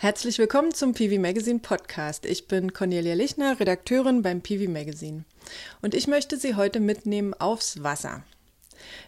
Herzlich 0.00 0.38
willkommen 0.38 0.72
zum 0.72 0.94
PV 0.94 1.20
Magazine 1.20 1.58
Podcast. 1.58 2.24
Ich 2.24 2.46
bin 2.46 2.72
Cornelia 2.72 3.14
Lichner, 3.14 3.58
Redakteurin 3.58 4.22
beim 4.22 4.42
PV 4.42 4.70
Magazine. 4.70 5.24
Und 5.82 5.92
ich 5.92 6.06
möchte 6.06 6.36
Sie 6.36 6.54
heute 6.54 6.78
mitnehmen 6.78 7.34
aufs 7.34 7.82
Wasser. 7.82 8.22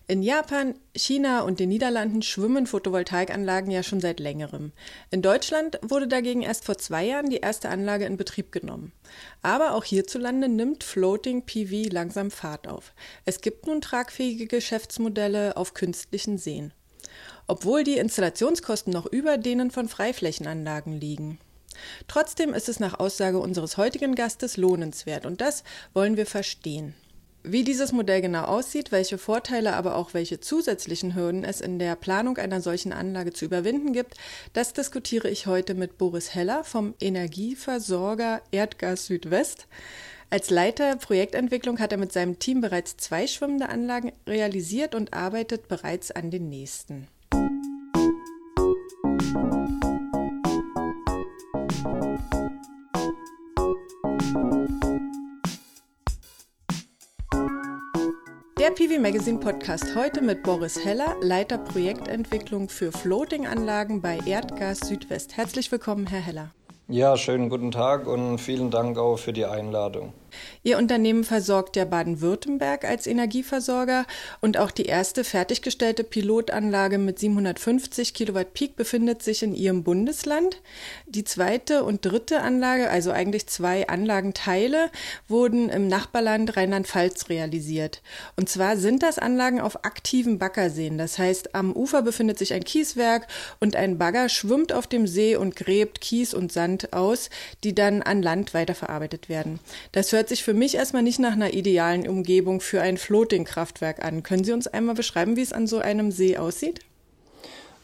In 0.09 0.21
Japan, 0.21 0.75
China 0.97 1.43
und 1.43 1.61
den 1.61 1.69
Niederlanden 1.69 2.23
schwimmen 2.23 2.67
Photovoltaikanlagen 2.67 3.71
ja 3.71 3.85
schon 3.85 4.01
seit 4.01 4.19
längerem. 4.19 4.73
In 5.13 5.23
Deutschland 5.23 5.79
wurde 5.83 6.09
dagegen 6.09 6.43
erst 6.43 6.65
vor 6.65 6.77
zwei 6.77 7.05
Jahren 7.05 7.31
die 7.31 7.37
erste 7.37 7.69
Anlage 7.69 8.05
in 8.05 8.17
Betrieb 8.17 8.51
genommen. 8.51 8.91
Aber 9.43 9.77
auch 9.77 9.85
hierzulande 9.85 10.49
nimmt 10.49 10.83
Floating 10.83 11.47
PV 11.47 11.89
langsam 11.93 12.33
Fahrt 12.33 12.67
auf. 12.67 12.95
Es 13.25 13.43
gibt 13.43 13.69
nun 13.69 13.81
tragfähige 13.81 14.49
Geschäftsmodelle 14.49 15.57
auf 15.57 15.73
künstlichen 15.73 16.37
Seen 16.37 16.73
obwohl 17.51 17.83
die 17.83 17.99
Installationskosten 17.99 18.93
noch 18.93 19.07
über 19.07 19.37
denen 19.37 19.71
von 19.71 19.89
Freiflächenanlagen 19.89 20.93
liegen. 20.93 21.39
Trotzdem 22.09 22.55
ist 22.55 22.69
es 22.69 22.79
nach 22.79 22.99
Aussage 23.01 23.39
unseres 23.39 23.77
heutigen 23.77 24.15
Gastes 24.15 24.57
lohnenswert 24.57 25.27
und 25.27 25.41
das 25.41 25.65
wollen 25.93 26.17
wir 26.17 26.27
verstehen. 26.27 26.95
Wie 27.43 27.65
dieses 27.65 27.91
Modell 27.93 28.21
genau 28.21 28.45
aussieht, 28.45 28.93
welche 28.93 29.17
Vorteile, 29.17 29.75
aber 29.75 29.97
auch 29.97 30.13
welche 30.13 30.41
zusätzlichen 30.41 31.15
Hürden 31.15 31.43
es 31.43 31.63
in 31.63 31.79
der 31.79 31.97
Planung 31.97 32.37
einer 32.37 32.61
solchen 32.61 32.93
Anlage 32.93 33.33
zu 33.33 33.47
überwinden 33.47 33.95
gibt, 33.95 34.15
das 34.53 34.75
diskutiere 34.75 35.31
ich 35.31 35.47
heute 35.47 35.75
mit 35.75 35.97
Boris 35.97 36.35
Heller 36.35 36.65
vom 36.65 36.95
Energieversorger 37.01 38.43
Erdgas 38.53 39.07
Südwest. 39.07 39.67
Als 40.29 40.51
Leiter 40.51 40.97
Projektentwicklung 40.97 41.79
hat 41.81 41.93
er 41.93 41.99
mit 41.99 42.13
seinem 42.13 42.39
Team 42.39 42.61
bereits 42.61 42.99
zwei 42.99 43.27
schwimmende 43.27 43.71
Anlagen 43.71 44.13
realisiert 44.27 44.95
und 44.95 45.15
arbeitet 45.15 45.67
bereits 45.67 46.11
an 46.11 46.31
den 46.31 46.51
nächsten. 46.51 47.09
Der 58.61 58.73
PV 58.73 59.01
Magazine 59.01 59.41
Podcast 59.41 59.97
heute 59.97 60.21
mit 60.21 60.43
Boris 60.43 60.85
Heller, 60.85 61.17
Leiter 61.23 61.57
Projektentwicklung 61.57 62.69
für 62.69 62.93
Floating-Anlagen 62.93 64.03
bei 64.03 64.19
Erdgas 64.27 64.81
Südwest. 64.81 65.39
Herzlich 65.39 65.73
willkommen, 65.73 66.07
Herr 66.07 66.21
Heller. 66.21 66.51
Ja, 66.87 67.17
schönen 67.17 67.49
guten 67.49 67.71
Tag 67.71 68.07
und 68.07 68.37
vielen 68.37 68.71
Dank 68.71 68.99
auch 68.99 69.17
für 69.17 69.33
die 69.33 69.47
Einladung. 69.47 70.13
Ihr 70.63 70.79
Unternehmen 70.79 71.25
versorgt 71.25 71.77
ja 71.77 71.85
Baden-Württemberg 71.85 72.85
als 72.85 73.07
Energieversorger 73.07 74.07
und 74.41 74.57
auch 74.57 74.71
die 74.71 74.87
erste 74.87 75.25
fertiggestellte 75.25 76.05
Pilotanlage 76.05 76.99
mit 76.99 77.19
750 77.19 78.15
Kilowatt 78.15 78.55
Peak 78.55 78.77
befindet 78.77 79.23
sich 79.23 79.43
in 79.43 79.55
Ihrem 79.55 79.83
Bundesland. 79.83 80.61
Die 81.07 81.25
zweite 81.25 81.85
und 81.85 82.05
dritte 82.05 82.41
Anlage, 82.41 82.91
also 82.91 83.11
eigentlich 83.11 83.47
zwei 83.47 83.89
Anlagenteile, 83.89 84.91
wurden 85.29 85.69
im 85.69 85.89
Nachbarland 85.89 86.57
Rheinland-Pfalz 86.57 87.29
realisiert. 87.29 88.03
Und 88.37 88.49
zwar 88.49 88.77
sind 88.77 89.03
das 89.03 89.19
Anlagen 89.19 89.61
auf 89.61 89.85
aktiven 89.85 90.39
Baggerseen. 90.39 90.99
Das 90.99 91.19
heißt, 91.19 91.55
am 91.55 91.73
Ufer 91.73 92.03
befindet 92.03 92.39
sich 92.39 92.53
ein 92.53 92.65
Kieswerk 92.65 93.27
und 93.59 93.77
ein 93.77 93.99
Bagger 93.99 94.29
schwimmt 94.29 94.73
auf 94.73 94.87
dem 94.87 95.07
See 95.07 95.37
und 95.37 95.57
gräbt 95.57 96.01
Kies 96.01 96.35
und 96.35 96.53
Sand 96.53 96.93
aus, 96.93 97.31
die 97.65 97.75
dann 97.75 98.03
an 98.03 98.23
Land 98.23 98.55
weiterverarbeitet 98.55 99.29
werden. 99.29 99.61
Das 99.93 100.13
hört 100.13 100.20
hört 100.21 100.29
sich 100.29 100.45
für 100.45 100.53
mich 100.53 100.75
erstmal 100.75 101.03
nicht 101.03 101.19
nach 101.19 101.33
einer 101.33 101.55
idealen 101.55 102.07
Umgebung 102.07 102.61
für 102.61 102.83
ein 102.83 102.99
Floating-Kraftwerk 102.99 104.05
an. 104.05 104.23
Können 104.23 104.45
Sie 104.45 104.53
uns 104.53 104.67
einmal 104.67 104.95
beschreiben, 104.95 105.35
wie 105.35 105.41
es 105.41 105.51
an 105.51 105.67
so 105.67 105.79
einem 105.79 106.13
See 106.13 106.37
aussieht? 106.37 106.81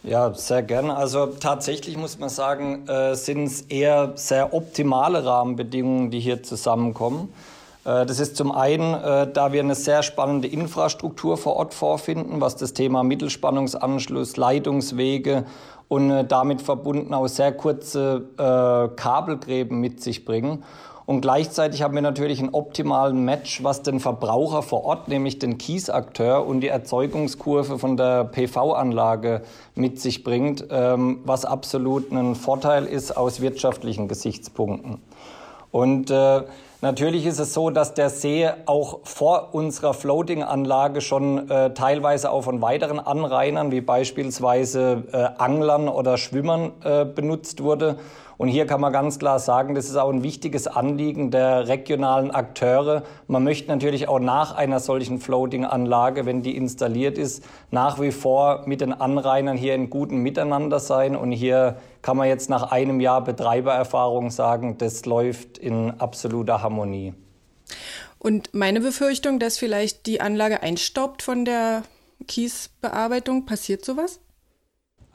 Ja, 0.03 0.34
sehr 0.34 0.62
gerne. 0.62 0.95
Also 0.95 1.28
tatsächlich 1.28 1.97
muss 1.97 2.19
man 2.19 2.28
sagen, 2.28 2.87
äh, 2.89 3.15
sind 3.15 3.45
es 3.45 3.62
eher 3.62 4.12
sehr 4.17 4.53
optimale 4.53 5.25
Rahmenbedingungen, 5.25 6.11
die 6.11 6.21
hier 6.21 6.43
zusammenkommen. 6.43 7.33
Äh, 7.87 8.05
das 8.05 8.21
ist 8.21 8.37
zum 8.37 8.53
einen, 8.53 8.93
äh, 8.93 9.32
da 9.32 9.55
wir 9.55 9.61
eine 9.61 9.75
sehr 9.75 10.03
spannende 10.03 10.47
Infrastruktur 10.47 11.38
vor 11.38 11.56
Ort 11.56 11.72
vorfinden, 11.72 12.43
was 12.43 12.56
das 12.56 12.75
Thema 12.75 13.03
Mittelspannungsanschluss, 13.03 14.37
Leitungswege 14.37 15.47
und 15.88 16.11
äh, 16.11 16.22
damit 16.22 16.61
verbunden 16.61 17.15
auch 17.15 17.28
sehr 17.28 17.53
kurze 17.53 18.27
Kabelgräben 18.37 19.81
mit 19.81 20.03
sich 20.03 20.27
bringen. 20.27 20.65
Und 21.06 21.21
gleichzeitig 21.21 21.83
haben 21.83 21.94
wir 21.94 22.03
natürlich 22.03 22.41
einen 22.41 22.53
optimalen 22.53 23.25
Match, 23.25 23.62
was 23.62 23.83
den 23.83 24.00
Verbraucher 24.00 24.62
vor 24.62 24.84
Ort, 24.84 25.06
nämlich 25.06 25.39
den 25.39 25.56
Kiesakteur 25.56 26.44
und 26.44 26.61
die 26.61 26.69
Erzeugungskurve 26.69 27.78
von 27.78 27.97
der 27.97 28.25
PV-Anlage 28.25 29.43
mit 29.77 30.00
sich 30.00 30.25
bringt, 30.25 30.67
ähm, 30.71 31.21
was 31.25 31.44
absolut 31.44 32.11
ein 32.11 32.34
Vorteil 32.34 32.87
ist 32.87 33.17
aus 33.17 33.41
wirtschaftlichen 33.41 34.09
Gesichtspunkten. 34.09 35.00
Und 35.71 36.11
äh, 36.11 36.43
Natürlich 36.83 37.25
ist 37.25 37.38
es 37.41 37.55
so, 37.55 37.71
dass 37.71 37.94
der 37.94 38.11
See 38.11 38.49
auch 38.67 39.00
vor 39.03 39.55
unserer 39.55 39.94
Floating-Anlage 39.94 41.00
schon 41.00 41.50
äh, 41.50 41.73
teilweise 41.73 42.31
auch 42.31 42.43
von 42.43 42.61
weiteren 42.61 43.00
Anrainern, 43.00 43.73
wie 43.73 43.81
beispielsweise 43.81 45.05
äh, 45.11 45.43
Anglern 45.43 45.88
oder 45.88 46.19
Schwimmern, 46.19 46.73
äh, 46.84 47.06
benutzt 47.06 47.62
wurde. 47.62 47.97
Und 48.39 48.49
hier 48.49 48.67
kann 48.67 48.81
man 48.81 48.93
ganz 48.93 49.19
klar 49.19 49.39
sagen, 49.39 49.75
das 49.75 49.87
ist 49.87 49.97
auch 49.97 50.11
ein 50.11 50.23
wichtiges 50.23 50.67
Anliegen 50.67 51.31
der 51.31 51.69
regionalen 51.69 52.31
Akteure. 52.31 53.03
Man 53.29 53.45
möchte 53.45 53.69
natürlich 53.69 54.09
auch 54.09 54.19
nach 54.19 54.55
einer 54.55 54.81
solchen 54.81 55.19
Floating-Anlage, 55.19 56.27
wenn 56.27 56.43
die 56.43 56.57
installiert 56.57 57.19
ist, 57.19 57.45
nach 57.71 58.01
wie 58.01 58.13
vor 58.13 58.65
mit 58.67 58.81
den 58.81 58.93
Anrainern 58.93 59.57
hier 59.57 59.75
in 59.75 59.89
gutem 59.89 60.23
Miteinander 60.23 60.81
sein. 60.81 61.17
Und 61.17 61.33
hier 61.33 61.79
kann 62.03 62.17
man 62.17 62.29
jetzt 62.29 62.51
nach 62.51 62.71
einem 62.71 63.01
Jahr 63.01 63.25
Betreibererfahrung 63.25 64.31
sagen, 64.31 64.77
das 64.79 65.07
läuft 65.07 65.59
in 65.59 65.99
absoluter 65.99 66.63
Harmonie. 66.63 67.15
Und 68.19 68.53
meine 68.55 68.81
Befürchtung, 68.81 69.39
dass 69.39 69.59
vielleicht 69.59 70.07
die 70.07 70.21
Anlage 70.21 70.63
einstaubt 70.63 71.23
von 71.23 71.45
der 71.45 71.83
Kiesbearbeitung, 72.27 73.47
passiert 73.47 73.85
sowas? 73.85 74.21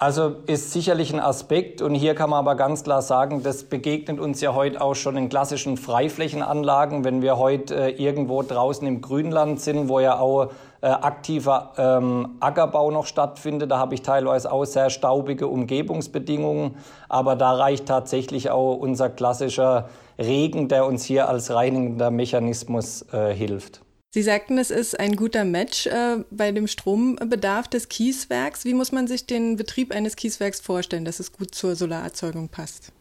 Also 0.01 0.37
ist 0.47 0.71
sicherlich 0.71 1.13
ein 1.13 1.19
Aspekt 1.19 1.79
und 1.83 1.93
hier 1.93 2.15
kann 2.15 2.31
man 2.31 2.39
aber 2.39 2.55
ganz 2.55 2.83
klar 2.83 3.03
sagen, 3.03 3.43
das 3.43 3.65
begegnet 3.65 4.19
uns 4.19 4.41
ja 4.41 4.55
heute 4.55 4.81
auch 4.81 4.95
schon 4.95 5.15
in 5.15 5.29
klassischen 5.29 5.77
Freiflächenanlagen, 5.77 7.03
wenn 7.03 7.21
wir 7.21 7.37
heute 7.37 7.75
äh, 7.75 8.03
irgendwo 8.03 8.41
draußen 8.41 8.87
im 8.87 9.01
Grünland 9.01 9.61
sind, 9.61 9.89
wo 9.89 9.99
ja 9.99 10.17
auch 10.17 10.53
äh, 10.81 10.87
aktiver 10.87 11.73
ähm, 11.77 12.37
Ackerbau 12.39 12.89
noch 12.89 13.05
stattfindet. 13.05 13.69
Da 13.69 13.77
habe 13.77 13.93
ich 13.93 14.01
teilweise 14.01 14.51
auch 14.51 14.65
sehr 14.65 14.89
staubige 14.89 15.45
Umgebungsbedingungen, 15.45 16.77
aber 17.07 17.35
da 17.35 17.51
reicht 17.53 17.85
tatsächlich 17.85 18.49
auch 18.49 18.77
unser 18.77 19.07
klassischer 19.07 19.87
Regen, 20.17 20.67
der 20.67 20.87
uns 20.87 21.05
hier 21.05 21.29
als 21.29 21.53
reinigender 21.53 22.09
Mechanismus 22.09 23.05
äh, 23.13 23.35
hilft. 23.35 23.81
Sie 24.13 24.23
sagten, 24.23 24.57
es 24.57 24.71
ist 24.71 24.99
ein 24.99 25.15
guter 25.15 25.45
Match 25.45 25.87
äh, 25.87 26.17
bei 26.31 26.51
dem 26.51 26.67
Strombedarf 26.67 27.69
des 27.69 27.87
Kieswerks. 27.87 28.65
Wie 28.65 28.73
muss 28.73 28.91
man 28.91 29.07
sich 29.07 29.25
den 29.25 29.55
Betrieb 29.55 29.95
eines 29.95 30.17
Kieswerks 30.17 30.59
vorstellen, 30.59 31.05
dass 31.05 31.21
es 31.21 31.31
gut 31.31 31.55
zur 31.55 31.77
Solarerzeugung 31.77 32.49
passt? 32.49 32.91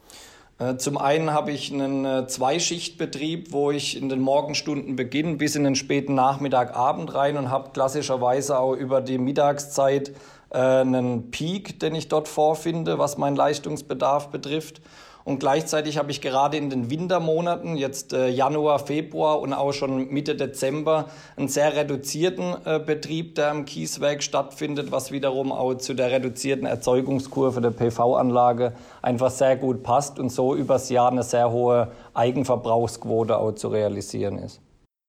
Äh, 0.61 0.77
zum 0.77 0.99
einen 0.99 1.33
habe 1.33 1.51
ich 1.51 1.73
einen 1.73 2.05
äh, 2.05 2.29
Zweischichtbetrieb, 2.29 3.51
wo 3.51 3.73
ich 3.73 3.97
in 3.97 4.09
den 4.09 4.21
Morgenstunden 4.21 4.95
beginne 4.95 5.35
bis 5.35 5.57
in 5.57 5.65
den 5.65 5.75
späten 5.75 6.15
Nachmittag, 6.15 6.77
Abend 6.77 7.13
rein 7.13 7.37
und 7.37 7.51
habe 7.51 7.71
klassischerweise 7.73 8.57
auch 8.57 8.75
über 8.75 9.01
die 9.01 9.19
Mittagszeit 9.19 10.13
äh, 10.51 10.59
einen 10.59 11.33
Peak, 11.33 11.81
den 11.81 11.97
ich 11.97 12.07
dort 12.07 12.29
vorfinde, 12.29 13.01
was 13.01 13.19
meinen 13.19 13.35
Leistungsbedarf 13.35 14.29
betrifft. 14.29 14.81
Und 15.25 15.39
gleichzeitig 15.39 15.99
habe 15.99 16.11
ich 16.11 16.21
gerade 16.21 16.57
in 16.57 16.71
den 16.71 16.91
Wintermonaten, 16.91 17.77
jetzt 17.77 18.13
äh, 18.13 18.29
Januar, 18.29 18.79
Februar 18.79 19.41
und 19.41 19.53
auch 19.53 19.73
schon 19.73 20.09
Mitte 20.11 20.35
Dezember, 20.35 21.07
einen 21.37 21.49
sehr 21.49 21.77
reduzierten 21.77 22.55
äh, 22.65 22.79
Betrieb, 22.79 23.35
der 23.35 23.51
am 23.51 23.65
Kieswerk 23.65 24.23
stattfindet, 24.23 24.93
was 24.93 25.13
wiederum 25.13 25.53
auch 25.53 25.75
zu 25.75 25.95
der 25.95 26.11
reduzierten 26.11 26.67
Erzeugungskurve 26.67 27.61
der 27.61 27.71
PV-Anlage 27.71 28.73
einfach 29.03 29.31
sehr 29.31 29.57
gut 29.57 29.83
passt 29.83 30.19
und 30.19 30.31
so 30.31 30.55
übers 30.55 30.89
Jahr 30.89 31.11
eine 31.11 31.23
sehr 31.23 31.51
hohe 31.51 31.93
Eigenverbrauchsquote 32.15 33.37
auch 33.39 33.53
zu 33.53 33.69
realisieren 33.69 34.39
ist. 34.39 34.61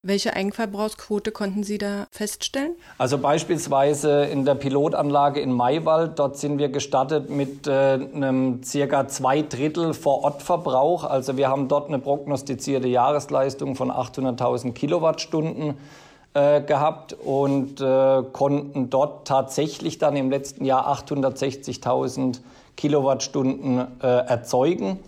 Welche 0.04 0.34
Eigenverbrauchsquote 0.34 1.30
konnten 1.30 1.62
Sie 1.62 1.78
da 1.78 2.08
feststellen? 2.10 2.74
Also 2.98 3.18
beispielsweise 3.18 4.24
in 4.24 4.44
der 4.44 4.56
Pilotanlage 4.56 5.40
in 5.40 5.52
Maywald, 5.52 6.18
dort 6.18 6.36
sind 6.36 6.58
wir 6.58 6.70
gestartet 6.70 7.30
mit 7.30 7.68
äh, 7.68 8.00
einem 8.12 8.64
circa 8.64 9.06
zwei 9.06 9.42
Drittel 9.42 9.94
Vorortverbrauch. 9.94 11.04
Also 11.04 11.36
wir 11.36 11.48
haben 11.48 11.68
dort 11.68 11.86
eine 11.86 12.00
prognostizierte 12.00 12.88
Jahresleistung 12.88 13.76
von 13.76 13.92
800.000 13.92 14.72
Kilowattstunden 14.72 15.74
äh, 16.34 16.62
gehabt 16.62 17.12
und 17.12 17.80
äh, 17.80 18.24
konnten 18.32 18.90
dort 18.90 19.28
tatsächlich 19.28 19.98
dann 19.98 20.16
im 20.16 20.30
letzten 20.30 20.64
Jahr 20.64 20.92
860.000 20.92 22.40
Kilowattstunden 22.76 23.86
äh, 24.02 24.06
erzeugen 24.06 24.98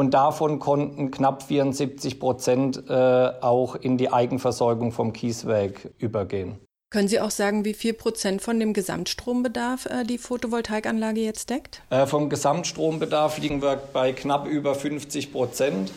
und 0.00 0.14
davon 0.14 0.60
konnten 0.60 1.10
knapp 1.10 1.42
74 1.42 2.18
Prozent 2.18 2.82
äh, 2.88 2.92
auch 2.92 3.74
in 3.74 3.98
die 3.98 4.10
Eigenversorgung 4.10 4.92
vom 4.92 5.12
Kieswerk 5.12 5.90
übergehen. 5.98 6.58
Können 6.88 7.06
Sie 7.06 7.20
auch 7.20 7.30
sagen, 7.30 7.66
wie 7.66 7.74
viel 7.74 7.92
Prozent 7.92 8.40
von 8.40 8.58
dem 8.58 8.72
Gesamtstrombedarf 8.72 9.84
äh, 9.84 10.04
die 10.04 10.16
Photovoltaikanlage 10.16 11.20
jetzt 11.20 11.50
deckt? 11.50 11.82
Äh, 11.90 12.06
vom 12.06 12.30
Gesamtstrombedarf 12.30 13.36
liegen 13.36 13.60
wir 13.60 13.76
bei 13.76 14.12
knapp 14.12 14.48
über 14.48 14.74
50 14.74 15.32
Prozent, 15.32 15.92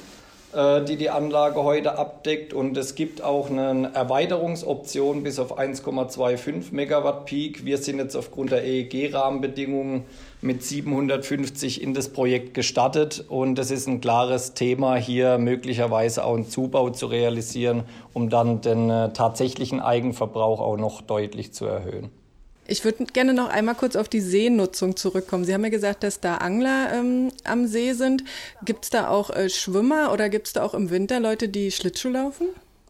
die 0.55 0.97
die 0.97 1.09
Anlage 1.09 1.63
heute 1.63 1.97
abdeckt. 1.97 2.53
Und 2.53 2.77
es 2.77 2.95
gibt 2.95 3.23
auch 3.23 3.49
eine 3.49 3.91
Erweiterungsoption 3.93 5.23
bis 5.23 5.39
auf 5.39 5.57
1,25 5.57 6.73
Megawatt 6.73 7.25
Peak. 7.25 7.65
Wir 7.65 7.77
sind 7.79 7.97
jetzt 7.97 8.15
aufgrund 8.15 8.51
der 8.51 8.63
EEG-Rahmenbedingungen 8.63 10.03
mit 10.41 10.63
750 10.63 11.81
in 11.81 11.93
das 11.93 12.09
Projekt 12.09 12.53
gestattet. 12.53 13.25
Und 13.27 13.57
es 13.57 13.71
ist 13.71 13.87
ein 13.87 14.01
klares 14.01 14.53
Thema, 14.53 14.95
hier 14.95 15.37
möglicherweise 15.37 16.23
auch 16.23 16.35
einen 16.35 16.49
Zubau 16.49 16.89
zu 16.89 17.07
realisieren, 17.07 17.83
um 18.13 18.29
dann 18.29 18.61
den 18.61 18.89
äh, 18.89 19.11
tatsächlichen 19.13 19.79
Eigenverbrauch 19.79 20.59
auch 20.59 20.77
noch 20.77 21.01
deutlich 21.01 21.53
zu 21.53 21.65
erhöhen. 21.65 22.22
Ich 22.65 22.85
würde 22.85 23.05
gerne 23.05 23.33
noch 23.33 23.49
einmal 23.49 23.75
kurz 23.75 23.95
auf 23.95 24.07
die 24.07 24.21
Seenutzung 24.21 24.95
zurückkommen. 24.95 25.43
Sie 25.43 25.53
haben 25.53 25.63
ja 25.63 25.69
gesagt, 25.69 26.03
dass 26.03 26.21
da 26.21 26.37
Angler 26.37 26.93
ähm, 26.93 27.29
am 27.43 27.67
See 27.67 27.93
sind. 27.93 28.23
Gibt 28.63 28.85
es 28.85 28.89
da 28.89 29.09
auch 29.09 29.29
äh, 29.29 29.49
Schwimmer 29.49 30.13
oder 30.13 30.29
gibt 30.29 30.47
es 30.47 30.53
da 30.53 30.63
auch 30.63 30.73
im 30.73 30.89
Winter 30.89 31.19
Leute, 31.19 31.49
die 31.49 31.71
Schlittschuh 31.71 32.09
laufen? 32.09 32.47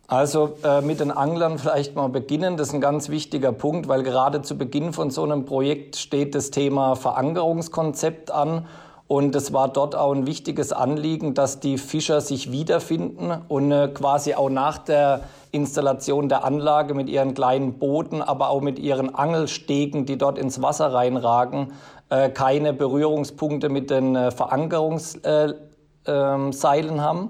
Also 0.08 0.58
äh, 0.64 0.81
mit 0.81 1.00
den 1.00 1.10
Anglern 1.10 1.58
vielleicht 1.58 1.96
mal 1.96 2.10
beginnen. 2.10 2.56
Das 2.56 2.68
ist 2.68 2.74
ein 2.75 2.81
ganz 2.81 3.10
wichtiger 3.10 3.52
Punkt, 3.52 3.88
weil 3.88 4.04
gerade 4.04 4.44
zu 4.44 4.58
Beginn 4.58 4.94
von 4.94 5.10
so 5.10 5.24
einem 5.24 5.46
Projekt 5.46 5.96
steht 5.96 6.36
das 6.36 6.52
Thema 6.52 6.96
Verankerungskonzept 6.96 8.30
an. 8.30 8.68
Und 9.08 9.36
es 9.36 9.52
war 9.52 9.68
dort 9.68 9.96
auch 9.96 10.14
ein 10.14 10.26
wichtiges 10.26 10.72
Anliegen, 10.72 11.34
dass 11.34 11.60
die 11.60 11.78
Fischer 11.78 12.22
sich 12.22 12.52
wiederfinden 12.52 13.34
und 13.48 13.72
äh, 13.72 13.90
quasi 13.90 14.34
auch 14.34 14.50
nach 14.50 14.78
der 14.78 15.22
Installation 15.52 16.30
der 16.30 16.46
Anlage 16.46 16.94
mit 16.94 17.10
ihren 17.10 17.34
kleinen 17.34 17.74
Booten, 17.80 18.22
aber 18.22 18.50
auch 18.50 18.62
mit 18.62 18.80
ihren 18.80 19.14
Angelstegen, 19.14 20.06
die 20.06 20.18
dort 20.18 20.38
ins 20.38 20.62
Wasser 20.62 20.94
reinragen, 20.94 21.74
äh, 22.10 22.30
keine 22.30 22.74
Berührungspunkte 22.74 23.70
mit 23.70 23.90
den 23.90 24.16
äh, 24.16 24.32
Verankerungsseilen 24.32 25.56
ähm, 26.08 27.02
haben. 27.02 27.30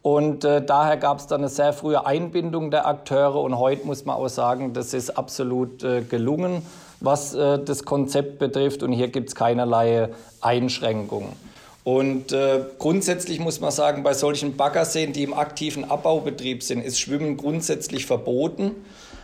Und 0.00 0.44
daher 0.44 0.96
gab 0.96 1.18
es 1.18 1.26
dann 1.26 1.40
eine 1.40 1.48
sehr 1.48 1.72
frühe 1.72 2.06
Einbindung 2.06 2.70
der 2.70 2.86
Akteure 2.86 3.42
und 3.42 3.58
heute 3.58 3.84
muss 3.84 4.04
man 4.06 4.16
auch 4.16 4.28
sagen, 4.28 4.72
das 4.72 4.94
ist 4.94 5.18
absolut 5.18 5.80
gelungen, 6.08 6.62
was 7.00 7.34
äh, 7.34 7.58
das 7.58 7.84
Konzept 7.84 8.38
betrifft 8.38 8.82
und 8.82 8.92
hier 8.92 9.08
gibt 9.08 9.28
es 9.28 9.34
keinerlei 9.34 10.08
Einschränkungen. 10.40 11.32
Und 11.84 12.32
äh, 12.32 12.60
grundsätzlich 12.78 13.40
muss 13.40 13.60
man 13.60 13.70
sagen, 13.70 14.02
bei 14.02 14.12
solchen 14.12 14.56
Baggerseen, 14.56 15.14
die 15.14 15.22
im 15.22 15.32
aktiven 15.32 15.84
Abbaubetrieb 15.84 16.62
sind, 16.62 16.84
ist 16.84 17.00
Schwimmen 17.00 17.38
grundsätzlich 17.38 18.04
verboten. 18.04 18.72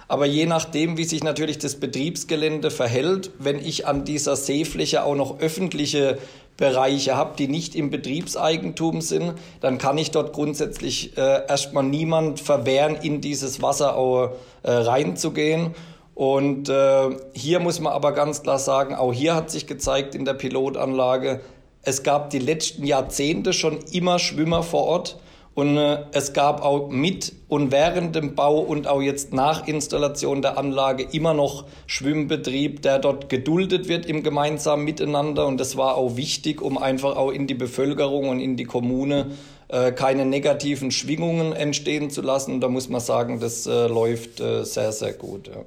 Aber 0.09 0.27
je 0.27 0.47
nachdem, 0.47 0.97
wie 0.97 1.05
sich 1.05 1.23
natürlich 1.23 1.59
das 1.59 1.77
Betriebsgelände 1.77 2.71
verhält, 2.71 3.31
wenn 3.39 3.59
ich 3.59 3.87
an 3.87 4.05
dieser 4.05 4.37
Seefläche 4.37 5.05
auch 5.05 5.15
noch 5.15 5.41
öffentliche 5.41 6.19
Bereiche 6.57 7.17
habe, 7.17 7.37
die 7.37 7.49
nicht 7.49 7.75
im 7.75 7.91
Betriebseigentum 7.91 9.01
sind, 9.01 9.35
dann 9.61 9.79
kann 9.79 9.99
ich 9.99 10.13
dort 10.13 10.33
grundsätzlich 10.33 11.17
äh, 11.17 11.47
erstmal 11.47 11.85
niemand 11.85 12.39
verwehren, 12.39 12.97
in 13.03 13.21
dieses 13.21 13.61
Wasser 13.61 13.97
auch 13.97 14.31
äh, 14.63 14.71
reinzugehen. 14.71 15.75
Und 16.15 16.69
äh, 16.69 17.11
hier 17.33 17.59
muss 17.61 17.81
man 17.81 17.93
aber 17.93 18.13
ganz 18.13 18.43
klar 18.43 18.59
sagen, 18.59 18.95
auch 18.95 19.13
hier 19.13 19.35
hat 19.35 19.51
sich 19.51 19.67
gezeigt 19.67 20.15
in 20.15 20.25
der 20.25 20.35
Pilotanlage, 20.35 21.41
es 21.83 22.03
gab 22.03 22.31
die 22.31 22.39
letzten 22.39 22.87
Jahrzehnte 22.87 23.53
schon 23.53 23.79
immer 23.93 24.19
Schwimmer 24.19 24.63
vor 24.63 24.85
Ort. 24.85 25.19
Und 25.55 25.77
äh, 25.77 25.99
es 26.11 26.33
gab 26.33 26.65
auch 26.65 26.89
mit 26.89 27.33
und 27.47 27.71
während 27.71 28.17
dem 28.17 28.35
Bau 28.35 28.59
und 28.59 28.89
auch 28.89 29.01
jetzt 29.01 29.33
nach 29.33 29.69
Installation 29.69 30.43
der 30.43 30.59
Anlage 30.59 31.07
immer 31.13 31.33
noch 31.33 31.67
Schwimmbetrieb, 31.87 32.83
der 32.83 32.99
dort 32.99 33.29
geduldet 33.29 33.89
wird 33.89 34.05
im 34.07 34.25
gemeinsamen 34.25 34.85
Miteinander. 34.85 35.47
Und 35.47 35.61
das 35.61 35.77
war 35.77 35.95
auch 35.97 36.17
wichtig, 36.17 36.61
um 36.61 36.77
einfach 36.77 37.15
auch 37.15 37.31
in 37.31 37.47
die 37.47 37.55
Bevölkerung 37.55 38.31
und 38.31 38.41
in 38.41 38.57
die 38.57 38.65
Kommune 38.65 39.27
äh, 39.69 39.93
keine 39.93 40.27
negativen 40.27 40.91
Schwingungen 40.91 41.53
entstehen 41.53 42.11
zu 42.11 42.23
lassen. 42.23 42.55
Und 42.55 42.61
da 42.61 42.69
muss 42.69 42.89
man 42.89 43.01
sagen, 43.01 43.39
das 43.39 43.67
äh, 43.67 43.87
läuft 43.87 44.41
äh, 44.41 44.65
sehr, 44.65 44.91
sehr 44.91 45.13
gut. 45.13 45.47
Ja. 45.47 45.63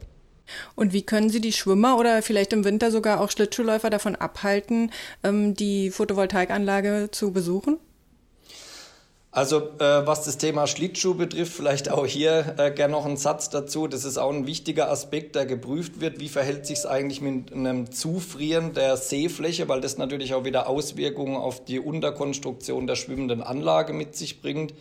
Und 0.75 0.94
wie 0.94 1.03
können 1.03 1.29
Sie 1.29 1.41
die 1.41 1.53
Schwimmer 1.53 1.97
oder 1.97 2.21
vielleicht 2.21 2.53
im 2.53 2.63
Winter 2.63 2.91
sogar 2.91 3.21
auch 3.21 3.31
Schlittschuhläufer 3.31 3.89
davon 3.89 4.15
abhalten, 4.15 4.91
ähm, 5.23 5.53
die 5.53 5.91
Photovoltaikanlage 5.91 7.09
zu 7.11 7.31
besuchen? 7.31 7.77
Also 9.38 9.57
äh, 9.77 10.07
was 10.07 10.23
das 10.23 10.39
Thema 10.39 10.65
Schlittschuh 10.65 11.13
betrifft, 11.13 11.53
vielleicht 11.53 11.91
auch 11.91 12.07
hier 12.07 12.55
äh, 12.57 12.71
gerne 12.71 12.94
noch 12.94 13.05
einen 13.05 13.17
Satz 13.17 13.51
dazu. 13.51 13.88
Das 13.88 14.03
ist 14.03 14.17
auch 14.17 14.33
ein 14.33 14.47
wichtiger 14.47 14.89
Aspekt, 14.89 15.35
der 15.35 15.45
geprüft 15.45 16.01
wird. 16.01 16.19
Wie 16.19 16.27
verhält 16.27 16.65
sich 16.65 16.79
es 16.79 16.85
eigentlich 16.88 17.21
mit 17.21 17.53
einem 17.53 17.91
Zufrieren 17.91 18.73
der 18.73 18.97
Seefläche, 18.97 19.69
weil 19.69 19.79
das 19.79 19.99
natürlich 19.99 20.33
auch 20.33 20.44
wieder 20.44 20.67
Auswirkungen 20.67 21.35
auf 21.35 21.63
die 21.63 21.79
Unterkonstruktion 21.79 22.88
der 22.88 22.95
schwimmenden 22.95 23.44
Anlage 23.44 23.94
mit 23.94 24.15
sich 24.15 24.41
bringt. 24.41 24.73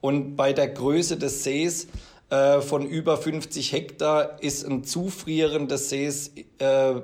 Und 0.00 0.34
bei 0.34 0.52
der 0.52 0.66
Größe 0.66 1.16
des 1.16 1.44
Sees 1.44 1.86
äh, 2.30 2.60
von 2.60 2.86
über 2.86 3.16
50 3.16 3.72
Hektar 3.72 4.42
ist 4.42 4.64
ein 4.66 4.84
Zufrieren 4.84 5.68
des 5.68 5.90
Sees 5.90 6.32
äh, 6.58 6.94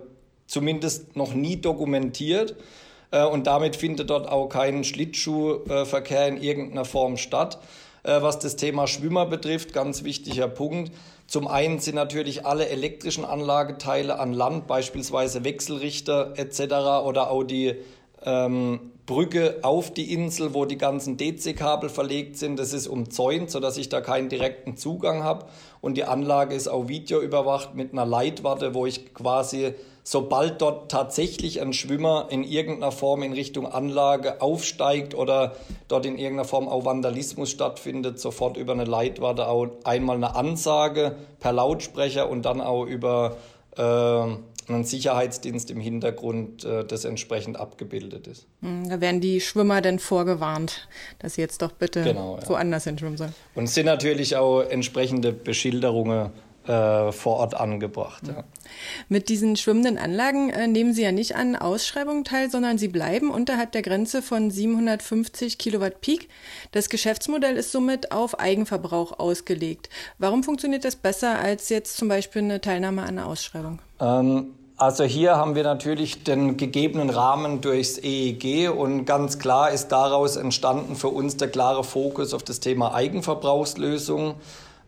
zumindest 0.46 1.16
noch 1.16 1.34
nie 1.34 1.60
dokumentiert. 1.60 2.56
Äh, 3.10 3.24
und 3.24 3.46
damit 3.46 3.76
findet 3.76 4.10
dort 4.10 4.28
auch 4.28 4.48
kein 4.48 4.84
Schlittschuhverkehr 4.84 6.28
in 6.28 6.40
irgendeiner 6.40 6.84
Form 6.84 7.16
statt. 7.16 7.58
Äh, 8.06 8.22
was 8.22 8.38
das 8.38 8.54
Thema 8.56 8.86
Schwimmer 8.86 9.26
betrifft, 9.26 9.72
ganz 9.72 10.04
wichtiger 10.04 10.46
Punkt. 10.46 10.92
Zum 11.26 11.48
einen 11.48 11.80
sind 11.80 11.96
natürlich 11.96 12.46
alle 12.46 12.68
elektrischen 12.68 13.24
Anlageteile 13.24 14.20
an 14.20 14.32
Land, 14.32 14.68
beispielsweise 14.68 15.42
Wechselrichter 15.42 16.34
etc. 16.36 16.60
oder 17.04 17.30
auch 17.30 17.42
die 17.42 17.74
ähm, 18.24 18.92
Brücke 19.06 19.58
auf 19.62 19.92
die 19.92 20.12
Insel, 20.12 20.52
wo 20.52 20.64
die 20.64 20.78
ganzen 20.78 21.16
DC-Kabel 21.16 21.88
verlegt 21.88 22.36
sind. 22.36 22.58
Das 22.58 22.72
ist 22.72 22.88
umzäunt, 22.88 23.50
sodass 23.50 23.76
ich 23.76 23.88
da 23.88 24.00
keinen 24.00 24.28
direkten 24.28 24.76
Zugang 24.76 25.22
habe. 25.22 25.46
Und 25.80 25.96
die 25.96 26.04
Anlage 26.04 26.54
ist 26.54 26.68
auch 26.68 26.88
videoüberwacht 26.88 27.74
mit 27.74 27.92
einer 27.92 28.04
Leitwarte, 28.04 28.74
wo 28.74 28.84
ich 28.84 29.14
quasi 29.14 29.74
sobald 30.02 30.62
dort 30.62 30.88
tatsächlich 30.88 31.60
ein 31.60 31.72
Schwimmer 31.72 32.28
in 32.30 32.44
irgendeiner 32.44 32.92
Form 32.92 33.24
in 33.24 33.32
Richtung 33.32 33.66
Anlage 33.66 34.40
aufsteigt 34.40 35.16
oder 35.16 35.56
dort 35.88 36.06
in 36.06 36.16
irgendeiner 36.16 36.44
Form 36.44 36.68
auch 36.68 36.84
Vandalismus 36.84 37.50
stattfindet, 37.50 38.20
sofort 38.20 38.56
über 38.56 38.72
eine 38.72 38.84
Leitwarte 38.84 39.48
auch 39.48 39.66
einmal 39.82 40.14
eine 40.14 40.36
Ansage 40.36 41.16
per 41.40 41.52
Lautsprecher 41.52 42.30
und 42.30 42.42
dann 42.42 42.60
auch 42.60 42.84
über 42.84 43.36
äh, 43.76 44.26
einen 44.68 44.84
Sicherheitsdienst 44.84 45.70
im 45.70 45.80
Hintergrund, 45.80 46.64
äh, 46.64 46.84
das 46.84 47.04
entsprechend 47.04 47.58
abgebildet 47.58 48.26
ist. 48.26 48.46
Hm, 48.62 48.88
da 48.88 49.00
werden 49.00 49.20
die 49.20 49.40
Schwimmer 49.40 49.80
dann 49.80 49.98
vorgewarnt, 49.98 50.88
dass 51.18 51.34
sie 51.34 51.40
jetzt 51.40 51.62
doch 51.62 51.72
bitte 51.72 52.02
genau, 52.02 52.38
ja. 52.40 52.48
woanders 52.48 52.84
hinschwimmen 52.84 53.16
sollen. 53.16 53.34
Und 53.54 53.64
es 53.64 53.74
sind 53.74 53.86
natürlich 53.86 54.36
auch 54.36 54.62
entsprechende 54.62 55.32
Beschilderungen 55.32 56.30
äh, 56.68 57.12
vor 57.12 57.36
Ort 57.36 57.54
angebracht. 57.54 58.22
Ja. 58.28 58.44
Mit 59.08 59.28
diesen 59.28 59.56
schwimmenden 59.56 59.98
Anlagen 59.98 60.50
äh, 60.50 60.66
nehmen 60.66 60.92
Sie 60.92 61.02
ja 61.02 61.12
nicht 61.12 61.36
an 61.36 61.56
Ausschreibungen 61.56 62.24
teil, 62.24 62.50
sondern 62.50 62.78
Sie 62.78 62.88
bleiben 62.88 63.30
unterhalb 63.30 63.72
der 63.72 63.82
Grenze 63.82 64.22
von 64.22 64.50
750 64.50 65.58
Kilowatt 65.58 66.00
Peak. 66.00 66.28
Das 66.72 66.88
Geschäftsmodell 66.88 67.56
ist 67.56 67.72
somit 67.72 68.12
auf 68.12 68.38
Eigenverbrauch 68.38 69.18
ausgelegt. 69.18 69.88
Warum 70.18 70.42
funktioniert 70.42 70.84
das 70.84 70.96
besser 70.96 71.38
als 71.38 71.68
jetzt 71.68 71.96
zum 71.96 72.08
Beispiel 72.08 72.42
eine 72.42 72.60
Teilnahme 72.60 73.02
an 73.02 73.08
einer 73.08 73.26
Ausschreibung? 73.26 73.80
Ähm 74.00 74.54
also 74.78 75.04
hier 75.04 75.36
haben 75.36 75.54
wir 75.54 75.62
natürlich 75.62 76.22
den 76.22 76.58
gegebenen 76.58 77.08
Rahmen 77.08 77.62
durchs 77.62 77.96
EEG 77.96 78.68
und 78.68 79.06
ganz 79.06 79.38
klar 79.38 79.70
ist 79.70 79.88
daraus 79.88 80.36
entstanden 80.36 80.96
für 80.96 81.08
uns 81.08 81.38
der 81.38 81.48
klare 81.48 81.82
Fokus 81.82 82.34
auf 82.34 82.42
das 82.42 82.60
Thema 82.60 82.92
Eigenverbrauchslösungen. 82.92 84.34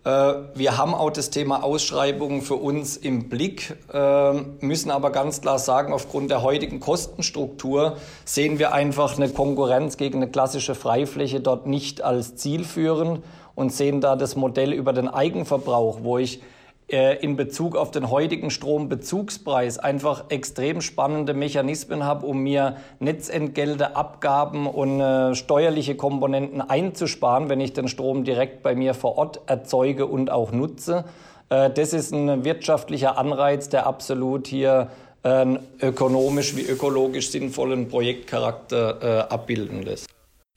Äh, 0.08 0.34
wir 0.54 0.78
haben 0.78 0.94
auch 0.94 1.10
das 1.10 1.28
Thema 1.28 1.62
Ausschreibungen 1.62 2.40
für 2.40 2.54
uns 2.54 2.96
im 2.96 3.28
Blick, 3.28 3.76
äh, 3.92 4.32
müssen 4.60 4.90
aber 4.90 5.10
ganz 5.10 5.42
klar 5.42 5.58
sagen, 5.58 5.92
aufgrund 5.92 6.30
der 6.30 6.42
heutigen 6.42 6.80
Kostenstruktur 6.80 7.98
sehen 8.24 8.58
wir 8.58 8.72
einfach 8.72 9.18
eine 9.18 9.28
Konkurrenz 9.28 9.98
gegen 9.98 10.22
eine 10.22 10.30
klassische 10.30 10.74
Freifläche 10.74 11.40
dort 11.40 11.66
nicht 11.66 12.00
als 12.00 12.36
zielführend 12.36 13.22
und 13.54 13.70
sehen 13.70 14.00
da 14.00 14.16
das 14.16 14.34
Modell 14.34 14.72
über 14.72 14.94
den 14.94 15.08
Eigenverbrauch, 15.08 15.98
wo 16.02 16.16
ich 16.16 16.40
in 16.88 17.36
Bezug 17.36 17.76
auf 17.76 17.90
den 17.90 18.10
heutigen 18.10 18.50
Strombezugspreis 18.50 19.78
einfach 19.78 20.24
extrem 20.30 20.80
spannende 20.80 21.34
Mechanismen 21.34 22.04
habe, 22.04 22.24
um 22.24 22.42
mir 22.42 22.76
Netzentgelte, 22.98 23.94
Abgaben 23.94 24.66
und 24.66 25.00
äh, 25.00 25.34
steuerliche 25.34 25.96
Komponenten 25.96 26.62
einzusparen, 26.62 27.50
wenn 27.50 27.60
ich 27.60 27.74
den 27.74 27.88
Strom 27.88 28.24
direkt 28.24 28.62
bei 28.62 28.74
mir 28.74 28.94
vor 28.94 29.18
Ort 29.18 29.40
erzeuge 29.46 30.06
und 30.06 30.30
auch 30.30 30.50
nutze. 30.50 31.04
Äh, 31.50 31.70
das 31.70 31.92
ist 31.92 32.12
ein 32.12 32.44
wirtschaftlicher 32.44 33.18
Anreiz, 33.18 33.68
der 33.68 33.86
absolut 33.86 34.46
hier 34.46 34.88
einen 35.22 35.58
ökonomisch 35.82 36.56
wie 36.56 36.62
ökologisch 36.62 37.30
sinnvollen 37.30 37.88
Projektcharakter 37.88 39.28
äh, 39.28 39.32
abbilden 39.32 39.82
lässt. 39.82 40.08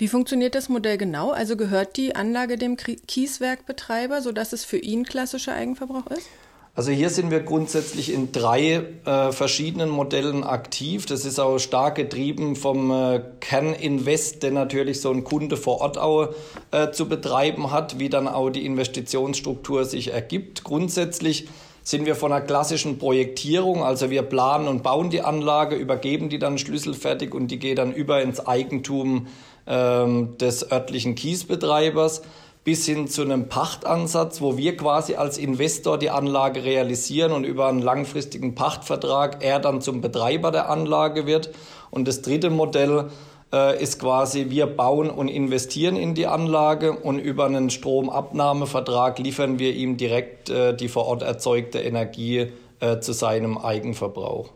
Wie 0.02 0.08
funktioniert 0.08 0.56
das 0.56 0.68
Modell 0.68 0.98
genau? 0.98 1.30
Also 1.30 1.56
gehört 1.56 1.96
die 1.96 2.16
Anlage 2.16 2.58
dem 2.58 2.76
Kieswerkbetreiber, 2.76 4.24
sodass 4.24 4.52
es 4.52 4.66
für 4.66 4.80
ihn 4.80 5.06
klassischer 5.06 5.54
Eigenverbrauch 5.54 6.08
ist? 6.08 6.28
Also 6.74 6.90
hier 6.90 7.12
sind 7.12 7.30
wir 7.30 7.42
grundsätzlich 7.42 8.12
in 8.12 8.32
drei 8.32 8.84
äh, 9.06 9.32
verschiedenen 9.32 9.90
Modellen 9.90 10.44
aktiv. 10.44 11.06
Das 11.06 11.24
ist 11.24 11.38
auch 11.38 11.60
stark 11.60 11.98
getrieben 11.98 12.56
vom 12.56 12.90
äh, 12.90 13.22
Kerninvest, 13.42 14.42
der 14.42 14.50
natürlich 14.50 15.02
so 15.02 15.12
ein 15.12 15.24
Kunde 15.24 15.56
vor 15.56 15.82
Ort 15.82 16.00
auch 16.00 16.34
äh, 16.72 16.90
zu 16.90 17.08
betreiben 17.08 17.70
hat, 17.70 18.00
wie 18.00 18.10
dann 18.10 18.28
auch 18.28 18.50
die 18.50 18.66
Investitionsstruktur 18.66 19.86
sich 19.86 20.12
ergibt. 20.12 20.64
Grundsätzlich 20.64 21.48
sind 21.84 22.08
wir 22.08 22.16
von 22.16 22.32
einer 22.32 22.44
klassischen 22.44 22.98
Projektierung, 22.98 23.84
also 23.84 24.10
wir 24.10 24.24
planen 24.24 24.68
und 24.68 24.82
bauen 24.82 25.12
die 25.12 25.22
Anlage, 25.22 25.76
übergeben 25.76 26.30
die 26.30 26.40
dann 26.40 26.58
schlüsselfertig 26.58 27.36
und 27.36 27.50
die 27.50 27.60
geht 27.60 27.78
dann 27.78 27.94
über 27.94 28.22
ins 28.22 28.46
Eigentum 28.46 29.28
ähm, 29.68 30.38
des 30.38 30.72
örtlichen 30.72 31.16
Kiesbetreibers 31.16 32.22
bis 32.64 32.86
hin 32.86 33.08
zu 33.08 33.24
einem 33.24 33.50
Pachtansatz, 33.50 34.40
wo 34.40 34.56
wir 34.56 34.78
quasi 34.78 35.16
als 35.16 35.38
Investor 35.38 35.98
die 35.98 36.12
Anlage 36.12 36.64
realisieren 36.64 37.32
und 37.32 37.44
über 37.44 37.68
einen 37.68 37.82
langfristigen 37.82 38.54
Pachtvertrag 38.54 39.44
er 39.44 39.60
dann 39.60 39.82
zum 39.82 40.02
Betreiber 40.02 40.52
der 40.52 40.70
Anlage 40.70 41.26
wird. 41.26 41.50
Und 41.90 42.08
das 42.08 42.22
dritte 42.22 42.52
Modell 42.52 43.10
äh, 43.52 43.82
ist 43.82 44.00
quasi, 44.00 44.50
wir 44.50 44.68
bauen 44.68 45.10
und 45.10 45.28
investieren 45.28 45.96
in 45.96 46.14
die 46.14 46.28
Anlage 46.28 46.94
und 46.94 47.18
über 47.18 47.46
einen 47.46 47.72
Stromabnahmevertrag 47.72 49.18
liefern 49.18 49.58
wir 49.58 49.74
ihm 49.74 49.98
direkt 49.98 50.52
äh, 50.52 50.76
die 50.76 50.88
vor 50.88 51.08
Ort 51.08 51.24
erzeugte 51.24 51.80
Energie 51.80 52.52
äh, 52.80 53.00
zu 53.00 53.14
seinem 53.14 53.58
Eigenverbrauch. 53.58 54.52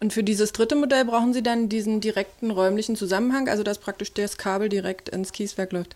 Und 0.00 0.14
für 0.14 0.24
dieses 0.24 0.52
dritte 0.52 0.76
Modell 0.76 1.04
brauchen 1.04 1.34
Sie 1.34 1.42
dann 1.42 1.68
diesen 1.68 2.00
direkten 2.00 2.50
räumlichen 2.50 2.96
Zusammenhang, 2.96 3.48
also 3.48 3.62
dass 3.62 3.78
praktisch 3.78 4.14
das 4.14 4.38
Kabel 4.38 4.70
direkt 4.70 5.10
ins 5.10 5.32
Kieswerk 5.32 5.72
läuft? 5.72 5.94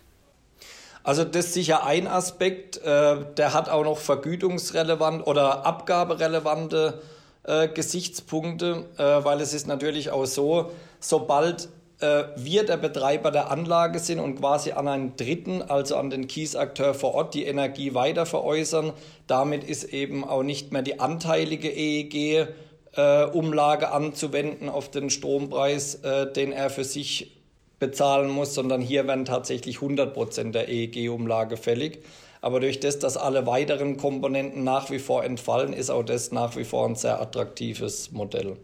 Also 1.03 1.23
das 1.23 1.47
ist 1.47 1.53
sicher 1.53 1.83
ein 1.85 2.07
Aspekt. 2.07 2.77
Äh, 2.77 3.25
der 3.37 3.53
hat 3.53 3.67
auch 3.69 3.83
noch 3.83 3.97
vergütungsrelevant 3.97 5.25
oder 5.25 5.65
abgaberelevante 5.65 7.01
äh, 7.43 7.67
Gesichtspunkte, 7.67 8.85
äh, 8.97 9.03
weil 9.23 9.41
es 9.41 9.53
ist 9.53 9.67
natürlich 9.67 10.11
auch 10.11 10.25
so, 10.25 10.71
sobald 10.99 11.69
äh, 11.99 12.23
wir 12.35 12.65
der 12.65 12.77
Betreiber 12.77 13.31
der 13.31 13.51
Anlage 13.51 13.99
sind 13.99 14.19
und 14.19 14.39
quasi 14.39 14.71
an 14.71 14.87
einen 14.87 15.15
Dritten, 15.15 15.61
also 15.61 15.95
an 15.95 16.09
den 16.09 16.27
Kiesakteur 16.27 16.93
vor 16.93 17.13
Ort, 17.13 17.33
die 17.33 17.45
Energie 17.45 17.93
weiter 17.93 18.25
veräußern, 18.25 18.93
damit 19.27 19.63
ist 19.63 19.85
eben 19.85 20.23
auch 20.23 20.43
nicht 20.43 20.71
mehr 20.71 20.81
die 20.81 20.99
anteilige 20.99 21.69
EEG 21.69 22.47
äh, 22.95 23.25
Umlage 23.25 23.91
anzuwenden 23.91 24.69
auf 24.69 24.89
den 24.89 25.09
Strompreis, 25.09 25.95
äh, 25.95 26.31
den 26.31 26.51
er 26.51 26.69
für 26.69 26.83
sich 26.83 27.35
bezahlen 27.79 28.29
muss, 28.29 28.53
sondern 28.53 28.81
hier 28.81 29.07
werden 29.07 29.25
tatsächlich 29.25 29.81
100 29.81 30.13
Prozent 30.13 30.55
der 30.55 30.69
EEG-Umlage 30.69 31.57
fällig. 31.57 32.03
Aber 32.41 32.59
durch 32.59 32.79
das, 32.79 32.99
dass 32.99 33.17
alle 33.17 33.47
weiteren 33.47 33.97
Komponenten 33.97 34.63
nach 34.63 34.91
wie 34.91 34.99
vor 34.99 35.23
entfallen, 35.23 35.73
ist 35.73 35.89
auch 35.89 36.03
das 36.03 36.31
nach 36.31 36.55
wie 36.55 36.63
vor 36.63 36.87
ein 36.87 36.95
sehr 36.95 37.19
attraktives 37.19 38.11
Modell. 38.11 38.57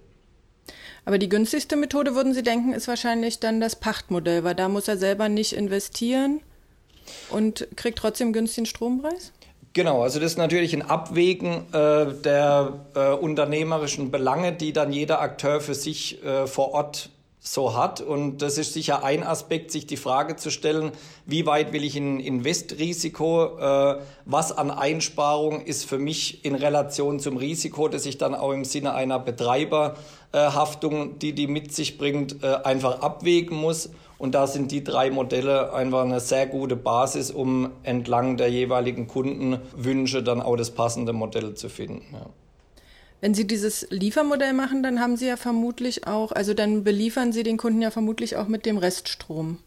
Aber 1.04 1.18
die 1.18 1.30
günstigste 1.30 1.76
Methode, 1.76 2.14
würden 2.14 2.34
Sie 2.34 2.44
denken, 2.44 2.74
ist 2.74 2.88
wahrscheinlich 2.88 3.40
dann 3.40 3.60
das 3.60 3.76
Pachtmodell, 3.76 4.44
weil 4.44 4.56
da 4.56 4.70
muss 4.70 4.88
er 4.88 4.98
selber 4.98 5.30
nicht 5.30 5.54
investieren 5.54 6.42
und 7.32 7.68
kriegt 7.76 7.98
trotzdem 7.98 8.34
günstigen 8.34 8.68
Strompreis? 8.68 9.32
Genau, 9.74 10.04
also 10.04 10.20
das 10.20 10.34
ist 10.34 10.38
natürlich 10.38 10.74
ein 10.74 10.82
Abwägen 10.82 11.64
äh, 11.72 12.14
der 12.14 12.74
äh, 12.94 13.12
unternehmerischen 13.12 14.12
Belange, 14.12 14.52
die 14.52 14.74
dann 14.74 14.92
jeder 14.92 15.22
Akteur 15.22 15.62
für 15.62 15.76
sich 15.76 16.22
äh, 16.26 16.46
vor 16.46 16.74
Ort 16.74 17.10
so 17.40 17.76
hat. 17.76 18.02
Und 18.02 18.42
das 18.42 18.58
ist 18.58 18.74
sicher 18.74 19.04
ein 19.04 19.24
Aspekt, 19.24 19.72
sich 19.72 19.88
die 19.88 19.98
Frage 19.98 20.36
zu 20.36 20.52
stellen, 20.52 20.92
wie 21.26 21.46
weit 21.46 21.72
will 21.74 21.86
ich 21.86 21.96
in 21.96 22.20
Investrisiko, 22.20 23.58
äh, 23.58 24.02
was 24.26 24.52
an 24.52 24.72
Einsparung 24.72 25.62
ist 25.62 25.86
für 25.86 25.98
mich 25.98 26.46
in 26.46 26.54
Relation 26.56 27.20
zum 27.20 27.38
Risiko, 27.38 27.88
das 27.88 28.06
ich 28.06 28.18
dann 28.18 28.36
auch 28.36 28.52
im 28.52 28.66
Sinne 28.66 28.94
einer 28.94 29.20
Betreiberhaftung, 29.20 31.18
die 31.18 31.34
die 31.34 31.48
mit 31.48 31.74
sich 31.74 31.98
bringt, 31.98 32.44
äh, 32.44 32.58
einfach 32.64 33.02
abwägen 33.02 33.58
muss. 33.58 33.90
Und 34.22 34.36
da 34.36 34.46
sind 34.46 34.72
die 34.72 34.84
drei 34.84 35.10
Modelle 35.10 35.74
einfach 35.74 36.04
eine 36.04 36.20
sehr 36.20 36.46
gute 36.46 36.76
Basis, 36.76 37.32
um 37.32 37.72
entlang 37.82 38.38
der 38.38 38.52
jeweiligen 38.52 39.08
Kundenwünsche 39.08 40.22
dann 40.22 40.44
auch 40.44 40.56
das 40.58 40.70
passende 40.70 41.12
Modell 41.12 41.56
zu 41.56 41.70
finden. 41.70 42.06
Ja. 42.14 42.28
Wenn 43.20 43.34
Sie 43.34 43.48
dieses 43.48 43.88
Liefermodell 43.90 44.54
machen, 44.54 44.84
dann 44.84 45.00
haben 45.00 45.18
Sie 45.18 45.26
ja 45.26 45.38
vermutlich 45.38 46.06
auch, 46.06 46.32
also 46.34 46.54
dann 46.54 46.84
beliefern 46.84 47.32
Sie 47.32 47.42
den 47.42 47.58
Kunden 47.58 47.82
ja 47.82 47.90
vermutlich 47.90 48.36
auch 48.36 48.48
mit 48.48 48.68
dem 48.68 48.78
Reststrom. 48.78 49.58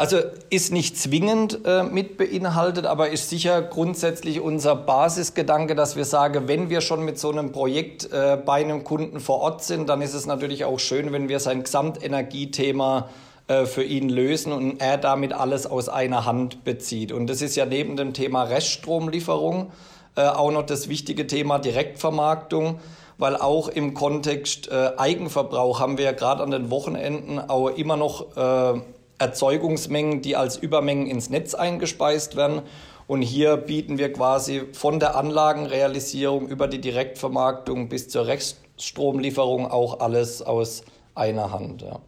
Also 0.00 0.16
ist 0.48 0.72
nicht 0.72 0.96
zwingend 0.96 1.66
äh, 1.66 1.82
mit 1.82 2.16
beinhaltet, 2.16 2.86
aber 2.86 3.10
ist 3.10 3.28
sicher 3.28 3.60
grundsätzlich 3.60 4.40
unser 4.40 4.74
Basisgedanke, 4.74 5.74
dass 5.74 5.94
wir 5.94 6.06
sagen, 6.06 6.48
wenn 6.48 6.70
wir 6.70 6.80
schon 6.80 7.04
mit 7.04 7.18
so 7.18 7.30
einem 7.30 7.52
Projekt 7.52 8.10
äh, 8.10 8.38
bei 8.42 8.64
einem 8.64 8.82
Kunden 8.82 9.20
vor 9.20 9.40
Ort 9.40 9.62
sind, 9.62 9.90
dann 9.90 10.00
ist 10.00 10.14
es 10.14 10.24
natürlich 10.24 10.64
auch 10.64 10.78
schön, 10.78 11.12
wenn 11.12 11.28
wir 11.28 11.38
sein 11.38 11.64
Gesamtenergiethema 11.64 13.10
äh, 13.46 13.66
für 13.66 13.82
ihn 13.82 14.08
lösen 14.08 14.54
und 14.54 14.80
er 14.80 14.96
damit 14.96 15.34
alles 15.34 15.66
aus 15.66 15.90
einer 15.90 16.24
Hand 16.24 16.64
bezieht. 16.64 17.12
Und 17.12 17.26
das 17.26 17.42
ist 17.42 17.54
ja 17.54 17.66
neben 17.66 17.98
dem 17.98 18.14
Thema 18.14 18.44
Reststromlieferung 18.44 19.70
äh, 20.16 20.22
auch 20.22 20.50
noch 20.50 20.64
das 20.64 20.88
wichtige 20.88 21.26
Thema 21.26 21.58
Direktvermarktung, 21.58 22.80
weil 23.18 23.36
auch 23.36 23.68
im 23.68 23.92
Kontext 23.92 24.68
äh, 24.68 24.92
Eigenverbrauch 24.96 25.78
haben 25.78 25.98
wir 25.98 26.06
ja 26.06 26.12
gerade 26.12 26.42
an 26.42 26.52
den 26.52 26.70
Wochenenden 26.70 27.38
auch 27.38 27.68
immer 27.68 27.98
noch 27.98 28.34
äh, 28.34 28.80
Erzeugungsmengen, 29.20 30.22
die 30.22 30.34
als 30.34 30.56
Übermengen 30.56 31.06
ins 31.06 31.30
Netz 31.30 31.54
eingespeist 31.54 32.36
werden. 32.36 32.62
Und 33.06 33.22
hier 33.22 33.56
bieten 33.56 33.98
wir 33.98 34.12
quasi 34.12 34.62
von 34.72 34.98
der 34.98 35.16
Anlagenrealisierung 35.16 36.48
über 36.48 36.68
die 36.68 36.80
Direktvermarktung 36.80 37.88
bis 37.88 38.08
zur 38.08 38.26
Reststromlieferung 38.26 39.70
auch 39.70 40.00
alles 40.00 40.42
aus 40.42 40.82
einer 41.14 41.52
Hand. 41.52 41.82
Ja. 41.82 42.00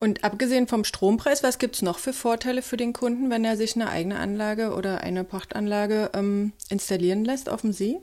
Und 0.00 0.22
abgesehen 0.24 0.68
vom 0.68 0.84
Strompreis, 0.84 1.42
was 1.42 1.58
gibt 1.58 1.76
es 1.76 1.82
noch 1.82 1.98
für 1.98 2.12
Vorteile 2.12 2.62
für 2.62 2.76
den 2.76 2.92
Kunden, 2.92 3.30
wenn 3.30 3.44
er 3.44 3.56
sich 3.56 3.74
eine 3.74 3.88
eigene 3.88 4.18
Anlage 4.18 4.74
oder 4.74 5.00
eine 5.00 5.24
Pachtanlage 5.24 6.10
ähm, 6.14 6.52
installieren 6.68 7.24
lässt 7.24 7.48
auf 7.48 7.62
dem 7.62 7.72
See? 7.72 7.98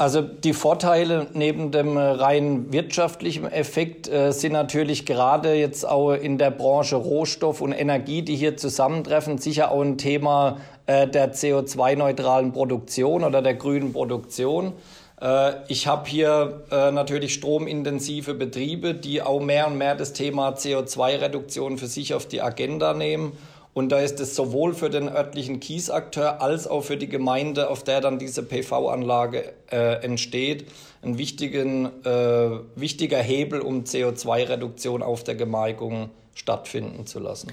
Also 0.00 0.22
die 0.22 0.54
Vorteile 0.54 1.26
neben 1.34 1.72
dem 1.72 1.98
rein 1.98 2.72
wirtschaftlichen 2.72 3.44
Effekt 3.44 4.08
äh, 4.08 4.32
sind 4.32 4.52
natürlich 4.52 5.04
gerade 5.04 5.52
jetzt 5.52 5.86
auch 5.86 6.12
in 6.12 6.38
der 6.38 6.50
Branche 6.50 6.96
Rohstoff 6.96 7.60
und 7.60 7.72
Energie, 7.72 8.22
die 8.22 8.34
hier 8.34 8.56
zusammentreffen, 8.56 9.36
sicher 9.36 9.70
auch 9.70 9.82
ein 9.82 9.98
Thema 9.98 10.56
äh, 10.86 11.06
der 11.06 11.34
CO2-neutralen 11.34 12.54
Produktion 12.54 13.24
oder 13.24 13.42
der 13.42 13.52
grünen 13.52 13.92
Produktion. 13.92 14.72
Äh, 15.20 15.52
ich 15.68 15.86
habe 15.86 16.08
hier 16.08 16.62
äh, 16.70 16.90
natürlich 16.92 17.34
stromintensive 17.34 18.32
Betriebe, 18.32 18.94
die 18.94 19.20
auch 19.20 19.42
mehr 19.42 19.66
und 19.66 19.76
mehr 19.76 19.96
das 19.96 20.14
Thema 20.14 20.54
CO2-Reduktion 20.54 21.76
für 21.76 21.88
sich 21.88 22.14
auf 22.14 22.24
die 22.24 22.40
Agenda 22.40 22.94
nehmen. 22.94 23.32
Und 23.72 23.90
da 23.90 24.00
ist 24.00 24.18
es 24.20 24.34
sowohl 24.34 24.74
für 24.74 24.90
den 24.90 25.08
örtlichen 25.08 25.60
Kiesakteur 25.60 26.42
als 26.42 26.66
auch 26.66 26.82
für 26.82 26.96
die 26.96 27.08
Gemeinde, 27.08 27.70
auf 27.70 27.84
der 27.84 28.00
dann 28.00 28.18
diese 28.18 28.42
PV-Anlage 28.42 29.52
äh, 29.70 30.02
entsteht, 30.02 30.66
ein 31.02 31.18
wichtigen, 31.18 31.86
äh, 32.04 32.50
wichtiger 32.74 33.18
Hebel, 33.18 33.60
um 33.60 33.84
CO2-Reduktion 33.84 35.02
auf 35.02 35.22
der 35.22 35.36
Gemarkung 35.36 36.10
stattfinden 36.34 37.06
zu 37.06 37.20
lassen. 37.20 37.52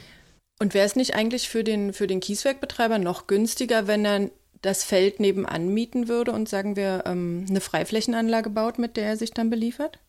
Und 0.60 0.74
wäre 0.74 0.86
es 0.86 0.96
nicht 0.96 1.14
eigentlich 1.14 1.50
für 1.50 1.64
den, 1.64 1.94
für 1.94 2.08
den 2.08 2.20
Kieswerkbetreiber 2.20 2.98
noch 2.98 3.28
günstiger, 3.28 3.86
wenn 3.86 4.06
er 4.06 4.32
das 4.64 4.84
Feld 4.84 5.20
nebenan 5.20 5.70
mieten 5.70 6.08
würde 6.08 6.32
und 6.32 6.50
sagen 6.50 6.76
wir 6.76 7.04
ähm, 7.06 7.46
eine 7.48 7.62
Freiflächenanlage 7.62 8.50
baut, 8.50 8.80
mit 8.80 8.98
der 8.98 9.06
er 9.06 9.18
sich 9.18 9.32
dann 9.32 9.52
beliefert? 9.52 10.00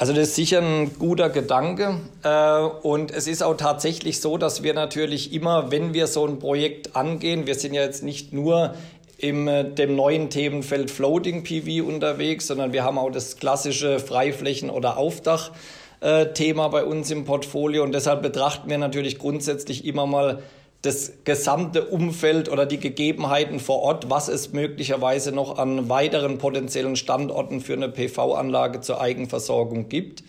Also 0.00 0.12
das 0.12 0.28
ist 0.28 0.36
sicher 0.36 0.62
ein 0.62 0.96
guter 0.96 1.28
Gedanke. 1.28 1.98
Äh, 2.22 2.60
und 2.86 3.10
es 3.10 3.26
ist 3.26 3.42
auch 3.42 3.56
tatsächlich 3.56 4.20
so, 4.20 4.38
dass 4.38 4.62
wir 4.62 4.72
natürlich 4.72 5.32
immer, 5.32 5.72
wenn 5.72 5.92
wir 5.92 6.06
so 6.06 6.24
ein 6.24 6.38
Projekt 6.38 6.94
angehen, 6.94 7.48
wir 7.48 7.56
sind 7.56 7.74
ja 7.74 7.82
jetzt 7.82 8.04
nicht 8.04 8.32
nur 8.32 8.74
im 9.18 9.48
äh, 9.48 9.64
dem 9.64 9.96
neuen 9.96 10.30
Themenfeld 10.30 10.92
Floating 10.92 11.42
PV 11.42 11.84
unterwegs, 11.84 12.46
sondern 12.46 12.72
wir 12.72 12.84
haben 12.84 12.96
auch 12.96 13.10
das 13.10 13.38
klassische 13.38 13.98
Freiflächen- 13.98 14.70
oder 14.70 14.98
Aufdach-Thema 14.98 16.66
äh, 16.66 16.70
bei 16.70 16.84
uns 16.84 17.10
im 17.10 17.24
Portfolio. 17.24 17.82
Und 17.82 17.92
deshalb 17.92 18.22
betrachten 18.22 18.70
wir 18.70 18.78
natürlich 18.78 19.18
grundsätzlich 19.18 19.84
immer 19.84 20.06
mal 20.06 20.44
das 20.82 21.12
gesamte 21.24 21.86
Umfeld 21.86 22.48
oder 22.48 22.64
die 22.64 22.78
Gegebenheiten 22.78 23.58
vor 23.58 23.80
Ort, 23.80 24.10
was 24.10 24.28
es 24.28 24.52
möglicherweise 24.52 25.32
noch 25.32 25.58
an 25.58 25.88
weiteren 25.88 26.38
potenziellen 26.38 26.94
Standorten 26.94 27.60
für 27.60 27.72
eine 27.72 27.88
PV-Anlage 27.88 28.80
zur 28.80 29.00
Eigenversorgung 29.00 29.88
gibt. 29.88 30.22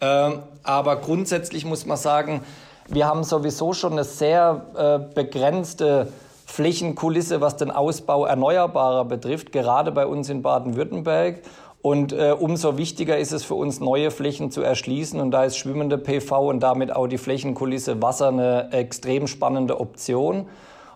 Ähm, 0.00 0.40
aber 0.64 0.96
grundsätzlich 0.96 1.64
muss 1.64 1.86
man 1.86 1.96
sagen, 1.96 2.42
wir 2.88 3.06
haben 3.06 3.24
sowieso 3.24 3.72
schon 3.72 3.92
eine 3.92 4.04
sehr 4.04 4.66
äh, 4.76 5.14
begrenzte 5.14 6.12
Flächenkulisse, 6.46 7.40
was 7.40 7.56
den 7.56 7.70
Ausbau 7.70 8.24
erneuerbarer 8.24 9.04
betrifft, 9.04 9.52
gerade 9.52 9.92
bei 9.92 10.06
uns 10.06 10.28
in 10.28 10.42
Baden-Württemberg. 10.42 11.42
Und 11.86 12.12
äh, 12.12 12.34
umso 12.36 12.78
wichtiger 12.78 13.16
ist 13.16 13.30
es 13.30 13.44
für 13.44 13.54
uns, 13.54 13.78
neue 13.78 14.10
Flächen 14.10 14.50
zu 14.50 14.60
erschließen. 14.60 15.20
Und 15.20 15.30
da 15.30 15.44
ist 15.44 15.56
schwimmende 15.56 15.98
PV 15.98 16.48
und 16.48 16.58
damit 16.58 16.90
auch 16.90 17.06
die 17.06 17.16
Flächenkulisse 17.16 18.02
Wasser 18.02 18.26
eine 18.26 18.72
extrem 18.72 19.28
spannende 19.28 19.78
Option. 19.78 20.48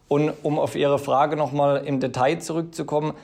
Und 0.08 0.32
um 0.42 0.58
auf 0.58 0.74
Ihre 0.74 0.98
Frage 0.98 1.36
nochmal 1.36 1.84
im 1.86 2.00
Detail 2.00 2.40
zurückzukommen, 2.40 3.14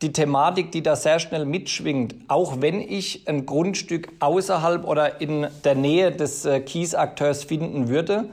die 0.00 0.14
Thematik, 0.14 0.72
die 0.72 0.82
da 0.82 0.96
sehr 0.96 1.18
schnell 1.18 1.44
mitschwingt, 1.44 2.14
auch 2.28 2.62
wenn 2.62 2.80
ich 2.80 3.28
ein 3.28 3.44
Grundstück 3.44 4.08
außerhalb 4.20 4.88
oder 4.88 5.20
in 5.20 5.48
der 5.64 5.74
Nähe 5.74 6.12
des 6.12 6.46
äh, 6.46 6.60
Kiesakteurs 6.60 7.44
finden 7.44 7.90
würde, 7.90 8.30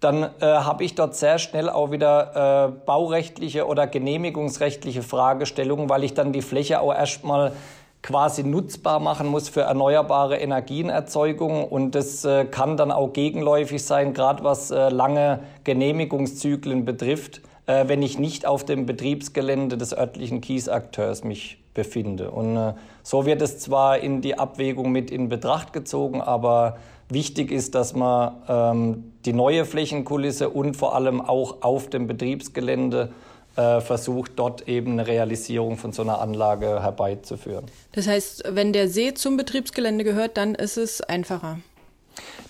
dann 0.00 0.22
äh, 0.22 0.30
habe 0.40 0.84
ich 0.84 0.94
dort 0.94 1.14
sehr 1.16 1.38
schnell 1.38 1.68
auch 1.68 1.90
wieder 1.90 2.70
äh, 2.70 2.86
baurechtliche 2.86 3.66
oder 3.66 3.86
genehmigungsrechtliche 3.86 5.02
Fragestellungen, 5.02 5.90
weil 5.90 6.02
ich 6.02 6.14
dann 6.14 6.32
die 6.32 6.40
Fläche 6.40 6.80
auch 6.80 6.94
erstmal 6.94 7.52
quasi 8.02 8.42
nutzbar 8.42 8.98
machen 8.98 9.28
muss 9.28 9.48
für 9.48 9.62
erneuerbare 9.62 10.36
Energienerzeugung. 10.36 11.64
Und 11.64 11.94
das 11.94 12.24
äh, 12.24 12.44
kann 12.44 12.76
dann 12.76 12.90
auch 12.90 13.12
gegenläufig 13.12 13.84
sein, 13.84 14.12
gerade 14.12 14.44
was 14.44 14.70
äh, 14.70 14.88
lange 14.88 15.40
Genehmigungszyklen 15.64 16.84
betrifft, 16.84 17.40
äh, 17.66 17.86
wenn 17.86 18.02
ich 18.02 18.18
nicht 18.18 18.44
auf 18.44 18.64
dem 18.64 18.86
Betriebsgelände 18.86 19.78
des 19.78 19.96
örtlichen 19.96 20.40
Kiesakteurs 20.40 21.22
mich 21.22 21.58
befinde. 21.74 22.30
Und 22.30 22.74
so 23.02 23.24
wird 23.24 23.40
es 23.40 23.58
zwar 23.58 23.98
in 23.98 24.20
die 24.20 24.38
Abwägung 24.38 24.92
mit 24.92 25.10
in 25.10 25.30
Betracht 25.30 25.72
gezogen, 25.72 26.20
aber 26.20 26.76
wichtig 27.08 27.50
ist, 27.50 27.74
dass 27.74 27.94
man 27.94 28.34
ähm, 28.46 29.12
die 29.24 29.32
neue 29.32 29.64
Flächenkulisse 29.64 30.50
und 30.50 30.76
vor 30.76 30.94
allem 30.94 31.22
auch 31.22 31.62
auf 31.62 31.88
dem 31.88 32.06
Betriebsgelände 32.06 33.10
versucht, 33.54 34.32
dort 34.36 34.66
eben 34.66 34.92
eine 34.92 35.06
Realisierung 35.06 35.76
von 35.76 35.92
so 35.92 36.02
einer 36.02 36.20
Anlage 36.20 36.82
herbeizuführen. 36.82 37.66
Das 37.92 38.06
heißt, 38.06 38.44
wenn 38.48 38.72
der 38.72 38.88
See 38.88 39.12
zum 39.12 39.36
Betriebsgelände 39.36 40.04
gehört, 40.04 40.38
dann 40.38 40.54
ist 40.54 40.78
es 40.78 41.02
einfacher. 41.02 41.58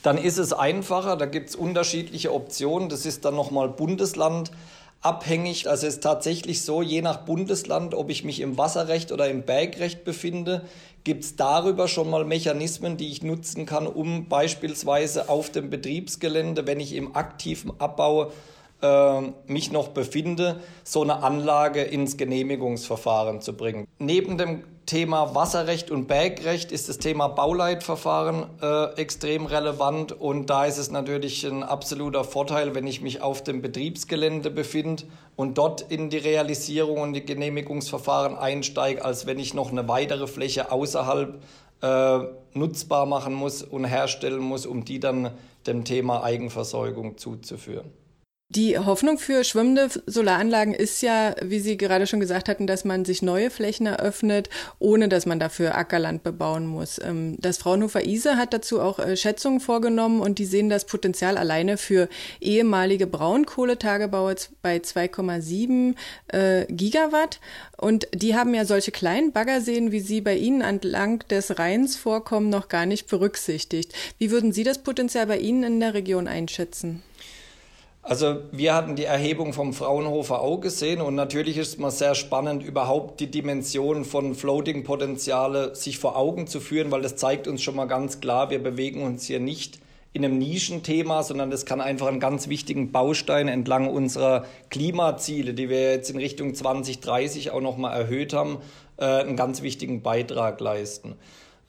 Dann 0.03 0.19
ist 0.19 0.39
es 0.39 0.53
einfacher, 0.53 1.17
da 1.17 1.27
gibt 1.27 1.51
es 1.51 1.57
unterschiedliche 1.57 2.33
Optionen. 2.33 2.89
Das 2.89 3.07
ist 3.07 3.25
dann 3.25 3.37
nochmal 3.37 3.69
Bundesland 3.69 4.51
abhängig. 5.01 5.69
Also 5.69 5.87
es 5.87 5.95
ist 5.95 6.03
tatsächlich 6.03 6.63
so, 6.63 6.83
je 6.83 7.03
nach 7.03 7.19
Bundesland, 7.19 7.95
ob 7.95 8.11
ich 8.11 8.25
mich 8.25 8.41
im 8.41 8.57
Wasserrecht 8.59 9.13
oder 9.13 9.29
im 9.29 9.43
Bergrecht 9.43 10.05
befinde, 10.05 10.63
gibt 11.05 11.25
es 11.25 11.37
darüber 11.37 11.89
schon 11.89 12.09
mal 12.09 12.25
Mechanismen, 12.25 12.97
die 12.97 13.11
ich 13.11 13.23
nutzen 13.23 13.67
kann, 13.67 13.87
um 13.87 14.29
beispielsweise 14.29 15.29
auf 15.29 15.51
dem 15.51 15.71
Betriebsgelände, 15.71 16.67
wenn 16.67 16.81
ich 16.81 16.95
im 16.95 17.17
aktiven 17.17 17.73
Abbau 17.79 18.33
äh, 18.83 19.21
mich 19.47 19.73
noch 19.73 19.89
befinde, 19.89 20.61
so 20.85 21.03
eine 21.03 21.23
Anlage 21.23 21.83
ins 21.83 22.17
Genehmigungsverfahren 22.17 23.41
zu 23.41 23.57
bringen. 23.57 23.87
Neben 23.99 24.37
dem 24.39 24.65
Thema 24.87 25.35
Wasserrecht 25.35 25.93
und 25.93 26.09
Bergrecht 26.09 26.73
ist 26.73 26.89
das 26.89 26.99
Thema 26.99 27.29
Bauleitverfahren 27.29 28.47
äh, 28.61 29.01
extrem 29.01 29.47
relevant 29.47 30.13
und 30.13 30.51
da 30.51 30.65
ist 30.65 30.79
es 30.79 30.91
natürlich 30.91 31.47
ein 31.47 31.63
absoluter 31.63 32.25
Vorteil, 32.25 32.75
wenn 32.75 32.87
ich 32.87 33.01
mich 33.01 33.23
auf 33.23 33.45
dem 33.45 33.63
Betriebsgelände 33.63 34.51
befinde 34.51 35.05
und 35.37 35.57
dort 35.57 35.83
in 35.83 36.11
die 36.11 36.19
Realisierung 36.19 36.99
und 36.99 37.13
die 37.13 37.25
Genehmigungsverfahren 37.25 38.37
einsteige, 38.37 39.05
als 39.05 39.25
wenn 39.27 39.39
ich 39.39 39.55
noch 39.55 39.71
eine 39.71 39.87
weitere 39.87 40.27
Fläche 40.27 40.73
außerhalb 40.73 41.41
äh, 41.81 42.19
nutzbar 42.55 43.07
machen 43.07 43.35
muss 43.35 43.63
und 43.63 43.85
herstellen 43.85 44.41
muss, 44.41 44.67
um 44.67 44.85
die 44.85 44.99
dann 44.99 45.31
dem 45.67 45.85
Thema 45.85 46.25
Eigenversorgung 46.25 47.19
zuzuführen. 47.19 48.02
Die 48.55 48.79
Hoffnung 48.79 49.17
für 49.17 49.45
schwimmende 49.45 49.89
Solaranlagen 50.05 50.75
ist 50.75 51.01
ja, 51.01 51.35
wie 51.43 51.59
Sie 51.59 51.79
gerade 51.79 52.07
schon 52.07 52.21
gesagt 52.21 52.51
hatten, 52.51 52.67
dass 52.67 52.85
man 52.85 53.07
sich 53.07 53.23
neue 53.23 53.49
Flächen 53.49 53.87
eröffnet, 53.87 54.51
ohne 54.79 55.09
dass 55.09 55.25
man 55.25 55.41
dafür 55.41 55.75
Ackerland 55.75 56.23
bebauen 56.23 56.67
muss. 56.67 57.01
Ähm, 57.03 57.37
das 57.41 57.57
Fraunhofer 57.57 58.05
ISE 58.05 58.37
hat 58.37 58.53
dazu 58.53 58.83
auch 58.83 58.99
äh, 58.99 59.17
Schätzungen 59.17 59.59
vorgenommen 59.59 60.21
und 60.21 60.39
die 60.39 60.45
sehen 60.45 60.69
das 60.69 60.85
Potenzial 60.85 61.39
alleine 61.39 61.79
für 61.79 62.11
ehemalige 62.43 63.07
Braunkohletagebaue 63.07 64.35
bei 64.61 64.77
2,7 64.77 65.95
äh, 66.29 66.67
Gigawatt. 66.67 67.41
Und 67.79 68.07
die 68.15 68.37
haben 68.37 68.53
ja 68.53 68.67
solche 68.67 68.93
kleinen 68.93 69.33
Baggerseen, 69.33 69.93
wie 69.93 70.01
sie 70.01 70.21
bei 70.21 70.37
Ihnen 70.37 70.61
entlang 70.61 71.21
des 71.31 71.59
Rheins 71.59 71.97
vorkommen, 71.97 72.51
noch 72.51 72.69
gar 72.69 72.85
nicht 72.85 73.09
berücksichtigt. 73.09 73.95
Wie 74.19 74.31
würden 74.31 74.53
Sie 74.53 74.63
das 74.63 74.83
Potenzial 74.83 75.27
bei 75.27 75.39
Ihnen 75.39 75.63
in 75.63 75.81
der 75.81 75.95
Region 75.95 76.29
einschätzen? 76.29 77.03
Also 78.05 78.41
wir 78.51 78.75
hatten 78.75 78.97
die 78.97 79.05
Erhebung 79.05 79.53
vom 79.53 79.73
Fraunhofer 79.73 80.41
auch 80.41 80.59
gesehen 80.59 81.01
und 81.01 81.15
natürlich 81.15 81.57
ist 81.57 81.69
es 81.69 81.79
mal 81.79 81.93
sehr 81.93 82.17
spannend, 82.17 82.65
überhaupt 82.65 83.21
die 83.21 83.31
Dimension 83.31 84.05
von 84.05 84.35
Floating-Potenziale 84.35 85.77
sich 85.77 86.01
vor 86.01 86.17
Augen 86.17 86.49
zu 86.49 86.59
führen, 86.59 86.91
weil 86.91 87.03
das 87.03 87.15
zeigt 87.15 87.47
uns 87.47 87.63
schon 87.63 87.77
mal 87.77 87.85
ganz 87.85 88.21
klar, 88.21 88.51
wir 88.51 88.61
bewegen 88.61 89.05
uns 89.05 89.27
hier 89.27 89.39
nicht 89.39 89.79
in 90.13 90.25
einem 90.25 90.37
Nischenthema, 90.39 91.23
sondern 91.23 91.53
das 91.53 91.65
kann 91.65 91.81
einfach 91.81 92.09
einen 92.09 92.19
ganz 92.19 92.49
wichtigen 92.49 92.91
Baustein 92.91 93.47
entlang 93.47 93.89
unserer 93.89 94.47
Klimaziele, 94.69 95.55
die 95.55 95.69
wir 95.69 95.93
jetzt 95.93 96.11
in 96.11 96.19
Richtung 96.19 96.57
2030 96.57 97.53
auch 97.53 97.61
nochmal 97.61 97.99
erhöht 97.99 98.33
haben, 98.33 98.59
äh, 98.97 99.05
einen 99.05 99.37
ganz 99.37 99.63
wichtigen 99.63 100.03
Beitrag 100.03 100.61
leisten. 100.61 101.15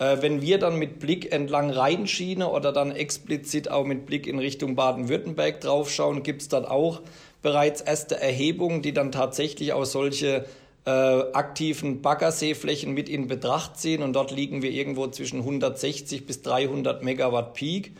Äh, 0.04 0.22
wenn 0.22 0.42
wir 0.42 0.60
dann 0.60 0.78
mit 0.78 1.00
Blick 1.00 1.32
entlang 1.32 1.70
Rheinschiene 1.70 2.50
oder 2.50 2.72
dann 2.72 2.92
explizit 2.92 3.70
auch 3.72 3.86
mit 3.86 4.06
Blick 4.06 4.28
in 4.28 4.40
Richtung 4.40 4.76
Baden-Württemberg 4.76 5.62
draufschauen, 5.62 6.24
gibt 6.24 6.42
es 6.42 6.50
dann 6.50 6.66
auch 6.66 7.02
bereits 7.42 7.82
erste 7.82 8.20
Erhebungen, 8.20 8.82
die 8.82 8.94
dann 8.94 9.12
tatsächlich 9.12 9.72
auch 9.74 9.86
solche 9.86 10.46
äh, 10.86 10.90
aktiven 10.90 12.02
Baggerseeflächen 12.02 12.94
mit 12.94 13.08
in 13.08 13.28
Betracht 13.28 13.78
ziehen. 13.78 14.04
Und 14.04 14.14
dort 14.14 14.32
liegen 14.32 14.62
wir 14.62 14.72
irgendwo 14.72 15.08
zwischen 15.08 15.40
160 15.40 16.26
bis 16.26 16.42
300 16.42 17.04
Megawatt 17.04 17.54
Peak. 17.54 17.94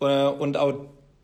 Äh, 0.00 0.26
und 0.26 0.56
auch 0.56 0.74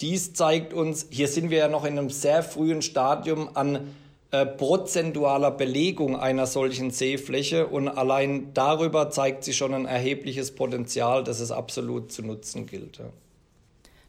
dies 0.00 0.32
zeigt 0.32 0.72
uns, 0.72 1.08
hier 1.10 1.26
sind 1.28 1.50
wir 1.50 1.58
ja 1.58 1.68
noch 1.68 1.84
in 1.84 1.98
einem 1.98 2.10
sehr 2.10 2.42
frühen 2.42 2.82
Stadium 2.82 3.50
an 3.54 3.94
äh, 4.32 4.46
prozentualer 4.46 5.50
Belegung 5.50 6.16
einer 6.16 6.46
solchen 6.46 6.90
Seefläche 6.90 7.66
und 7.66 7.88
allein 7.88 8.54
darüber 8.54 9.10
zeigt 9.10 9.42
sich 9.42 9.56
schon 9.56 9.74
ein 9.74 9.86
erhebliches 9.86 10.54
Potenzial, 10.54 11.24
das 11.24 11.40
es 11.40 11.50
absolut 11.50 12.12
zu 12.12 12.22
nutzen 12.22 12.66
gilt. 12.66 12.98
Ja. 12.98 13.06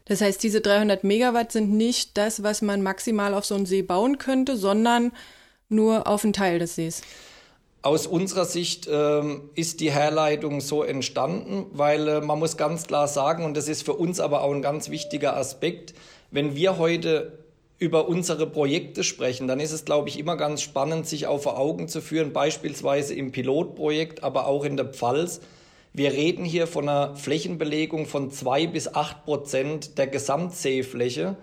Das 0.04 0.20
heißt, 0.20 0.42
diese 0.42 0.60
300 0.60 1.04
Megawatt 1.04 1.52
sind 1.52 1.72
nicht 1.72 2.16
das, 2.18 2.42
was 2.42 2.62
man 2.62 2.82
maximal 2.82 3.34
auf 3.34 3.44
so 3.44 3.54
einen 3.54 3.66
See 3.66 3.82
bauen 3.82 4.18
könnte, 4.18 4.56
sondern 4.56 5.12
nur 5.68 6.06
auf 6.06 6.24
einen 6.24 6.32
Teil 6.32 6.58
des 6.58 6.76
Sees. 6.76 7.02
Aus 7.82 8.06
unserer 8.06 8.44
Sicht 8.44 8.88
ähm, 8.88 9.50
ist 9.56 9.80
die 9.80 9.90
Herleitung 9.90 10.60
so 10.60 10.84
entstanden, 10.84 11.66
weil 11.72 12.06
äh, 12.06 12.20
man 12.20 12.38
muss 12.38 12.56
ganz 12.56 12.86
klar 12.86 13.08
sagen, 13.08 13.44
und 13.44 13.56
das 13.56 13.66
ist 13.66 13.82
für 13.82 13.94
uns 13.94 14.20
aber 14.20 14.42
auch 14.42 14.52
ein 14.52 14.62
ganz 14.62 14.88
wichtiger 14.88 15.36
Aspekt, 15.36 15.94
wenn 16.30 16.54
wir 16.54 16.78
heute 16.78 17.41
über 17.82 18.06
unsere 18.06 18.46
Projekte 18.46 19.02
sprechen, 19.02 19.48
dann 19.48 19.58
ist 19.58 19.72
es, 19.72 19.84
glaube 19.84 20.08
ich, 20.08 20.16
immer 20.16 20.36
ganz 20.36 20.62
spannend, 20.62 21.08
sich 21.08 21.26
auch 21.26 21.42
vor 21.42 21.58
Augen 21.58 21.88
zu 21.88 22.00
führen, 22.00 22.32
beispielsweise 22.32 23.12
im 23.12 23.32
Pilotprojekt, 23.32 24.22
aber 24.22 24.46
auch 24.46 24.64
in 24.64 24.76
der 24.76 24.86
Pfalz. 24.86 25.40
Wir 25.92 26.12
reden 26.12 26.44
hier 26.44 26.68
von 26.68 26.88
einer 26.88 27.16
Flächenbelegung 27.16 28.06
von 28.06 28.30
zwei 28.30 28.68
bis 28.68 28.94
acht 28.94 29.24
Prozent 29.24 29.98
der 29.98 30.06
Gesamtseefläche. 30.06 31.36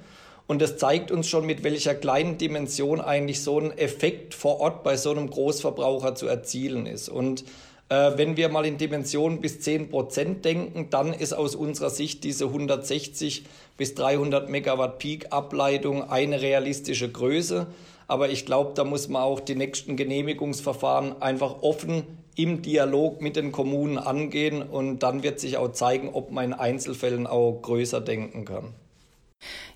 Und 0.47 0.61
das 0.61 0.77
zeigt 0.77 1.11
uns 1.11 1.27
schon, 1.27 1.45
mit 1.45 1.65
welcher 1.65 1.93
kleinen 1.93 2.37
Dimension 2.37 3.01
eigentlich 3.01 3.43
so 3.43 3.59
ein 3.59 3.77
Effekt 3.77 4.33
vor 4.33 4.61
Ort 4.61 4.81
bei 4.83 4.95
so 4.95 5.11
einem 5.11 5.29
Großverbraucher 5.29 6.15
zu 6.15 6.25
erzielen 6.25 6.85
ist. 6.85 7.09
Und 7.09 7.43
äh, 7.89 8.11
wenn 8.15 8.37
wir 8.37 8.49
mal 8.49 8.65
in 8.65 8.77
Dimensionen 8.77 9.41
bis 9.41 9.59
10 9.61 9.89
Prozent 9.89 10.45
denken, 10.45 10.87
dann 10.89 11.13
ist 11.13 11.33
aus 11.33 11.55
unserer 11.55 11.89
Sicht 11.89 12.23
diese 12.23 12.45
160 12.45 13.45
bis 13.77 13.95
300 13.95 14.49
Megawatt 14.49 14.99
Peak-Ableitung 14.99 16.09
eine 16.09 16.41
realistische 16.41 17.09
Größe. 17.11 17.67
Aber 18.07 18.29
ich 18.29 18.45
glaube, 18.45 18.71
da 18.75 18.83
muss 18.83 19.07
man 19.07 19.21
auch 19.21 19.39
die 19.39 19.55
nächsten 19.55 19.95
Genehmigungsverfahren 19.95 21.21
einfach 21.21 21.61
offen 21.61 22.03
im 22.35 22.61
Dialog 22.61 23.21
mit 23.21 23.35
den 23.35 23.51
Kommunen 23.51 23.97
angehen 23.97 24.61
und 24.61 24.99
dann 24.99 25.23
wird 25.23 25.39
sich 25.39 25.57
auch 25.57 25.71
zeigen, 25.71 26.09
ob 26.13 26.31
man 26.31 26.45
in 26.45 26.53
Einzelfällen 26.53 27.27
auch 27.27 27.59
größer 27.61 28.01
denken 28.01 28.45
kann. 28.45 28.73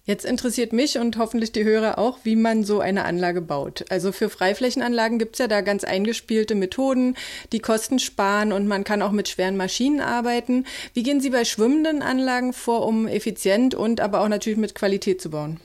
Jetzt 0.06 0.26
interessiert 0.26 0.74
mich 0.74 0.98
und 0.98 1.18
hoffentlich 1.18 1.54
die 1.54 1.64
Hörer 1.64 1.98
auch, 1.98 2.18
wie 2.24 2.36
man 2.36 2.66
so 2.66 2.82
eine 2.82 3.06
Anlage 3.06 3.42
baut. 3.42 3.86
Also 3.90 4.12
für 4.12 4.30
Freiflächenanlagen 4.30 5.18
gibt's 5.18 5.40
ja 5.40 5.48
da 5.48 5.62
ganz 5.62 5.86
eingespielte 5.86 6.56
Methoden, 6.56 7.16
die 7.54 7.60
Kosten 7.60 8.00
sparen 8.00 8.52
und 8.52 8.68
man 8.68 8.84
kann 8.84 9.02
auch 9.02 9.14
mit 9.14 9.30
schweren 9.30 9.56
Maschinen 9.56 10.02
arbeiten. 10.02 10.66
Wie 10.94 11.04
gehen 11.04 11.22
Sie 11.22 11.30
bei 11.30 11.46
schwimmenden 11.46 12.02
Anlagen 12.02 12.52
vor, 12.52 12.86
um 12.86 13.08
effizient 13.08 13.76
und 13.76 14.02
aber 14.02 14.20
auch 14.20 14.28
natürlich 14.28 14.60
mit 14.60 14.76
Qualität 14.76 15.22
zu 15.22 15.30
bauen? 15.30 15.62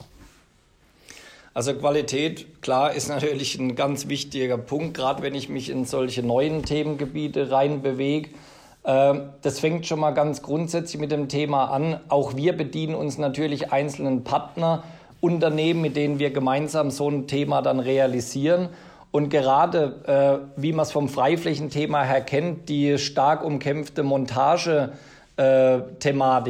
Also 1.53 1.75
Qualität, 1.75 2.63
klar, 2.63 2.95
ist 2.95 3.09
natürlich 3.09 3.59
ein 3.59 3.75
ganz 3.75 4.07
wichtiger 4.07 4.57
Punkt, 4.57 4.95
gerade 4.95 5.21
wenn 5.25 5.35
ich 5.35 5.49
mich 5.49 5.69
in 5.69 5.85
solche 5.85 6.23
neuen 6.23 6.63
Themengebiete 6.63 7.51
reinbewege. 7.51 8.31
Das 8.83 9.59
fängt 9.59 9.87
schon 9.87 10.01
mal 10.01 10.13
ganz 10.13 10.41
grundsätzlich 10.41 11.01
mit 11.01 11.13
dem 11.13 11.29
Thema 11.29 11.67
an. 11.67 12.01
Auch 12.09 12.37
wir 12.37 12.57
bedienen 12.57 12.95
uns 12.95 13.19
natürlich 13.19 13.71
einzelnen 13.71 14.25
Partnerunternehmen, 14.25 15.83
mit 15.83 15.95
denen 15.97 16.19
wir 16.19 16.31
gemeinsam 16.31 16.91
so 16.91 17.11
ein 17.11 17.27
Thema 17.27 17.61
dann 17.61 17.81
realisieren. 17.81 18.71
Und 19.11 19.31
gerade, 19.31 20.47
äh, 20.57 20.61
wie 20.61 20.73
man 20.73 20.85
es 20.85 20.93
vom 20.93 21.09
Freiflächenthema 21.09 22.03
her 22.03 22.21
kennt, 22.21 22.69
die 22.69 22.99
stark 22.99 23.43
umkämpfte 23.43 24.03
Montage, 24.03 24.93
äh, 25.37 25.79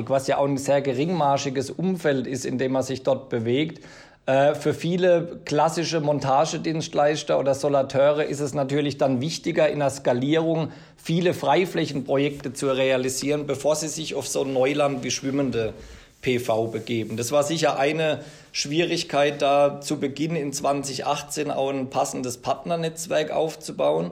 was 0.09 0.27
ja 0.27 0.39
auch 0.39 0.47
ein 0.47 0.59
sehr 0.59 0.81
geringmarschiges 0.81 1.71
Umfeld 1.71 2.27
ist, 2.27 2.45
in 2.45 2.59
dem 2.59 2.73
man 2.73 2.83
sich 2.83 3.03
dort 3.03 3.29
bewegt, 3.29 3.85
Äh, 4.29 4.55
für 4.55 4.75
viele 4.75 5.41
klassische 5.47 6.01
Montagedienstleister 6.01 7.39
oder 7.39 7.55
Solateure 7.55 8.27
ist 8.27 8.41
es 8.41 8.53
natürlich 8.53 8.99
dann 8.99 9.23
wichtiger, 9.23 9.71
in 9.71 9.79
der 9.79 9.89
Skalierung 9.89 10.71
viele 10.99 11.33
Freiflächenprojekte 11.33 12.53
zu 12.53 12.67
realisieren, 12.71 13.47
bevor 13.47 13.75
sie 13.75 13.89
sich 13.89 14.15
auf 14.15 14.29
so 14.29 14.45
ein 14.45 14.53
Neuland 14.53 15.03
wie 15.03 15.11
schwimmende 15.11 15.73
PV 16.21 16.67
begeben. 16.67 17.17
Das 17.17 17.33
war 17.33 17.43
sicher 17.43 17.79
eine 17.79 18.21
Schwierigkeit, 18.53 19.41
da 19.41 19.81
zu 19.81 19.99
Beginn 19.99 20.37
in 20.37 20.53
2018 20.53 21.51
auch 21.51 21.71
ein 21.71 21.89
passendes 21.89 22.37
Partnernetzwerk 22.37 23.31
aufzubauen. 23.31 24.11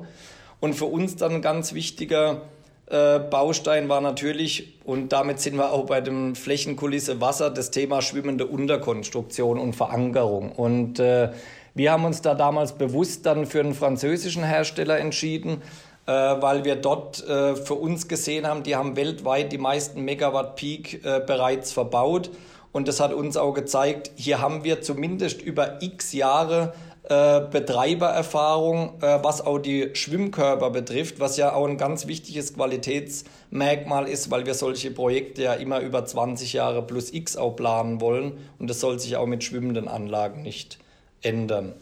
Und 0.61 0.73
für 0.73 0.87
uns 0.87 1.17
dann 1.17 1.33
ein 1.33 1.43
ganz 1.43 1.75
wichtiger 1.75 2.41
äh, 2.89 3.19
Baustein 3.19 3.89
war 3.89 4.01
natürlich, 4.01 4.79
und 4.85 5.13
damit 5.13 5.41
sind 5.41 5.57
wir 5.57 5.73
auch 5.73 5.87
bei 5.87 6.01
dem 6.01 6.37
Flächenkulisse 6.37 7.21
Wasser, 7.21 7.51
das 7.51 7.71
Thema 7.71 8.01
schwimmende 8.01 8.47
Unterkonstruktion 8.47 9.59
und 9.59 9.75
Verankerung. 9.75 10.53
Und 10.53 11.01
äh, 11.01 11.31
wir 11.75 11.93
haben 11.93 12.05
uns 12.05 12.23
da 12.23 12.35
damals 12.35 12.73
bewusst 12.73 13.27
dann 13.27 13.45
für 13.45 13.61
einen 13.61 13.75
französischen 13.75 14.45
Hersteller 14.45 14.99
entschieden, 14.99 15.63
äh, 16.07 16.13
weil 16.13 16.65
wir 16.65 16.77
dort 16.77 17.27
äh, 17.29 17.57
für 17.57 17.75
uns 17.75 18.07
gesehen 18.07 18.47
haben, 18.47 18.63
die 18.63 18.77
haben 18.77 18.95
weltweit 18.95 19.51
die 19.51 19.59
meisten 19.59 20.05
Megawatt 20.05 20.55
Peak 20.55 21.05
äh, 21.05 21.21
bereits 21.27 21.73
verbaut. 21.73 22.31
Und 22.71 22.87
das 22.87 23.01
hat 23.01 23.13
uns 23.13 23.37
auch 23.37 23.55
gezeigt, 23.55 24.13
hier 24.15 24.41
haben 24.41 24.63
wir 24.63 24.83
zumindest 24.83 25.43
über 25.43 25.83
x 25.83 26.13
Jahre 26.13 26.75
äh, 27.09 27.41
Betreibererfahrung, 27.51 29.01
äh, 29.01 29.19
was 29.23 29.41
auch 29.41 29.59
die 29.59 29.91
Schwimmkörper 29.95 30.71
betrifft, 30.71 31.21
was 31.21 31.37
ja 31.37 31.55
auch 31.55 31.69
ein 31.69 31.79
ganz 31.79 32.07
wichtiges 32.07 32.55
Qualitätsmerkmal 32.55 34.09
ist, 34.09 34.31
weil 34.31 34.47
wir 34.47 34.55
solche 34.55 34.91
Projekte 34.91 35.43
ja 35.43 35.53
immer 35.55 35.81
über 35.81 36.05
20 36.05 36.53
Jahre 36.53 36.83
plus 36.83 37.13
X 37.13 37.37
auch 37.37 37.55
planen 37.55 38.01
wollen 38.01 38.33
und 38.59 38.69
das 38.69 38.81
soll 38.81 38.99
sich 38.99 39.17
auch 39.17 39.27
mit 39.27 39.45
schwimmenden 39.45 39.87
Anlagen 39.87 40.43
nicht 40.43 40.79
ändern. 41.23 41.75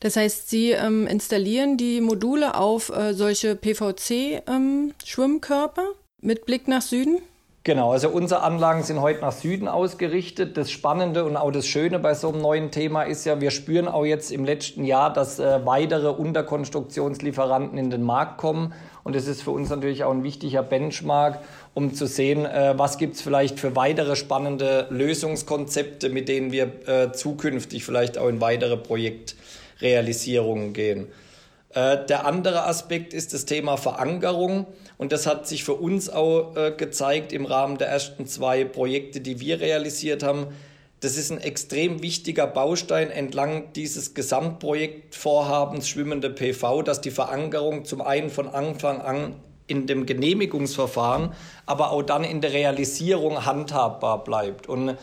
Das 0.00 0.16
heißt, 0.16 0.50
Sie 0.50 0.72
ähm, 0.72 1.06
installieren 1.06 1.76
die 1.76 2.00
Module 2.00 2.56
auf 2.56 2.88
äh, 2.88 3.14
solche 3.14 3.54
PVC-Schwimmkörper 3.56 5.82
ähm, 5.82 5.94
mit 6.20 6.46
Blick 6.46 6.66
nach 6.68 6.82
Süden? 6.82 7.18
Genau, 7.64 7.92
also 7.92 8.08
unsere 8.08 8.42
Anlagen 8.42 8.82
sind 8.82 9.00
heute 9.00 9.20
nach 9.20 9.30
Süden 9.30 9.68
ausgerichtet. 9.68 10.56
Das 10.56 10.72
Spannende 10.72 11.24
und 11.24 11.36
auch 11.36 11.52
das 11.52 11.64
Schöne 11.64 12.00
bei 12.00 12.12
so 12.14 12.30
einem 12.30 12.42
neuen 12.42 12.72
Thema 12.72 13.04
ist 13.04 13.24
ja, 13.24 13.40
wir 13.40 13.52
spüren 13.52 13.86
auch 13.86 14.04
jetzt 14.04 14.32
im 14.32 14.44
letzten 14.44 14.84
Jahr, 14.84 15.12
dass 15.12 15.38
äh, 15.38 15.64
weitere 15.64 16.08
Unterkonstruktionslieferanten 16.08 17.78
in 17.78 17.90
den 17.90 18.02
Markt 18.02 18.38
kommen. 18.38 18.72
Und 19.04 19.14
das 19.14 19.28
ist 19.28 19.42
für 19.42 19.52
uns 19.52 19.70
natürlich 19.70 20.02
auch 20.02 20.10
ein 20.10 20.24
wichtiger 20.24 20.64
Benchmark, 20.64 21.38
um 21.72 21.94
zu 21.94 22.06
sehen, 22.06 22.46
äh, 22.46 22.76
was 22.76 22.98
gibt 22.98 23.14
es 23.14 23.22
vielleicht 23.22 23.60
für 23.60 23.76
weitere 23.76 24.16
spannende 24.16 24.88
Lösungskonzepte, 24.90 26.08
mit 26.08 26.28
denen 26.28 26.50
wir 26.50 26.88
äh, 26.88 27.12
zukünftig 27.12 27.84
vielleicht 27.84 28.18
auch 28.18 28.26
in 28.28 28.40
weitere 28.40 28.76
Projektrealisierungen 28.76 30.72
gehen. 30.72 31.06
Äh, 31.74 32.04
der 32.06 32.26
andere 32.26 32.66
Aspekt 32.66 33.14
ist 33.14 33.32
das 33.32 33.44
Thema 33.44 33.76
Verankerung. 33.76 34.66
Und 34.98 35.12
das 35.12 35.26
hat 35.26 35.46
sich 35.46 35.64
für 35.64 35.74
uns 35.74 36.08
auch 36.08 36.54
äh, 36.56 36.72
gezeigt 36.76 37.32
im 37.32 37.46
Rahmen 37.46 37.78
der 37.78 37.88
ersten 37.88 38.26
zwei 38.26 38.64
Projekte, 38.64 39.20
die 39.20 39.40
wir 39.40 39.60
realisiert 39.60 40.22
haben. 40.22 40.48
Das 41.00 41.16
ist 41.16 41.32
ein 41.32 41.40
extrem 41.40 42.02
wichtiger 42.02 42.46
Baustein 42.46 43.10
entlang 43.10 43.72
dieses 43.74 44.14
Gesamtprojektvorhabens 44.14 45.88
Schwimmende 45.88 46.30
PV, 46.30 46.82
dass 46.82 47.00
die 47.00 47.10
Verankerung 47.10 47.84
zum 47.84 48.00
einen 48.00 48.30
von 48.30 48.48
Anfang 48.48 49.00
an 49.00 49.34
in 49.66 49.86
dem 49.86 50.06
Genehmigungsverfahren, 50.06 51.32
aber 51.66 51.90
auch 51.90 52.02
dann 52.02 52.24
in 52.24 52.40
der 52.40 52.52
Realisierung 52.52 53.44
handhabbar 53.44 54.22
bleibt. 54.22 54.68
Und 54.68 54.96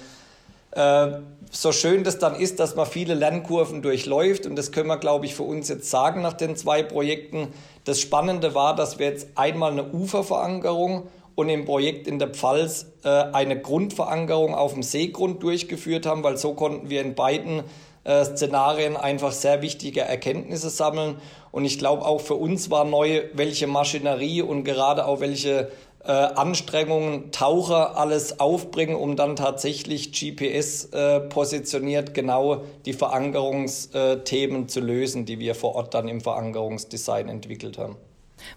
äh, 0.71 1.08
so 1.52 1.71
schön 1.71 2.04
das 2.04 2.19
dann 2.19 2.36
ist, 2.36 2.60
dass 2.60 2.75
man 2.75 2.86
viele 2.86 3.15
Lernkurven 3.15 3.82
durchläuft, 3.82 4.45
und 4.45 4.56
das 4.56 4.71
können 4.71 4.88
wir, 4.88 4.97
glaube 4.97 5.25
ich, 5.25 5.36
für 5.36 5.43
uns 5.43 5.67
jetzt 5.67 5.89
sagen 5.89 6.21
nach 6.21 6.34
den 6.34 6.56
zwei 6.56 6.84
Projekten. 6.84 7.47
Das 7.89 7.99
Spannende 7.99 8.54
war, 8.54 8.75
dass 8.75 8.99
wir 8.99 9.08
jetzt 9.08 9.30
einmal 9.34 9.71
eine 9.71 9.91
Uferverankerung 9.91 11.08
und 11.34 11.49
im 11.49 11.65
Projekt 11.65 12.06
in 12.06 12.19
der 12.19 12.28
Pfalz 12.28 12.86
äh, 13.04 13.10
eine 13.10 13.60
Grundverankerung 13.60 14.54
auf 14.54 14.73
dem 14.73 14.84
Seegrund 14.84 15.41
durchgeführt 15.41 16.06
haben, 16.06 16.23
weil 16.23 16.38
so 16.38 16.54
konnten 16.54 16.91
wir 16.91 17.02
in 17.02 17.15
beiden 17.15 17.63
äh, 18.04 18.23
Szenarien 18.25 18.95
einfach 18.95 19.32
sehr 19.32 19.63
wichtige 19.63 20.02
Erkenntnisse 20.02 20.69
sammeln. 20.69 21.15
Und 21.52 21.65
ich 21.65 21.80
glaube, 21.80 22.06
auch 22.06 22.21
für 22.21 22.36
uns 22.36 22.69
war 22.69 22.86
neu, 22.86 23.23
welche 23.34 23.65
Maschinerie 23.65 24.43
und 24.43 24.65
gerade 24.65 25.08
auch 25.08 25.19
welche 25.19 25.71
äh, 26.03 26.12
Anstrengungen 26.12 27.31
Taucher 27.31 27.97
alles 27.97 28.39
aufbringen, 28.39 28.95
um 28.95 29.15
dann 29.15 29.35
tatsächlich 29.35 30.12
GPS 30.12 30.85
äh, 30.85 31.19
positioniert 31.19 32.13
genau 32.13 32.63
die 32.85 32.93
Verankerungsthemen 32.93 34.69
zu 34.69 34.79
lösen, 34.79 35.25
die 35.25 35.39
wir 35.39 35.55
vor 35.55 35.75
Ort 35.75 35.93
dann 35.93 36.07
im 36.07 36.21
Verankerungsdesign 36.21 37.27
entwickelt 37.27 37.77
haben. 37.77 37.97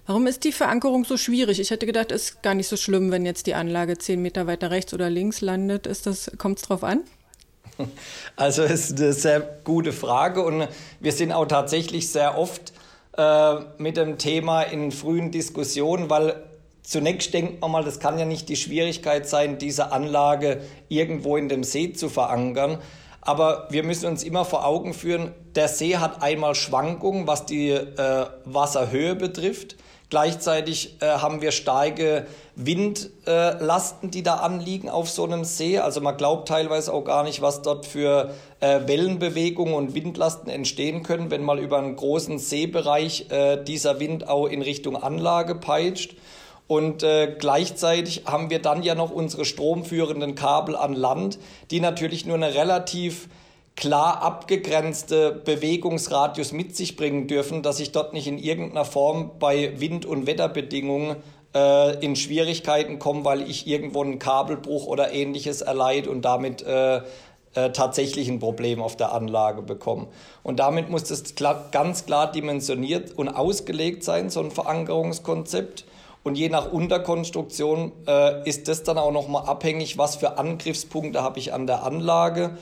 Warum 0.06 0.26
ist 0.26 0.44
die 0.44 0.52
Verankerung 0.52 1.04
so 1.04 1.16
schwierig? 1.16 1.58
Ich 1.58 1.70
hätte 1.70 1.86
gedacht, 1.86 2.12
es 2.12 2.30
ist 2.30 2.42
gar 2.42 2.54
nicht 2.54 2.68
so 2.68 2.76
schlimm, 2.76 3.10
wenn 3.10 3.26
jetzt 3.26 3.46
die 3.46 3.54
Anlage 3.54 3.98
zehn 3.98 4.22
Meter 4.22 4.46
weiter 4.46 4.70
rechts 4.70 4.94
oder 4.94 5.10
links 5.10 5.40
landet. 5.40 5.88
kommt 6.38 6.58
es 6.58 6.64
drauf 6.64 6.84
an? 6.84 7.02
Also 8.36 8.62
es 8.62 8.90
ist 8.90 9.00
eine 9.00 9.12
sehr 9.12 9.40
gute 9.64 9.92
Frage 9.92 10.42
und 10.44 10.68
wir 11.00 11.12
sind 11.12 11.32
auch 11.32 11.46
tatsächlich 11.46 12.10
sehr 12.10 12.36
oft 12.36 12.72
äh, 13.16 13.54
mit 13.78 13.96
dem 13.96 14.18
Thema 14.18 14.62
in 14.62 14.92
frühen 14.92 15.30
Diskussionen, 15.30 16.10
weil 16.10 16.42
Zunächst 16.82 17.32
denkt 17.32 17.60
man 17.60 17.70
mal, 17.70 17.84
das 17.84 18.00
kann 18.00 18.18
ja 18.18 18.24
nicht 18.24 18.48
die 18.48 18.56
Schwierigkeit 18.56 19.28
sein, 19.28 19.58
diese 19.58 19.92
Anlage 19.92 20.62
irgendwo 20.88 21.36
in 21.36 21.48
dem 21.48 21.62
See 21.64 21.92
zu 21.92 22.08
verankern. 22.08 22.78
Aber 23.20 23.68
wir 23.70 23.84
müssen 23.84 24.06
uns 24.06 24.24
immer 24.24 24.44
vor 24.44 24.66
Augen 24.66 24.94
führen, 24.94 25.32
der 25.54 25.68
See 25.68 25.96
hat 25.96 26.22
einmal 26.22 26.56
Schwankungen, 26.56 27.28
was 27.28 27.46
die 27.46 27.70
äh, 27.70 28.26
Wasserhöhe 28.44 29.14
betrifft. 29.14 29.76
Gleichzeitig 30.10 31.00
äh, 31.00 31.06
haben 31.06 31.40
wir 31.40 31.52
starke 31.52 32.26
Windlasten, 32.56 34.08
äh, 34.08 34.12
die 34.12 34.22
da 34.22 34.34
anliegen 34.34 34.90
auf 34.90 35.08
so 35.08 35.24
einem 35.24 35.44
See. 35.44 35.78
Also 35.78 36.02
man 36.02 36.16
glaubt 36.16 36.48
teilweise 36.48 36.92
auch 36.92 37.04
gar 37.04 37.22
nicht, 37.22 37.40
was 37.40 37.62
dort 37.62 37.86
für 37.86 38.34
äh, 38.60 38.80
Wellenbewegungen 38.86 39.72
und 39.72 39.94
Windlasten 39.94 40.50
entstehen 40.50 41.02
können, 41.02 41.30
wenn 41.30 41.42
mal 41.42 41.58
über 41.58 41.78
einen 41.78 41.96
großen 41.96 42.38
Seebereich 42.38 43.30
äh, 43.30 43.62
dieser 43.64 44.00
Wind 44.00 44.28
auch 44.28 44.48
in 44.48 44.60
Richtung 44.60 45.02
Anlage 45.02 45.54
peitscht. 45.54 46.14
Und 46.72 47.02
äh, 47.02 47.36
gleichzeitig 47.38 48.22
haben 48.24 48.48
wir 48.48 48.58
dann 48.58 48.82
ja 48.82 48.94
noch 48.94 49.10
unsere 49.10 49.44
stromführenden 49.44 50.34
Kabel 50.34 50.74
an 50.74 50.94
Land, 50.94 51.38
die 51.70 51.80
natürlich 51.80 52.24
nur 52.24 52.36
eine 52.36 52.54
relativ 52.54 53.28
klar 53.76 54.22
abgegrenzte 54.22 55.32
Bewegungsradius 55.32 56.52
mit 56.52 56.74
sich 56.74 56.96
bringen 56.96 57.26
dürfen, 57.26 57.62
dass 57.62 57.78
ich 57.78 57.92
dort 57.92 58.14
nicht 58.14 58.26
in 58.26 58.38
irgendeiner 58.38 58.86
Form 58.86 59.32
bei 59.38 59.78
Wind- 59.80 60.06
und 60.06 60.26
Wetterbedingungen 60.26 61.16
äh, 61.54 62.02
in 62.02 62.16
Schwierigkeiten 62.16 62.98
komme, 62.98 63.22
weil 63.26 63.42
ich 63.42 63.66
irgendwo 63.66 64.02
einen 64.02 64.18
Kabelbruch 64.18 64.86
oder 64.86 65.12
ähnliches 65.12 65.60
erleide 65.60 66.08
und 66.08 66.22
damit 66.22 66.62
äh, 66.62 67.02
äh, 67.52 67.70
tatsächlich 67.72 68.30
ein 68.30 68.38
Problem 68.38 68.80
auf 68.80 68.96
der 68.96 69.12
Anlage 69.12 69.60
bekomme. 69.60 70.06
Und 70.42 70.58
damit 70.58 70.88
muss 70.88 71.04
das 71.04 71.34
klar, 71.34 71.68
ganz 71.70 72.06
klar 72.06 72.32
dimensioniert 72.32 73.10
und 73.10 73.28
ausgelegt 73.28 74.04
sein, 74.04 74.30
so 74.30 74.40
ein 74.40 74.50
Verankerungskonzept. 74.50 75.84
Und 76.24 76.36
je 76.36 76.48
nach 76.48 76.70
Unterkonstruktion 76.70 77.92
äh, 78.06 78.48
ist 78.48 78.68
das 78.68 78.84
dann 78.84 78.98
auch 78.98 79.10
nochmal 79.10 79.46
abhängig, 79.46 79.98
was 79.98 80.16
für 80.16 80.38
Angriffspunkte 80.38 81.22
habe 81.22 81.38
ich 81.38 81.52
an 81.52 81.66
der 81.66 81.82
Anlage. 81.82 82.56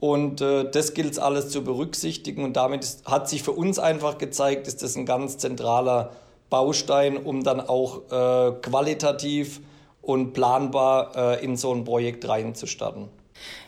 Und 0.00 0.40
äh, 0.40 0.68
das 0.68 0.94
gilt 0.94 1.18
alles 1.18 1.50
zu 1.50 1.62
berücksichtigen. 1.62 2.44
Und 2.44 2.56
damit 2.56 2.82
ist, 2.82 3.06
hat 3.06 3.28
sich 3.28 3.42
für 3.42 3.52
uns 3.52 3.78
einfach 3.78 4.18
gezeigt, 4.18 4.66
ist 4.66 4.82
das 4.82 4.96
ein 4.96 5.06
ganz 5.06 5.38
zentraler 5.38 6.10
Baustein, 6.50 7.16
um 7.16 7.44
dann 7.44 7.60
auch 7.60 8.02
äh, 8.10 8.52
qualitativ 8.60 9.60
und 10.02 10.32
planbar 10.32 11.16
äh, 11.16 11.44
in 11.44 11.56
so 11.56 11.72
ein 11.72 11.84
Projekt 11.84 12.28
reinzustarten. 12.28 13.08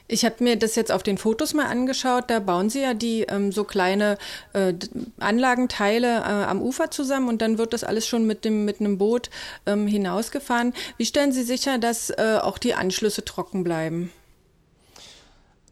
Ich 0.08 0.24
habe 0.24 0.44
mir 0.44 0.56
das 0.56 0.76
jetzt 0.76 0.92
auf 0.92 1.02
den 1.02 1.18
Fotos 1.18 1.52
mal 1.52 1.66
angeschaut. 1.66 2.24
Da 2.28 2.38
bauen 2.38 2.70
Sie 2.70 2.80
ja 2.80 2.94
die 2.94 3.22
ähm, 3.22 3.50
so 3.50 3.64
kleine 3.64 4.18
äh, 4.52 4.72
Anlagenteile 5.18 6.18
äh, 6.18 6.44
am 6.44 6.62
Ufer 6.62 6.90
zusammen 6.90 7.28
und 7.28 7.42
dann 7.42 7.58
wird 7.58 7.72
das 7.72 7.82
alles 7.82 8.06
schon 8.06 8.26
mit 8.26 8.44
dem 8.44 8.64
mit 8.64 8.80
einem 8.80 8.98
Boot 8.98 9.30
ähm, 9.66 9.86
hinausgefahren. 9.86 10.74
Wie 10.96 11.06
stellen 11.06 11.32
Sie 11.32 11.42
sicher, 11.42 11.78
dass 11.78 12.10
äh, 12.10 12.38
auch 12.40 12.58
die 12.58 12.74
Anschlüsse 12.74 13.24
trocken 13.24 13.64
bleiben? 13.64 14.12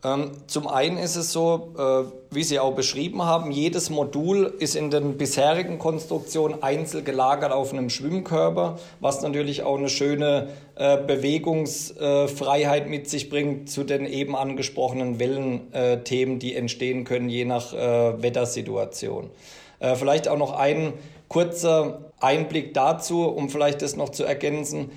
Ähm, 0.04 0.32
zum 0.46 0.68
einen 0.68 0.98
ist 0.98 1.16
es 1.16 1.32
so, 1.32 1.72
äh, 1.78 2.34
wie 2.34 2.42
Sie 2.42 2.58
auch 2.58 2.74
beschrieben 2.74 3.22
haben, 3.22 3.50
jedes 3.50 3.88
Modul 3.88 4.54
ist 4.58 4.76
in 4.76 4.90
den 4.90 5.16
bisherigen 5.16 5.78
Konstruktionen 5.78 6.62
einzeln 6.62 7.06
gelagert 7.06 7.52
auf 7.52 7.72
einem 7.72 7.88
Schwimmkörper, 7.88 8.78
was 9.00 9.22
natürlich 9.22 9.62
auch 9.62 9.78
eine 9.78 9.88
schöne 9.88 10.48
äh, 10.74 10.98
Bewegungsfreiheit 10.98 12.90
mit 12.90 13.08
sich 13.08 13.30
bringt 13.30 13.70
zu 13.70 13.82
den 13.82 14.04
eben 14.04 14.36
angesprochenen 14.36 15.18
Wellenthemen, 15.18 16.38
die 16.38 16.54
entstehen 16.54 17.04
können, 17.04 17.30
je 17.30 17.46
nach 17.46 17.72
äh, 17.72 18.22
Wettersituation. 18.22 19.30
Vielleicht 19.96 20.28
auch 20.28 20.38
noch 20.38 20.52
ein 20.52 20.94
kurzer 21.28 22.12
Einblick 22.18 22.72
dazu, 22.72 23.24
um 23.24 23.50
vielleicht 23.50 23.82
das 23.82 23.96
noch 23.96 24.08
zu 24.08 24.24
ergänzen 24.24 24.90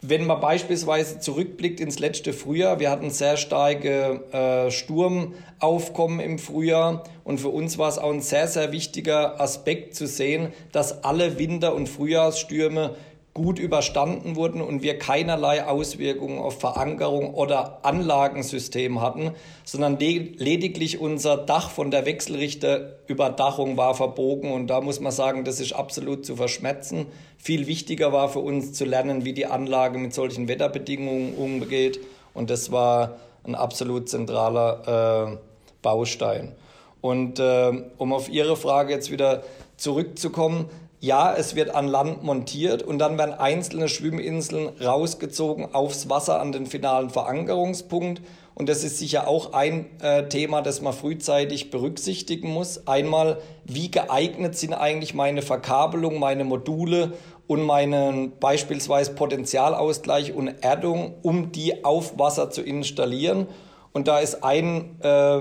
wenn 0.00 0.26
man 0.26 0.40
beispielsweise 0.40 1.18
zurückblickt 1.18 1.80
ins 1.80 1.98
letzte 1.98 2.32
Frühjahr, 2.32 2.78
wir 2.78 2.90
hatten 2.90 3.10
sehr 3.10 3.36
starke 3.36 4.22
äh, 4.32 4.70
Sturmaufkommen 4.70 6.20
im 6.20 6.38
Frühjahr 6.38 7.02
und 7.24 7.40
für 7.40 7.48
uns 7.48 7.78
war 7.78 7.88
es 7.88 7.98
auch 7.98 8.12
ein 8.12 8.20
sehr, 8.20 8.46
sehr 8.46 8.70
wichtiger 8.70 9.40
Aspekt 9.40 9.96
zu 9.96 10.06
sehen, 10.06 10.52
dass 10.70 11.02
alle 11.02 11.38
Winter- 11.38 11.74
und 11.74 11.88
Frühjahrsstürme 11.88 12.94
gut 13.38 13.60
überstanden 13.60 14.34
wurden 14.34 14.60
und 14.60 14.82
wir 14.82 14.98
keinerlei 14.98 15.64
Auswirkungen 15.64 16.40
auf 16.40 16.58
Verankerung 16.58 17.34
oder 17.34 17.84
Anlagensystem 17.84 19.00
hatten, 19.00 19.30
sondern 19.64 19.96
lediglich 20.00 21.00
unser 21.00 21.36
Dach 21.36 21.70
von 21.70 21.92
der 21.92 22.04
Wechselrichterüberdachung 22.04 23.76
war 23.76 23.94
verbogen 23.94 24.50
und 24.50 24.66
da 24.66 24.80
muss 24.80 24.98
man 24.98 25.12
sagen, 25.12 25.44
das 25.44 25.60
ist 25.60 25.72
absolut 25.72 26.26
zu 26.26 26.34
verschmerzen. 26.34 27.06
Viel 27.38 27.68
wichtiger 27.68 28.12
war 28.12 28.28
für 28.28 28.40
uns 28.40 28.72
zu 28.72 28.84
lernen, 28.84 29.24
wie 29.24 29.32
die 29.32 29.46
Anlage 29.46 29.98
mit 29.98 30.12
solchen 30.12 30.48
Wetterbedingungen 30.48 31.34
umgeht 31.34 32.00
und 32.34 32.50
das 32.50 32.72
war 32.72 33.18
ein 33.44 33.54
absolut 33.54 34.08
zentraler 34.08 35.30
äh, 35.30 35.36
Baustein. 35.80 36.56
Und 37.00 37.38
äh, 37.38 37.84
um 37.98 38.12
auf 38.12 38.28
Ihre 38.28 38.56
Frage 38.56 38.92
jetzt 38.92 39.12
wieder 39.12 39.44
zurückzukommen, 39.76 40.68
ja, 41.00 41.32
es 41.34 41.54
wird 41.54 41.74
an 41.74 41.86
Land 41.86 42.24
montiert 42.24 42.82
und 42.82 42.98
dann 42.98 43.18
werden 43.18 43.34
einzelne 43.34 43.88
Schwimminseln 43.88 44.70
rausgezogen 44.80 45.74
aufs 45.74 46.08
Wasser 46.10 46.40
an 46.40 46.50
den 46.50 46.66
finalen 46.66 47.10
Verankerungspunkt. 47.10 48.20
Und 48.54 48.68
das 48.68 48.82
ist 48.82 48.98
sicher 48.98 49.28
auch 49.28 49.52
ein 49.52 49.86
äh, 50.00 50.28
Thema, 50.28 50.62
das 50.62 50.82
man 50.82 50.92
frühzeitig 50.92 51.70
berücksichtigen 51.70 52.50
muss. 52.50 52.88
Einmal, 52.88 53.38
wie 53.64 53.88
geeignet 53.88 54.58
sind 54.58 54.74
eigentlich 54.74 55.14
meine 55.14 55.42
Verkabelung, 55.42 56.18
meine 56.18 56.42
Module 56.42 57.12
und 57.46 57.62
meinen 57.62 58.36
beispielsweise 58.40 59.14
Potentialausgleich 59.14 60.34
und 60.34 60.48
Erdung, 60.48 61.14
um 61.22 61.52
die 61.52 61.84
auf 61.84 62.18
Wasser 62.18 62.50
zu 62.50 62.62
installieren. 62.62 63.46
Und 63.92 64.08
da 64.08 64.18
ist 64.18 64.42
ein 64.42 65.00
äh, 65.02 65.40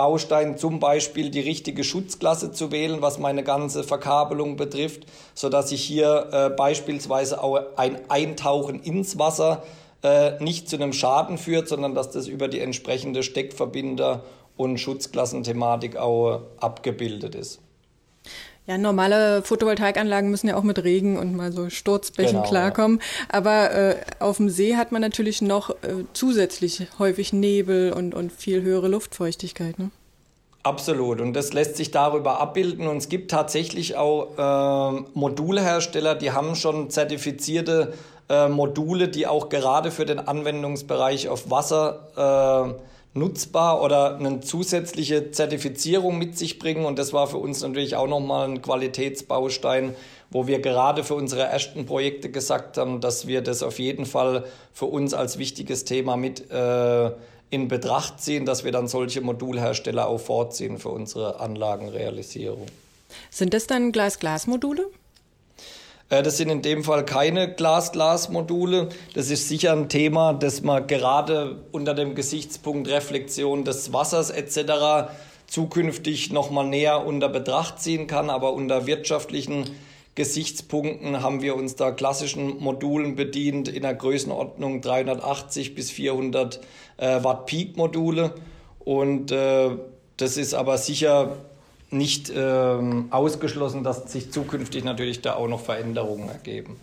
Baustein 0.00 0.56
zum 0.56 0.80
Beispiel 0.80 1.28
die 1.28 1.40
richtige 1.40 1.84
Schutzklasse 1.84 2.52
zu 2.52 2.72
wählen, 2.72 3.02
was 3.02 3.18
meine 3.18 3.44
ganze 3.44 3.84
Verkabelung 3.84 4.56
betrifft, 4.56 5.04
sodass 5.34 5.72
ich 5.72 5.82
hier 5.82 6.30
äh, 6.32 6.48
beispielsweise 6.48 7.42
auch 7.42 7.60
ein 7.76 7.98
Eintauchen 8.08 8.82
ins 8.82 9.18
Wasser 9.18 9.62
äh, 10.02 10.42
nicht 10.42 10.70
zu 10.70 10.76
einem 10.76 10.94
Schaden 10.94 11.36
führt, 11.36 11.68
sondern 11.68 11.94
dass 11.94 12.10
das 12.10 12.28
über 12.28 12.48
die 12.48 12.60
entsprechende 12.60 13.22
Steckverbinder 13.22 14.24
und 14.56 14.78
Schutzklassenthematik 14.78 15.98
auch 15.98 16.44
abgebildet 16.58 17.34
ist. 17.34 17.60
Ja, 18.70 18.78
normale 18.78 19.42
Photovoltaikanlagen 19.42 20.30
müssen 20.30 20.46
ja 20.46 20.54
auch 20.54 20.62
mit 20.62 20.84
Regen 20.84 21.18
und 21.18 21.34
mal 21.34 21.50
so 21.50 21.70
Sturzbächen 21.70 22.36
genau, 22.36 22.48
klarkommen. 22.48 23.00
Ja. 23.00 23.38
Aber 23.38 23.72
äh, 23.72 23.96
auf 24.20 24.36
dem 24.36 24.48
See 24.48 24.76
hat 24.76 24.92
man 24.92 25.02
natürlich 25.02 25.42
noch 25.42 25.70
äh, 25.70 26.04
zusätzlich 26.12 26.86
häufig 27.00 27.32
Nebel 27.32 27.92
und, 27.92 28.14
und 28.14 28.30
viel 28.30 28.62
höhere 28.62 28.86
Luftfeuchtigkeit. 28.86 29.76
Ne? 29.80 29.90
Absolut. 30.62 31.20
Und 31.20 31.32
das 31.32 31.52
lässt 31.52 31.78
sich 31.78 31.90
darüber 31.90 32.40
abbilden. 32.40 32.86
Und 32.86 32.98
es 32.98 33.08
gibt 33.08 33.32
tatsächlich 33.32 33.96
auch 33.96 34.38
äh, 34.38 35.04
Modulhersteller, 35.14 36.14
die 36.14 36.30
haben 36.30 36.54
schon 36.54 36.90
zertifizierte 36.90 37.94
äh, 38.28 38.46
Module, 38.46 39.08
die 39.08 39.26
auch 39.26 39.48
gerade 39.48 39.90
für 39.90 40.06
den 40.06 40.20
Anwendungsbereich 40.20 41.28
auf 41.28 41.50
Wasser 41.50 42.76
äh, 42.78 42.80
nutzbar 43.12 43.82
oder 43.82 44.16
eine 44.16 44.40
zusätzliche 44.40 45.30
Zertifizierung 45.30 46.18
mit 46.18 46.38
sich 46.38 46.58
bringen. 46.58 46.84
Und 46.84 46.98
das 46.98 47.12
war 47.12 47.26
für 47.26 47.38
uns 47.38 47.60
natürlich 47.62 47.96
auch 47.96 48.06
nochmal 48.06 48.48
ein 48.48 48.62
Qualitätsbaustein, 48.62 49.94
wo 50.30 50.46
wir 50.46 50.60
gerade 50.60 51.02
für 51.02 51.14
unsere 51.14 51.42
ersten 51.42 51.86
Projekte 51.86 52.30
gesagt 52.30 52.78
haben, 52.78 53.00
dass 53.00 53.26
wir 53.26 53.42
das 53.42 53.62
auf 53.62 53.78
jeden 53.78 54.06
Fall 54.06 54.44
für 54.72 54.86
uns 54.86 55.12
als 55.12 55.38
wichtiges 55.38 55.84
Thema 55.84 56.16
mit 56.16 56.50
äh, 56.50 57.10
in 57.50 57.66
Betracht 57.66 58.20
ziehen, 58.20 58.46
dass 58.46 58.62
wir 58.64 58.70
dann 58.70 58.86
solche 58.86 59.20
Modulhersteller 59.20 60.06
auch 60.06 60.20
vorziehen 60.20 60.78
für 60.78 60.90
unsere 60.90 61.40
Anlagenrealisierung. 61.40 62.66
Sind 63.28 63.54
das 63.54 63.66
dann 63.66 63.90
Glas-Glas-Module? 63.90 64.88
Äh, 66.10 66.22
das 66.22 66.36
sind 66.36 66.50
in 66.50 66.60
dem 66.60 66.84
Fall 66.84 67.06
keine 67.06 67.54
Glas-Glas-Module. 67.54 68.90
Das 69.14 69.30
ist 69.30 69.48
sicher 69.48 69.72
ein 69.72 69.88
Thema, 69.88 70.34
das 70.34 70.60
man 70.60 70.86
gerade 70.86 71.62
unter 71.72 71.94
dem 71.94 72.14
Gesichtspunkt 72.14 72.88
Reflexion 72.88 73.64
des 73.64 73.92
Wassers 73.92 74.30
etc. 74.30 75.12
zukünftig 75.46 76.32
noch 76.32 76.50
mal 76.50 76.66
näher 76.66 77.06
unter 77.06 77.28
Betracht 77.28 77.80
ziehen 77.80 78.06
kann. 78.06 78.28
Aber 78.28 78.52
unter 78.52 78.86
wirtschaftlichen 78.86 79.70
Gesichtspunkten 80.16 81.22
haben 81.22 81.40
wir 81.40 81.54
uns 81.54 81.76
da 81.76 81.92
klassischen 81.92 82.58
Modulen 82.58 83.14
bedient 83.14 83.68
in 83.68 83.82
der 83.82 83.94
Größenordnung 83.94 84.82
380 84.82 85.74
bis 85.74 85.90
400 85.92 86.60
äh, 86.96 87.22
Watt 87.22 87.46
Peak 87.46 87.76
Module. 87.76 88.34
Und 88.80 89.30
äh, 89.30 89.70
das 90.16 90.36
ist 90.36 90.52
aber 90.52 90.76
sicher 90.76 91.36
nicht 91.90 92.32
ähm, 92.34 93.06
ausgeschlossen, 93.10 93.82
dass 93.82 94.10
sich 94.12 94.30
zukünftig 94.30 94.84
natürlich 94.84 95.22
da 95.22 95.34
auch 95.34 95.48
noch 95.48 95.60
Veränderungen 95.60 96.28
ergeben. 96.28 96.76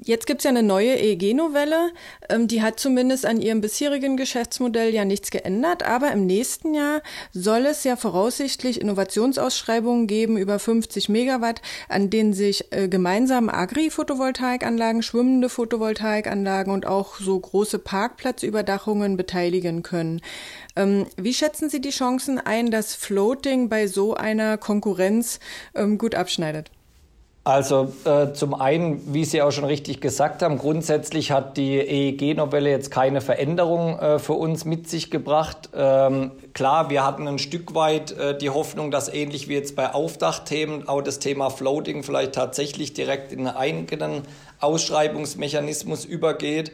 Jetzt 0.00 0.26
gibt 0.26 0.40
es 0.40 0.44
ja 0.44 0.50
eine 0.50 0.62
neue 0.62 0.94
EEG-Novelle. 0.94 1.90
Ähm, 2.28 2.48
die 2.48 2.62
hat 2.62 2.78
zumindest 2.80 3.26
an 3.26 3.40
ihrem 3.40 3.60
bisherigen 3.60 4.16
Geschäftsmodell 4.16 4.94
ja 4.94 5.04
nichts 5.04 5.30
geändert. 5.30 5.82
Aber 5.82 6.12
im 6.12 6.24
nächsten 6.24 6.72
Jahr 6.72 7.02
soll 7.32 7.66
es 7.66 7.84
ja 7.84 7.96
voraussichtlich 7.96 8.80
Innovationsausschreibungen 8.80 10.06
geben 10.06 10.38
über 10.38 10.58
50 10.58 11.08
Megawatt, 11.08 11.62
an 11.88 12.10
denen 12.10 12.32
sich 12.32 12.72
äh, 12.72 12.88
gemeinsam 12.88 13.48
Agri-Photovoltaikanlagen, 13.48 15.02
schwimmende 15.02 15.48
Photovoltaikanlagen 15.48 16.72
und 16.72 16.86
auch 16.86 17.16
so 17.16 17.38
große 17.38 17.78
Parkplatzüberdachungen 17.78 19.16
beteiligen 19.16 19.82
können. 19.82 20.20
Ähm, 20.76 21.06
wie 21.16 21.34
schätzen 21.34 21.68
Sie 21.68 21.80
die 21.80 21.90
Chancen 21.90 22.38
ein, 22.38 22.70
dass 22.70 22.94
Floating 22.94 23.68
bei 23.68 23.88
so 23.88 24.14
einer 24.14 24.58
Konkurrenz 24.58 25.40
ähm, 25.74 25.98
gut 25.98 26.14
abschneidet? 26.14 26.70
Also 27.48 27.94
äh, 28.04 28.34
zum 28.34 28.52
einen, 28.52 29.14
wie 29.14 29.24
Sie 29.24 29.40
auch 29.40 29.52
schon 29.52 29.64
richtig 29.64 30.02
gesagt 30.02 30.42
haben, 30.42 30.58
grundsätzlich 30.58 31.32
hat 31.32 31.56
die 31.56 31.78
EEG-Novelle 31.78 32.68
jetzt 32.68 32.90
keine 32.90 33.22
Veränderung 33.22 33.98
äh, 33.98 34.18
für 34.18 34.34
uns 34.34 34.66
mit 34.66 34.86
sich 34.86 35.10
gebracht. 35.10 35.70
Ähm, 35.74 36.32
klar, 36.52 36.90
wir 36.90 37.06
hatten 37.06 37.26
ein 37.26 37.38
Stück 37.38 37.74
weit 37.74 38.12
äh, 38.12 38.36
die 38.36 38.50
Hoffnung, 38.50 38.90
dass 38.90 39.08
ähnlich 39.08 39.48
wie 39.48 39.54
jetzt 39.54 39.76
bei 39.76 39.94
Aufdachthemen 39.94 40.88
auch 40.88 41.00
das 41.00 41.20
Thema 41.20 41.48
Floating 41.48 42.02
vielleicht 42.02 42.34
tatsächlich 42.34 42.92
direkt 42.92 43.32
in 43.32 43.46
einen 43.46 43.56
eigenen 43.56 44.24
Ausschreibungsmechanismus 44.60 46.04
übergeht. 46.04 46.72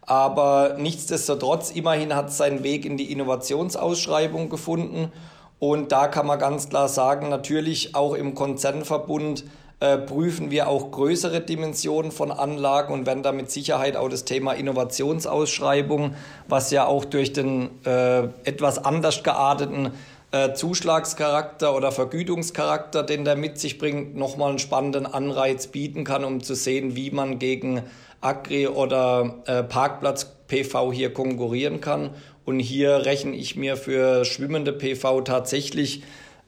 Aber 0.00 0.76
nichtsdestotrotz, 0.78 1.70
immerhin 1.70 2.16
hat 2.16 2.30
es 2.30 2.38
seinen 2.38 2.64
Weg 2.64 2.86
in 2.86 2.96
die 2.96 3.12
Innovationsausschreibung 3.12 4.48
gefunden. 4.48 5.12
Und 5.58 5.92
da 5.92 6.08
kann 6.08 6.26
man 6.26 6.38
ganz 6.38 6.70
klar 6.70 6.88
sagen, 6.88 7.28
natürlich 7.28 7.94
auch 7.94 8.14
im 8.14 8.34
Konzernverbund 8.34 9.44
äh, 9.84 9.98
prüfen 9.98 10.50
wir 10.50 10.68
auch 10.68 10.90
größere 10.92 11.42
Dimensionen 11.42 12.10
von 12.10 12.30
Anlagen 12.30 12.94
und 12.94 13.04
werden 13.04 13.22
da 13.22 13.32
mit 13.32 13.50
Sicherheit 13.50 13.96
auch 13.96 14.08
das 14.08 14.24
Thema 14.24 14.54
Innovationsausschreibung, 14.54 16.14
was 16.48 16.70
ja 16.70 16.86
auch 16.86 17.04
durch 17.04 17.34
den 17.34 17.68
äh, 17.84 18.22
etwas 18.44 18.82
anders 18.82 19.22
gearteten 19.22 19.90
äh, 20.32 20.54
Zuschlagscharakter 20.54 21.76
oder 21.76 21.92
Vergütungscharakter, 21.92 23.02
den 23.02 23.26
der 23.26 23.36
mit 23.36 23.58
sich 23.58 23.76
bringt, 23.76 24.16
nochmal 24.16 24.48
einen 24.48 24.58
spannenden 24.58 25.04
Anreiz 25.04 25.66
bieten 25.66 26.04
kann, 26.04 26.24
um 26.24 26.42
zu 26.42 26.54
sehen, 26.54 26.96
wie 26.96 27.10
man 27.10 27.38
gegen 27.38 27.82
Agri- 28.22 28.68
oder 28.68 29.34
äh, 29.44 29.62
Parkplatz-PV 29.64 30.92
hier 30.94 31.12
konkurrieren 31.12 31.82
kann. 31.82 32.10
Und 32.46 32.58
hier 32.58 33.04
rechne 33.04 33.36
ich 33.36 33.56
mir 33.56 33.76
für 33.76 34.24
schwimmende 34.24 34.72
PV 34.72 35.20
tatsächlich 35.20 36.02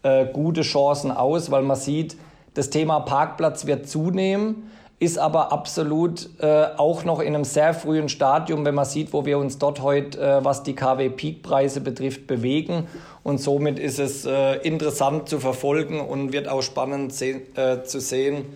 äh, 0.05 0.25
gute 0.25 0.63
Chancen 0.63 1.11
aus, 1.11 1.51
weil 1.51 1.63
man 1.63 1.77
sieht, 1.77 2.17
das 2.57 2.71
Thema 2.71 3.01
Parkplatz 3.01 3.67
wird 3.67 3.87
zunehmen, 3.87 4.71
ist 4.99 5.19
aber 5.19 5.53
absolut 5.53 6.31
äh, 6.41 6.69
auch 6.79 7.05
noch 7.05 7.21
in 7.21 7.35
einem 7.35 7.45
sehr 7.45 7.75
frühen 7.75 8.09
Stadium, 8.09 8.65
wenn 8.65 8.75
man 8.75 8.87
sieht, 8.87 9.13
wo 9.13 9.27
wir 9.27 9.37
uns 9.37 9.59
dort 9.59 9.83
heute, 9.83 10.19
äh, 10.19 10.43
was 10.43 10.63
die 10.63 10.75
KW-Peak-Preise 10.75 11.83
betrifft, 11.83 12.27
bewegen. 12.27 12.87
Und 13.23 13.39
somit 13.39 13.79
ist 13.79 13.99
es 13.99 14.25
äh, 14.25 14.55
interessant 14.61 15.29
zu 15.29 15.39
verfolgen 15.39 16.01
und 16.01 16.33
wird 16.33 16.49
auch 16.49 16.63
spannend 16.63 17.13
se 17.13 17.43
äh, 17.57 17.83
zu 17.83 18.01
sehen, 18.01 18.47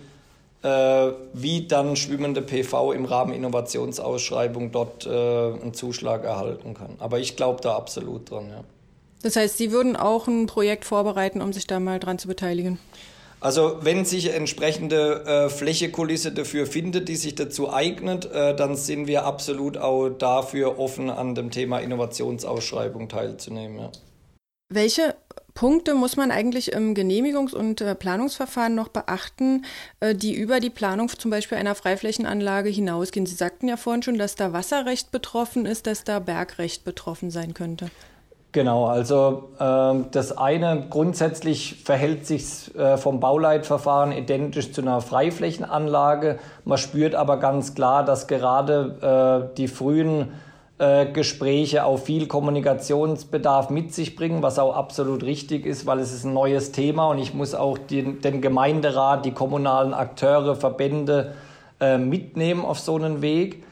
äh, 0.63 1.11
wie 1.33 1.67
dann 1.67 1.95
schwimmende 1.95 2.41
PV 2.41 2.93
im 2.93 3.05
Rahmen 3.05 3.33
Innovationsausschreibung 3.33 4.71
dort 4.71 5.05
äh, 5.05 5.09
einen 5.09 5.75
Zuschlag 5.75 6.23
erhalten 6.23 6.73
kann. 6.73 6.95
Aber 6.97 7.19
ich 7.19 7.35
glaube 7.35 7.61
da 7.61 7.75
absolut 7.75 8.31
dran, 8.31 8.49
ja. 8.49 8.63
Das 9.21 9.35
heißt, 9.35 9.59
Sie 9.59 9.71
würden 9.71 9.95
auch 9.95 10.27
ein 10.27 10.47
Projekt 10.47 10.85
vorbereiten, 10.85 11.41
um 11.41 11.53
sich 11.53 11.67
da 11.67 11.79
mal 11.79 11.99
dran 11.99 12.17
zu 12.17 12.27
beteiligen? 12.27 12.79
Also 13.41 13.79
wenn 13.81 14.05
sich 14.05 14.33
entsprechende 14.33 15.25
äh, 15.25 15.49
Flächekulisse 15.49 16.31
dafür 16.31 16.67
findet, 16.67 17.09
die 17.09 17.15
sich 17.15 17.33
dazu 17.33 17.73
eignet, 17.73 18.31
äh, 18.31 18.55
dann 18.55 18.75
sind 18.75 19.07
wir 19.07 19.25
absolut 19.25 19.77
auch 19.77 20.09
dafür 20.09 20.77
offen, 20.77 21.09
an 21.09 21.33
dem 21.33 21.49
Thema 21.49 21.79
Innovationsausschreibung 21.79 23.09
teilzunehmen. 23.09 23.79
Ja. 23.79 23.91
Welche 24.69 25.15
Punkte 25.55 25.95
muss 25.95 26.17
man 26.17 26.29
eigentlich 26.29 26.71
im 26.71 26.93
Genehmigungs- 26.93 27.55
und 27.55 27.81
äh, 27.81 27.95
Planungsverfahren 27.95 28.75
noch 28.75 28.89
beachten, 28.89 29.65
äh, 30.01 30.13
die 30.13 30.35
über 30.35 30.59
die 30.59 30.69
Planung 30.69 31.09
zum 31.09 31.31
Beispiel 31.31 31.57
einer 31.57 31.73
Freiflächenanlage 31.73 32.69
hinausgehen? 32.69 33.25
Sie 33.25 33.35
sagten 33.35 33.67
ja 33.67 33.75
vorhin 33.75 34.03
schon, 34.03 34.19
dass 34.19 34.35
da 34.35 34.53
Wasserrecht 34.53 35.11
betroffen 35.11 35.65
ist, 35.65 35.87
dass 35.87 36.03
da 36.03 36.19
Bergrecht 36.19 36.85
betroffen 36.85 37.31
sein 37.31 37.55
könnte. 37.55 37.89
Genau, 38.53 38.85
also 38.87 39.49
äh, 39.59 40.09
das 40.11 40.37
eine 40.37 40.85
grundsätzlich 40.89 41.81
verhält 41.85 42.25
sich 42.25 42.75
äh, 42.75 42.97
vom 42.97 43.21
Bauleitverfahren 43.21 44.11
identisch 44.11 44.73
zu 44.73 44.81
einer 44.81 44.99
Freiflächenanlage. 44.99 46.37
Man 46.65 46.77
spürt 46.77 47.15
aber 47.15 47.37
ganz 47.37 47.75
klar, 47.75 48.03
dass 48.03 48.27
gerade 48.27 49.47
äh, 49.53 49.55
die 49.55 49.69
frühen 49.69 50.33
äh, 50.79 51.05
Gespräche 51.05 51.85
auch 51.85 51.99
viel 51.99 52.27
Kommunikationsbedarf 52.27 53.69
mit 53.69 53.93
sich 53.93 54.17
bringen, 54.17 54.43
was 54.43 54.59
auch 54.59 54.75
absolut 54.75 55.23
richtig 55.23 55.65
ist, 55.65 55.85
weil 55.85 55.99
es 55.99 56.11
ist 56.11 56.25
ein 56.25 56.33
neues 56.33 56.73
Thema 56.73 57.07
und 57.07 57.19
ich 57.19 57.33
muss 57.33 57.55
auch 57.55 57.77
den, 57.77 58.19
den 58.19 58.41
Gemeinderat, 58.41 59.23
die 59.23 59.31
kommunalen 59.31 59.93
Akteure, 59.93 60.55
Verbände 60.55 61.35
äh, 61.79 61.97
mitnehmen 61.97 62.65
auf 62.65 62.79
so 62.79 62.95
einen 62.95 63.21
Weg. 63.21 63.63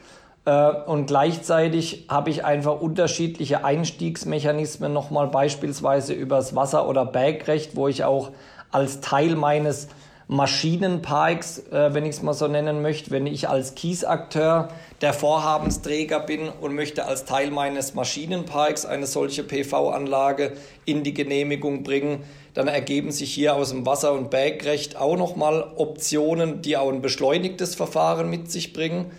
Äh, 0.44 0.70
und 0.86 1.06
gleichzeitig 1.06 2.06
habe 2.08 2.30
ich 2.30 2.44
einfach 2.44 2.80
unterschiedliche 2.80 3.64
Einstiegsmechanismen, 3.64 4.92
nochmal 4.92 5.28
beispielsweise 5.28 6.12
übers 6.12 6.54
Wasser- 6.54 6.88
oder 6.88 7.04
Bergrecht, 7.04 7.76
wo 7.76 7.88
ich 7.88 8.04
auch 8.04 8.30
als 8.70 9.00
Teil 9.00 9.36
meines 9.36 9.88
Maschinenparks, 10.32 11.58
äh, 11.72 11.92
wenn 11.92 12.04
ich 12.04 12.10
es 12.10 12.22
mal 12.22 12.34
so 12.34 12.46
nennen 12.46 12.82
möchte, 12.82 13.10
wenn 13.10 13.26
ich 13.26 13.48
als 13.48 13.74
Kiesakteur 13.74 14.68
der 15.00 15.12
Vorhabensträger 15.12 16.20
bin 16.20 16.48
und 16.48 16.72
möchte 16.72 17.04
als 17.04 17.24
Teil 17.24 17.50
meines 17.50 17.94
Maschinenparks 17.94 18.86
eine 18.86 19.06
solche 19.06 19.42
PV-Anlage 19.42 20.52
in 20.84 21.02
die 21.02 21.14
Genehmigung 21.14 21.82
bringen, 21.82 22.22
dann 22.54 22.68
ergeben 22.68 23.10
sich 23.10 23.34
hier 23.34 23.56
aus 23.56 23.70
dem 23.70 23.84
Wasser- 23.86 24.12
und 24.12 24.30
Bergrecht 24.30 24.96
auch 24.96 25.16
nochmal 25.16 25.68
Optionen, 25.74 26.62
die 26.62 26.76
auch 26.76 26.92
ein 26.92 27.02
beschleunigtes 27.02 27.74
Verfahren 27.74 28.30
mit 28.30 28.52
sich 28.52 28.72
bringen. 28.72 29.10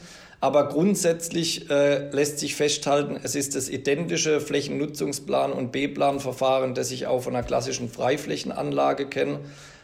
Aber 0.41 0.69
grundsätzlich 0.69 1.69
äh, 1.69 2.09
lässt 2.09 2.39
sich 2.39 2.55
festhalten, 2.55 3.19
es 3.21 3.35
ist 3.35 3.55
das 3.55 3.69
identische 3.69 4.41
Flächennutzungsplan- 4.41 5.51
und 5.51 5.71
B-Plan-Verfahren, 5.71 6.73
das 6.73 6.89
ich 6.89 7.05
auch 7.05 7.21
von 7.21 7.35
einer 7.35 7.45
klassischen 7.45 7.89
Freiflächenanlage 7.89 9.05
kenne. 9.05 9.41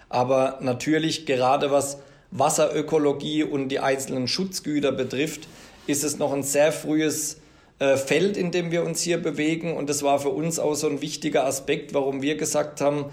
Aber 0.09 0.57
natürlich, 0.61 1.27
gerade 1.27 1.69
was 1.69 1.99
Wasserökologie 2.31 3.43
und 3.43 3.69
die 3.69 3.79
einzelnen 3.79 4.27
Schutzgüter 4.27 4.91
betrifft, 4.91 5.47
ist 5.85 6.03
es 6.03 6.17
noch 6.17 6.33
ein 6.33 6.41
sehr 6.41 6.71
frühes 6.71 7.39
äh, 7.77 7.95
Feld, 7.95 8.35
in 8.35 8.51
dem 8.51 8.71
wir 8.71 8.83
uns 8.83 9.01
hier 9.01 9.21
bewegen. 9.21 9.77
Und 9.77 9.91
das 9.91 10.01
war 10.01 10.19
für 10.19 10.29
uns 10.29 10.57
auch 10.57 10.73
so 10.73 10.89
ein 10.89 11.03
wichtiger 11.03 11.45
Aspekt, 11.45 11.93
warum 11.93 12.23
wir 12.23 12.35
gesagt 12.35 12.81
haben, 12.81 13.05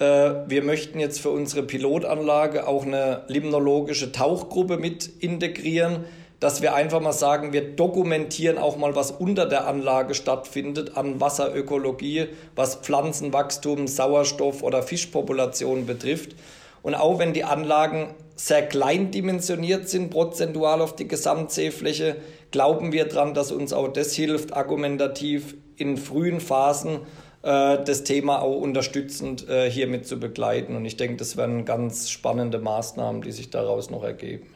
äh, 0.00 0.04
wir 0.48 0.62
möchten 0.62 1.00
jetzt 1.00 1.20
für 1.20 1.30
unsere 1.30 1.62
Pilotanlage 1.62 2.66
auch 2.66 2.84
eine 2.84 3.22
limnologische 3.28 4.12
Tauchgruppe 4.12 4.76
mit 4.76 5.08
integrieren, 5.20 6.04
dass 6.40 6.62
wir 6.62 6.74
einfach 6.74 7.00
mal 7.00 7.12
sagen, 7.12 7.52
wir 7.52 7.76
dokumentieren 7.76 8.56
auch 8.56 8.78
mal, 8.78 8.96
was 8.96 9.10
unter 9.10 9.46
der 9.46 9.66
Anlage 9.66 10.14
stattfindet 10.14 10.96
an 10.96 11.20
Wasserökologie, 11.20 12.28
was 12.56 12.76
Pflanzenwachstum, 12.76 13.86
Sauerstoff 13.86 14.62
oder 14.62 14.82
Fischpopulation 14.82 15.86
betrifft. 15.86 16.34
Und 16.82 16.94
auch 16.94 17.18
wenn 17.18 17.34
die 17.34 17.44
Anlagen 17.44 18.14
sehr 18.36 18.66
klein 18.66 19.10
dimensioniert 19.10 19.90
sind, 19.90 20.10
prozentual 20.10 20.80
auf 20.80 20.96
die 20.96 21.06
Gesamtseefläche, 21.06 22.16
glauben 22.50 22.90
wir 22.90 23.04
daran, 23.04 23.34
dass 23.34 23.52
uns 23.52 23.74
auch 23.74 23.88
das 23.88 24.14
hilft, 24.14 24.54
argumentativ 24.54 25.56
in 25.76 25.98
frühen 25.98 26.40
Phasen 26.40 27.00
äh, 27.42 27.84
das 27.84 28.02
Thema 28.04 28.40
auch 28.40 28.56
unterstützend 28.56 29.46
äh, 29.46 29.70
hiermit 29.70 30.06
zu 30.06 30.18
begleiten. 30.18 30.74
Und 30.74 30.86
ich 30.86 30.96
denke, 30.96 31.16
das 31.16 31.36
werden 31.36 31.66
ganz 31.66 32.08
spannende 32.08 32.58
Maßnahmen, 32.58 33.20
die 33.20 33.32
sich 33.32 33.50
daraus 33.50 33.90
noch 33.90 34.04
ergeben. 34.04 34.46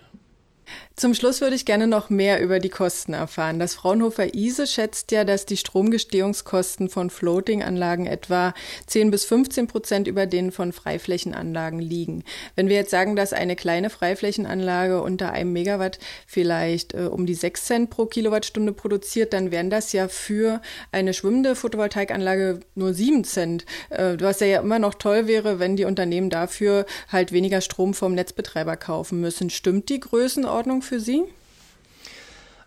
Zum 0.96 1.12
Schluss 1.12 1.40
würde 1.40 1.56
ich 1.56 1.64
gerne 1.64 1.88
noch 1.88 2.08
mehr 2.08 2.40
über 2.40 2.60
die 2.60 2.68
Kosten 2.68 3.14
erfahren. 3.14 3.58
Das 3.58 3.74
Fraunhofer 3.74 4.32
ISE 4.32 4.64
schätzt 4.68 5.10
ja, 5.10 5.24
dass 5.24 5.44
die 5.44 5.56
Stromgestehungskosten 5.56 6.88
von 6.88 7.10
Floating-Anlagen 7.10 8.06
etwa 8.06 8.54
10 8.86 9.10
bis 9.10 9.24
15 9.24 9.66
Prozent 9.66 10.06
über 10.06 10.26
denen 10.26 10.52
von 10.52 10.72
Freiflächenanlagen 10.72 11.80
liegen. 11.80 12.22
Wenn 12.54 12.68
wir 12.68 12.76
jetzt 12.76 12.92
sagen, 12.92 13.16
dass 13.16 13.32
eine 13.32 13.56
kleine 13.56 13.90
Freiflächenanlage 13.90 15.02
unter 15.02 15.32
einem 15.32 15.52
Megawatt 15.52 15.98
vielleicht 16.28 16.94
äh, 16.94 17.08
um 17.10 17.26
die 17.26 17.34
6 17.34 17.64
Cent 17.64 17.90
pro 17.90 18.06
Kilowattstunde 18.06 18.72
produziert, 18.72 19.32
dann 19.32 19.50
wären 19.50 19.70
das 19.70 19.92
ja 19.92 20.06
für 20.06 20.62
eine 20.92 21.12
schwimmende 21.12 21.56
Photovoltaikanlage 21.56 22.60
nur 22.76 22.94
7 22.94 23.24
Cent. 23.24 23.66
Äh, 23.90 24.16
was 24.20 24.38
ja 24.38 24.60
immer 24.60 24.78
noch 24.78 24.94
toll 24.94 25.26
wäre, 25.26 25.58
wenn 25.58 25.74
die 25.74 25.86
Unternehmen 25.86 26.30
dafür 26.30 26.86
halt 27.10 27.32
weniger 27.32 27.60
Strom 27.60 27.94
vom 27.94 28.14
Netzbetreiber 28.14 28.76
kaufen 28.76 29.20
müssen. 29.20 29.50
Stimmt 29.50 29.88
die 29.88 29.98
Größenordnung 29.98 30.83
für 30.84 31.00
Sie? 31.00 31.24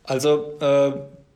Also 0.03 0.53
äh, 0.59 0.91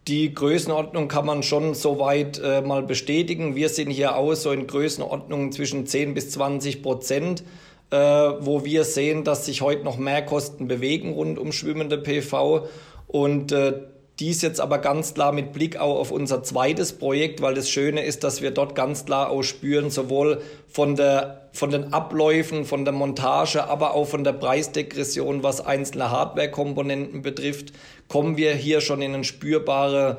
die 0.08 0.34
Größenordnung 0.34 1.08
kann 1.08 1.26
man 1.26 1.44
schon 1.44 1.74
soweit 1.74 2.40
äh, 2.40 2.62
mal 2.62 2.82
bestätigen. 2.84 3.56
Wir 3.56 3.70
sind 3.70 3.92
hier 3.92 4.16
auch 4.16 4.34
so 4.34 4.52
in 4.52 4.66
Größenordnungen 4.66 5.52
zwischen 5.52 5.86
10 5.86 6.14
bis 6.14 6.32
20 6.32 6.82
Prozent, 6.82 7.44
äh, 7.92 7.98
wo 7.98 8.66
wir 8.66 8.84
sehen, 8.84 9.24
dass 9.24 9.46
sich 9.46 9.62
heute 9.62 9.84
noch 9.84 9.98
mehr 9.98 10.26
Kosten 10.26 10.68
bewegen 10.68 11.14
rund 11.14 11.38
um 11.38 11.52
schwimmende 11.52 11.98
PV. 11.98 12.68
Und 13.08 13.52
äh, 13.52 13.74
dies 14.20 14.42
jetzt 14.42 14.60
aber 14.60 14.78
ganz 14.78 15.14
klar 15.14 15.32
mit 15.32 15.54
Blick 15.54 15.78
auch 15.78 15.98
auf 15.98 16.12
unser 16.12 16.44
zweites 16.44 16.94
Projekt, 16.94 17.42
weil 17.42 17.56
das 17.56 17.70
Schöne 17.70 18.04
ist, 18.04 18.24
dass 18.24 18.42
wir 18.42 18.52
dort 18.52 18.76
ganz 18.76 19.06
klar 19.06 19.30
auch 19.30 19.42
spüren, 19.42 19.90
sowohl 19.90 20.42
von, 20.68 20.96
der, 20.96 21.50
von 21.54 21.72
den 21.72 21.92
Abläufen, 21.94 22.66
von 22.66 22.86
der 22.86 22.94
Montage, 22.94 23.68
aber 23.68 23.96
auch 23.96 24.06
von 24.06 24.24
der 24.24 24.34
Preisdegression, 24.34 25.44
was 25.44 25.66
einzelne 25.66 26.12
Hardware-Komponenten 26.12 27.22
betrifft, 27.22 27.74
kommen 28.08 28.38
wir 28.38 28.54
hier 28.54 28.82
schon 28.82 29.02
in 29.02 29.16
eine 29.16 29.24
spürbare 29.24 30.18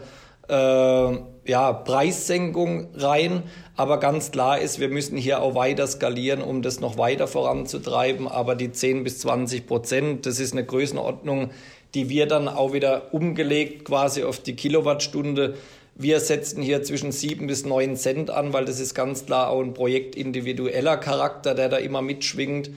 äh, 0.49 1.19
ja, 1.45 1.73
Preissenkung 1.73 2.89
rein. 2.95 3.45
Aber 3.77 3.99
ganz 3.99 4.31
klar 4.31 4.59
ist, 4.59 4.81
wir 4.81 4.89
müssen 4.89 5.17
hier 5.17 5.43
auch 5.43 5.55
weiter 5.55 5.87
skalieren, 5.87 6.43
um 6.43 6.63
das 6.63 6.81
noch 6.81 6.99
weiter 6.99 7.27
voranzutreiben. 7.27 8.29
Aber 8.29 8.55
die 8.55 8.73
10 8.73 9.05
bis 9.05 9.21
20 9.21 9.67
Prozent, 9.67 10.27
das 10.27 10.41
ist 10.41 10.53
eine 10.53 10.65
Größenordnung, 10.65 11.51
die 11.95 12.09
wir 12.09 12.27
dann 12.27 12.49
auch 12.49 12.73
wieder 12.73 13.13
umgelegt 13.13 13.85
quasi 13.85 14.23
auf 14.25 14.41
die 14.41 14.57
Kilowattstunde. 14.57 15.55
Wir 15.95 16.21
setzen 16.21 16.63
hier 16.63 16.83
zwischen 16.83 17.13
sieben 17.13 17.47
bis 17.47 17.67
neun 17.67 17.97
Cent 17.97 18.31
an, 18.31 18.53
weil 18.53 18.65
das 18.65 18.81
ist 18.81 18.95
ganz 18.95 19.27
klar 19.27 19.51
auch 19.51 19.61
ein 19.61 19.75
projektindividueller 19.75 20.97
Charakter, 20.97 21.55
der 21.55 21.69
da 21.69 21.77
immer 21.77 22.01
mitschwingt. 22.01 22.71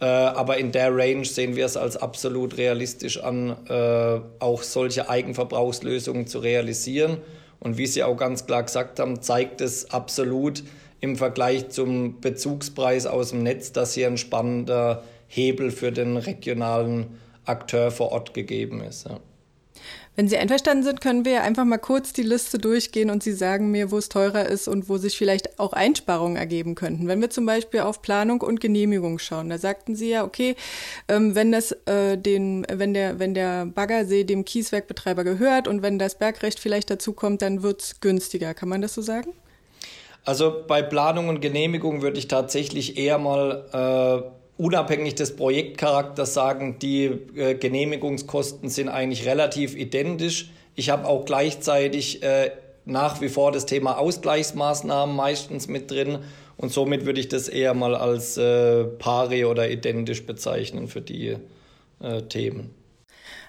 Äh, 0.00 0.04
aber 0.04 0.56
in 0.58 0.72
der 0.72 0.96
Range 0.96 1.24
sehen 1.24 1.56
wir 1.56 1.66
es 1.66 1.76
als 1.76 1.96
absolut 1.96 2.56
realistisch 2.56 3.22
an, 3.22 3.56
äh, 3.68 4.20
auch 4.38 4.62
solche 4.62 5.10
Eigenverbrauchslösungen 5.10 6.26
zu 6.26 6.38
realisieren. 6.38 7.18
Und 7.58 7.76
wie 7.76 7.86
Sie 7.86 8.02
auch 8.02 8.16
ganz 8.16 8.46
klar 8.46 8.62
gesagt 8.62 9.00
haben, 9.00 9.20
zeigt 9.20 9.60
es 9.60 9.90
absolut 9.90 10.62
im 11.00 11.16
Vergleich 11.16 11.68
zum 11.68 12.20
Bezugspreis 12.20 13.06
aus 13.06 13.30
dem 13.30 13.42
Netz, 13.42 13.72
dass 13.72 13.94
hier 13.94 14.06
ein 14.06 14.16
spannender 14.16 15.02
Hebel 15.28 15.70
für 15.70 15.92
den 15.92 16.16
regionalen 16.16 17.18
Akteur 17.50 17.90
vor 17.90 18.12
Ort 18.12 18.34
gegeben 18.34 18.82
ist. 18.82 19.06
Ja. 19.08 19.20
Wenn 20.16 20.28
Sie 20.28 20.36
einverstanden 20.36 20.82
sind, 20.82 21.00
können 21.00 21.24
wir 21.24 21.42
einfach 21.44 21.64
mal 21.64 21.78
kurz 21.78 22.12
die 22.12 22.22
Liste 22.22 22.58
durchgehen 22.58 23.10
und 23.10 23.22
Sie 23.22 23.32
sagen 23.32 23.70
mir, 23.70 23.90
wo 23.90 23.96
es 23.96 24.08
teurer 24.08 24.44
ist 24.44 24.68
und 24.68 24.88
wo 24.88 24.98
sich 24.98 25.16
vielleicht 25.16 25.58
auch 25.58 25.72
Einsparungen 25.72 26.36
ergeben 26.36 26.74
könnten. 26.74 27.08
Wenn 27.08 27.20
wir 27.20 27.30
zum 27.30 27.46
Beispiel 27.46 27.80
auf 27.80 28.02
Planung 28.02 28.40
und 28.40 28.60
Genehmigung 28.60 29.18
schauen, 29.18 29.48
da 29.48 29.56
sagten 29.56 29.94
Sie 29.94 30.10
ja, 30.10 30.24
okay, 30.24 30.56
ähm, 31.08 31.34
wenn 31.34 31.52
das 31.52 31.72
äh, 31.86 32.18
den, 32.18 32.66
wenn 32.70 32.92
der, 32.92 33.18
wenn 33.18 33.34
der 33.34 33.66
Baggersee 33.66 34.24
dem 34.24 34.44
Kieswerkbetreiber 34.44 35.24
gehört 35.24 35.68
und 35.68 35.80
wenn 35.82 35.98
das 35.98 36.18
Bergrecht 36.18 36.58
vielleicht 36.58 36.90
dazu 36.90 37.12
kommt, 37.12 37.40
dann 37.40 37.62
wird 37.62 37.80
es 37.80 38.00
günstiger. 38.00 38.52
Kann 38.52 38.68
man 38.68 38.82
das 38.82 38.94
so 38.94 39.02
sagen? 39.02 39.32
Also 40.24 40.64
bei 40.66 40.82
Planung 40.82 41.28
und 41.28 41.40
Genehmigung 41.40 42.02
würde 42.02 42.18
ich 42.18 42.28
tatsächlich 42.28 42.98
eher 42.98 43.16
mal 43.16 44.22
äh, 44.26 44.39
unabhängig 44.60 45.14
des 45.14 45.36
Projektcharakters 45.36 46.34
sagen, 46.34 46.78
die 46.78 47.04
äh, 47.04 47.54
Genehmigungskosten 47.54 48.68
sind 48.68 48.90
eigentlich 48.90 49.26
relativ 49.26 49.74
identisch. 49.74 50.50
Ich 50.76 50.90
habe 50.90 51.06
auch 51.08 51.24
gleichzeitig 51.24 52.22
äh, 52.22 52.50
nach 52.84 53.20
wie 53.20 53.30
vor 53.30 53.52
das 53.52 53.64
Thema 53.64 53.98
Ausgleichsmaßnahmen 53.98 55.16
meistens 55.16 55.66
mit 55.66 55.90
drin 55.90 56.18
und 56.58 56.70
somit 56.72 57.06
würde 57.06 57.20
ich 57.20 57.28
das 57.28 57.48
eher 57.48 57.72
mal 57.72 57.94
als 57.94 58.36
äh, 58.36 58.84
pari 58.84 59.46
oder 59.46 59.70
identisch 59.70 60.26
bezeichnen 60.26 60.88
für 60.88 61.00
die 61.00 61.36
äh, 62.00 62.22
Themen. 62.28 62.74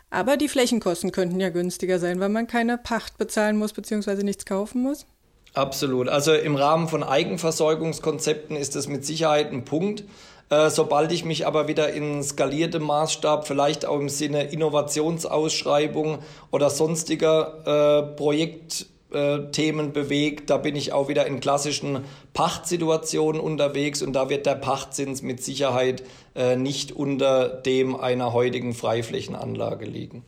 Aber 0.09 0.37
die 0.37 0.47
Flächenkosten 0.47 1.11
könnten 1.11 1.39
ja 1.41 1.49
günstiger 1.49 1.99
sein, 1.99 2.21
weil 2.21 2.29
man 2.29 2.47
keine 2.47 2.77
Pacht 2.77 3.17
bezahlen 3.17 3.57
muss 3.57 3.73
bzw. 3.73 4.23
nichts 4.23 4.45
kaufen 4.45 4.81
muss. 4.81 5.05
Absolut. 5.53 6.07
Also 6.07 6.33
im 6.33 6.55
Rahmen 6.55 6.87
von 6.87 7.03
Eigenversorgungskonzepten 7.03 8.55
ist 8.55 8.75
das 8.77 8.87
mit 8.87 9.05
Sicherheit 9.05 9.51
ein 9.51 9.65
Punkt. 9.65 10.05
Äh, 10.51 10.69
sobald 10.69 11.13
ich 11.13 11.23
mich 11.23 11.47
aber 11.47 11.69
wieder 11.69 11.93
in 11.93 12.21
skaliertem 12.21 12.83
Maßstab, 12.83 13.47
vielleicht 13.47 13.85
auch 13.85 13.97
im 13.97 14.09
Sinne 14.09 14.43
Innovationsausschreibung 14.43 16.19
oder 16.51 16.69
sonstiger 16.69 18.09
äh, 18.11 18.15
Projekt 18.17 18.85
äh, 19.13 19.49
Themen 19.53 19.93
bewegt. 19.93 20.49
Da 20.49 20.57
bin 20.57 20.75
ich 20.75 20.91
auch 20.91 21.07
wieder 21.07 21.25
in 21.25 21.39
klassischen 21.39 22.03
Pachtsituationen 22.33 23.39
unterwegs 23.39 24.01
und 24.01 24.11
da 24.11 24.29
wird 24.29 24.45
der 24.45 24.55
Pachtzins 24.55 25.21
mit 25.21 25.41
Sicherheit 25.41 26.03
äh, 26.35 26.57
nicht 26.57 26.91
unter 26.91 27.47
dem 27.47 27.95
einer 27.95 28.33
heutigen 28.33 28.73
Freiflächenanlage 28.73 29.85
liegen. 29.85 30.25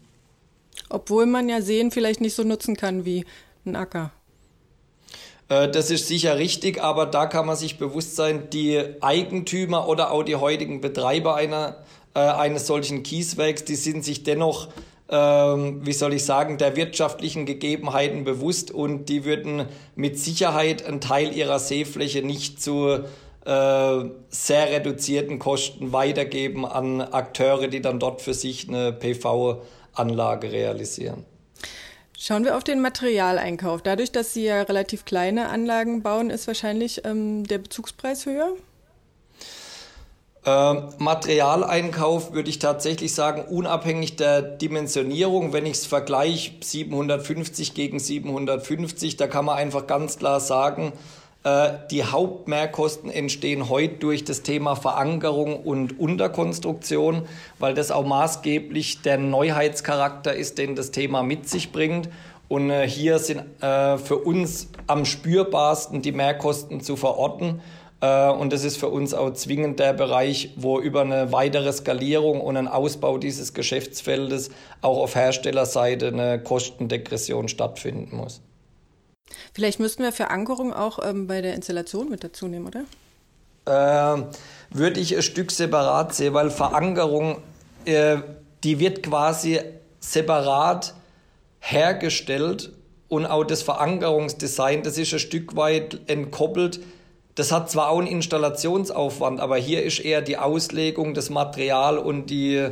Obwohl 0.90 1.26
man 1.26 1.50
ja 1.50 1.62
Seen 1.62 1.92
vielleicht 1.92 2.22
nicht 2.22 2.34
so 2.34 2.44
nutzen 2.44 2.78
kann 2.78 3.04
wie 3.04 3.26
ein 3.66 3.76
Acker. 3.76 4.12
Äh, 5.50 5.70
das 5.70 5.92
ist 5.92 6.08
sicher 6.08 6.38
richtig, 6.38 6.82
aber 6.82 7.06
da 7.06 7.26
kann 7.26 7.46
man 7.46 7.56
sich 7.56 7.78
bewusst 7.78 8.16
sein, 8.16 8.50
die 8.52 8.82
Eigentümer 9.02 9.88
oder 9.88 10.12
auch 10.12 10.24
die 10.24 10.36
heutigen 10.36 10.82
Betreiber 10.82 11.36
einer, 11.36 11.78
äh, 12.14 12.20
eines 12.20 12.68
solchen 12.68 13.04
Kieswerks, 13.04 13.64
die 13.64 13.76
sind 13.76 14.04
sich 14.04 14.24
dennoch 14.24 14.70
ähm, 15.10 15.86
wie 15.86 15.94
soll 15.94 16.14
ich 16.14 16.26
sagen, 16.26 16.58
der 16.58 16.76
wirtschaftlichen 16.76 17.46
Gegebenheiten 17.46 18.24
bewusst 18.24 18.72
und 18.72 19.10
die 19.10 19.26
würden 19.26 19.68
mit 19.96 20.18
Sicherheit 20.18 20.86
einen 20.86 21.02
Teil 21.02 21.36
ihrer 21.36 21.60
Seefläche 21.60 22.24
nicht 22.24 22.62
zu 22.62 22.88
äh, 23.46 24.06
sehr 24.30 24.72
reduzierten 24.72 25.38
Kosten 25.40 25.92
weitergeben 25.92 26.66
an 26.66 27.02
Akteure, 27.02 27.68
die 27.68 27.82
dann 27.82 28.00
dort 28.00 28.22
für 28.22 28.34
sich 28.34 28.70
eine 28.70 28.94
PV-Anlage 28.94 30.52
realisieren. 30.52 31.26
Schauen 32.26 32.46
wir 32.46 32.56
auf 32.56 32.64
den 32.64 32.80
Materialeinkauf. 32.80 33.82
Dadurch, 33.82 34.14
dass 34.14 34.34
Sie 34.34 34.46
ja 34.46 34.62
relativ 34.62 35.04
kleine 35.04 35.50
Anlagen 35.50 36.04
bauen, 36.04 36.30
ist 36.30 36.48
wahrscheinlich 36.48 37.04
ähm, 37.04 37.46
der 37.46 37.58
Bezugspreis 37.58 38.26
höher? 38.26 38.54
Äh, 40.46 40.74
Materialeinkauf 41.00 42.32
würde 42.32 42.50
ich 42.50 42.60
tatsächlich 42.60 43.14
sagen, 43.14 43.44
unabhängig 43.54 44.16
der 44.16 44.42
Dimensionierung, 44.42 45.52
wenn 45.52 45.66
ich 45.66 45.74
es 45.74 45.86
vergleiche, 45.86 46.54
750 46.62 47.74
gegen 47.74 48.00
750, 48.00 49.18
da 49.18 49.28
kann 49.28 49.44
man 49.44 49.58
einfach 49.58 49.86
ganz 49.86 50.18
klar 50.18 50.40
sagen, 50.40 50.94
die 51.46 52.06
Hauptmehrkosten 52.06 53.10
entstehen 53.10 53.68
heute 53.68 53.96
durch 53.96 54.24
das 54.24 54.44
Thema 54.44 54.76
Verankerung 54.76 55.60
und 55.60 56.00
Unterkonstruktion, 56.00 57.24
weil 57.60 57.74
das 57.74 57.92
auch 57.92 58.06
maßgeblich 58.06 59.02
der 59.02 59.18
Neuheitscharakter 59.18 60.34
ist, 60.34 60.58
den 60.58 60.76
das 60.76 60.92
Thema 60.92 61.22
mit 61.22 61.50
sich 61.50 61.74
bringt. 61.74 62.08
Und 62.54 62.70
äh, 62.70 62.88
hier 62.88 63.20
sind 63.20 63.42
äh, 63.64 63.98
für 63.98 64.18
uns 64.18 64.70
am 64.86 65.06
spürbarsten 65.06 66.02
die 66.02 66.12
Mehrkosten 66.12 66.82
zu 66.82 66.96
verorten. 66.96 67.62
Äh, 68.00 68.30
und 68.30 68.54
das 68.54 68.64
ist 68.64 68.78
für 68.78 68.90
uns 68.90 69.14
auch 69.14 69.32
zwingend 69.34 69.80
der 69.80 69.94
Bereich, 69.94 70.52
wo 70.56 70.80
über 70.80 71.02
eine 71.02 71.32
weitere 71.32 71.72
Skalierung 71.74 72.42
und 72.42 72.58
einen 72.58 72.68
Ausbau 72.68 73.18
dieses 73.18 73.54
Geschäftsfeldes 73.54 74.52
auch 74.82 75.00
auf 75.00 75.16
Herstellerseite 75.16 76.10
eine 76.10 76.44
Kostendegression 76.44 77.48
stattfinden 77.48 78.18
muss. 78.18 78.42
Vielleicht 79.54 79.80
müssten 79.80 80.04
wir 80.04 80.12
Verankerung 80.12 80.74
auch 80.74 81.00
ähm, 81.04 81.28
bei 81.28 81.42
der 81.42 81.56
Installation 81.56 82.10
mit 82.10 82.24
dazu 82.24 82.48
nehmen, 82.48 82.68
oder? 82.68 82.84
Äh, 83.66 84.24
würde 84.72 85.00
ich 85.00 85.16
ein 85.16 85.22
Stück 85.22 85.52
separat 85.52 86.14
sehen, 86.14 86.34
weil 86.34 86.50
Verankerung, 86.50 87.38
äh, 87.86 88.18
die 88.64 88.80
wird 88.80 89.04
quasi 89.04 89.60
separat 90.00 90.94
hergestellt 91.60 92.72
und 93.08 93.26
auch 93.26 93.44
das 93.44 93.62
Verankerungsdesign, 93.62 94.84
das 94.84 94.98
ist 94.98 95.14
ein 95.14 95.20
Stück 95.20 95.56
weit 95.56 96.02
entkoppelt 96.08 96.82
das 97.36 97.52
hat 97.52 97.72
zwar 97.72 97.90
auch 97.90 98.00
einen 98.00 98.08
Installationsaufwand, 98.08 99.40
aber 99.40 99.58
hier 99.58 99.84
ist 99.84 100.00
eher 100.00 100.22
die 100.22 100.38
Auslegung, 100.38 101.14
das 101.14 101.30
Material 101.30 101.98
und 101.98 102.30
die 102.30 102.70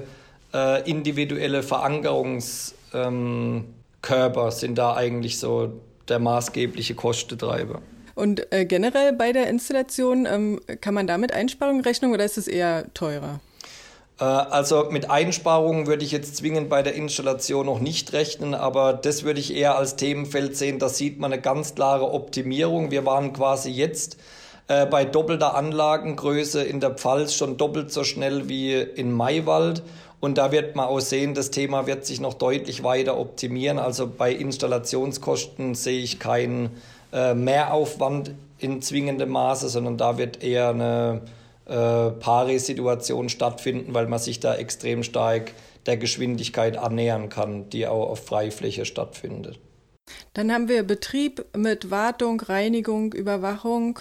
äh, 0.54 0.90
individuelle 0.90 1.64
Verankerungskörper 1.64 4.46
ähm, 4.46 4.52
sind 4.52 4.78
da 4.78 4.96
eigentlich 4.96 5.40
so 5.40 5.74
der 6.12 6.20
maßgebliche 6.20 6.94
Kostentreiber. 6.94 7.82
Und 8.14 8.52
äh, 8.54 8.66
generell 8.66 9.14
bei 9.14 9.32
der 9.32 9.48
Installation, 9.48 10.28
ähm, 10.28 10.60
kann 10.82 10.94
man 10.94 11.08
damit 11.08 11.34
Einsparungen 11.34 11.82
rechnen 11.82 12.14
oder 12.14 12.24
ist 12.24 12.38
es 12.38 12.48
eher 12.48 12.94
teurer? 12.94 13.40
Äh, 14.20 14.26
also 14.26 14.90
mit 14.92 15.10
Einsparungen 15.10 15.88
würde 15.88 16.06
ich 16.06 16.12
jetzt 16.12 16.38
zwingend 16.38 16.70
bei 16.70 16.84
der 16.84 16.94
Installation 16.94 17.66
noch 17.66 17.80
nicht 17.80 18.14
rechnen, 18.14 18.54
aber 18.54 18.94
das 18.94 19.24
würde 19.24 19.40
ich 19.40 19.56
eher 19.56 19.78
als 19.78 19.96
Themenfeld 19.96 20.56
sehen. 20.56 20.78
Da 20.78 20.90
sieht 20.90 21.20
man 21.20 21.34
eine 21.34 21.42
ganz 21.42 21.74
klare 21.76 22.12
Optimierung. 22.12 22.92
Wir 22.92 23.06
waren 23.06 23.34
quasi 23.34 23.72
jetzt 23.72 24.18
äh, 24.68 24.86
bei 24.86 25.06
doppelter 25.06 25.56
Anlagengröße 25.56 26.64
in 26.64 26.80
der 26.80 26.92
Pfalz 26.92 27.34
schon 27.34 27.58
doppelt 27.58 27.92
so 27.92 28.04
schnell 28.04 28.48
wie 28.48 28.74
in 28.76 29.12
Maywald. 29.12 29.82
Und 30.22 30.38
da 30.38 30.52
wird 30.52 30.76
man 30.76 30.86
auch 30.86 31.00
sehen, 31.00 31.34
das 31.34 31.50
Thema 31.50 31.88
wird 31.88 32.06
sich 32.06 32.22
noch 32.22 32.36
deutlich 32.36 32.84
weiter 32.84 33.18
optimieren. 33.18 33.80
Also 33.80 34.08
bei 34.08 34.32
Installationskosten 34.32 35.74
sehe 35.76 36.00
ich 36.00 36.20
keinen 36.20 36.70
äh, 37.12 37.34
Mehraufwand 37.34 38.32
in 38.60 38.84
zwingendem 38.84 39.30
Maße, 39.30 39.68
sondern 39.68 39.98
da 39.98 40.20
wird 40.20 40.44
eher 40.44 40.70
eine 40.70 41.22
äh, 41.66 42.12
Pari-Situation 42.12 43.30
stattfinden, 43.30 43.96
weil 43.96 44.06
man 44.08 44.20
sich 44.20 44.40
da 44.40 44.56
extrem 44.56 45.02
stark 45.02 45.54
der 45.88 45.98
Geschwindigkeit 45.98 46.78
annähern 46.78 47.30
kann, 47.30 47.70
die 47.72 47.88
auch 47.88 48.10
auf 48.10 48.24
Freifläche 48.24 48.86
stattfindet. 48.86 49.60
Dann 50.34 50.52
haben 50.52 50.68
wir 50.68 50.84
Betrieb 50.84 51.46
mit 51.58 51.90
Wartung, 51.90 52.40
Reinigung, 52.40 53.14
Überwachung. 53.14 54.00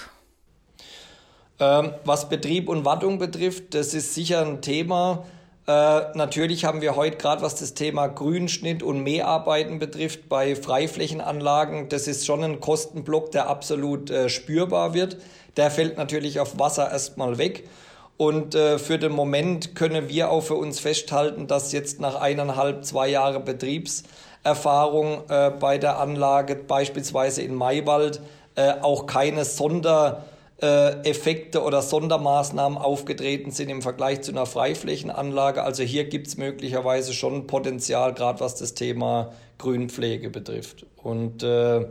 Ähm, 1.58 1.92
was 2.04 2.28
Betrieb 2.28 2.68
und 2.68 2.84
Wartung 2.84 3.18
betrifft, 3.18 3.74
das 3.74 3.94
ist 3.94 4.14
sicher 4.14 4.44
ein 4.44 4.60
Thema. 4.60 5.24
Äh, 5.70 6.16
natürlich 6.16 6.64
haben 6.64 6.80
wir 6.80 6.96
heute 6.96 7.16
gerade, 7.16 7.42
was 7.42 7.54
das 7.54 7.74
Thema 7.74 8.08
Grünschnitt 8.08 8.82
und 8.82 9.04
Mäharbeiten 9.04 9.78
betrifft, 9.78 10.28
bei 10.28 10.56
Freiflächenanlagen, 10.56 11.88
das 11.88 12.08
ist 12.08 12.26
schon 12.26 12.42
ein 12.42 12.58
Kostenblock, 12.58 13.30
der 13.30 13.48
absolut 13.48 14.10
äh, 14.10 14.28
spürbar 14.28 14.94
wird. 14.94 15.18
Der 15.56 15.70
fällt 15.70 15.96
natürlich 15.96 16.40
auf 16.40 16.58
Wasser 16.58 16.90
erstmal 16.90 17.38
weg. 17.38 17.68
Und 18.16 18.56
äh, 18.56 18.80
für 18.80 18.98
den 18.98 19.12
Moment 19.12 19.76
können 19.76 20.08
wir 20.08 20.32
auch 20.32 20.40
für 20.40 20.56
uns 20.56 20.80
festhalten, 20.80 21.46
dass 21.46 21.70
jetzt 21.70 22.00
nach 22.00 22.16
eineinhalb, 22.16 22.84
zwei 22.84 23.08
Jahren 23.08 23.44
Betriebserfahrung 23.44 25.22
äh, 25.28 25.50
bei 25.50 25.78
der 25.78 26.00
Anlage, 26.00 26.56
beispielsweise 26.56 27.42
in 27.42 27.54
Maywald, 27.54 28.20
äh, 28.56 28.72
auch 28.82 29.06
keine 29.06 29.44
Sonder- 29.44 30.24
Effekte 30.66 31.62
oder 31.62 31.80
Sondermaßnahmen 31.82 32.76
aufgetreten 32.78 33.50
sind 33.50 33.70
im 33.70 33.82
Vergleich 33.82 34.20
zu 34.20 34.32
einer 34.32 34.46
Freiflächenanlage. 34.46 35.62
Also 35.62 35.82
hier 35.82 36.04
gibt 36.04 36.26
es 36.26 36.36
möglicherweise 36.36 37.14
schon 37.14 37.46
Potenzial, 37.46 38.12
gerade 38.14 38.40
was 38.40 38.56
das 38.56 38.74
Thema 38.74 39.32
Grünpflege 39.58 40.30
betrifft. 40.30 40.86
Und 41.02 41.42
äh, 41.42 41.86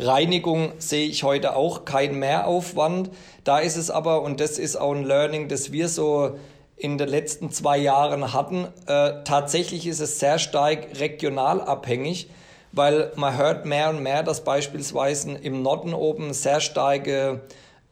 Reinigung 0.00 0.72
sehe 0.78 1.06
ich 1.06 1.22
heute 1.24 1.54
auch 1.54 1.84
kein 1.84 2.18
Mehraufwand. 2.18 3.10
Da 3.44 3.58
ist 3.58 3.76
es 3.76 3.90
aber, 3.90 4.22
und 4.22 4.40
das 4.40 4.58
ist 4.58 4.76
auch 4.76 4.94
ein 4.94 5.04
Learning, 5.04 5.48
das 5.48 5.72
wir 5.72 5.88
so 5.88 6.36
in 6.76 6.96
den 6.96 7.08
letzten 7.08 7.50
zwei 7.50 7.76
Jahren 7.76 8.32
hatten, 8.32 8.66
äh, 8.86 9.22
tatsächlich 9.24 9.86
ist 9.86 10.00
es 10.00 10.18
sehr 10.18 10.38
stark 10.38 10.98
regional 10.98 11.60
abhängig, 11.60 12.30
weil 12.72 13.12
man 13.16 13.36
hört 13.36 13.66
mehr 13.66 13.90
und 13.90 14.02
mehr, 14.02 14.22
dass 14.22 14.42
beispielsweise 14.42 15.32
im 15.32 15.62
Norden 15.62 15.92
oben 15.92 16.32
sehr 16.32 16.60
starke 16.60 17.42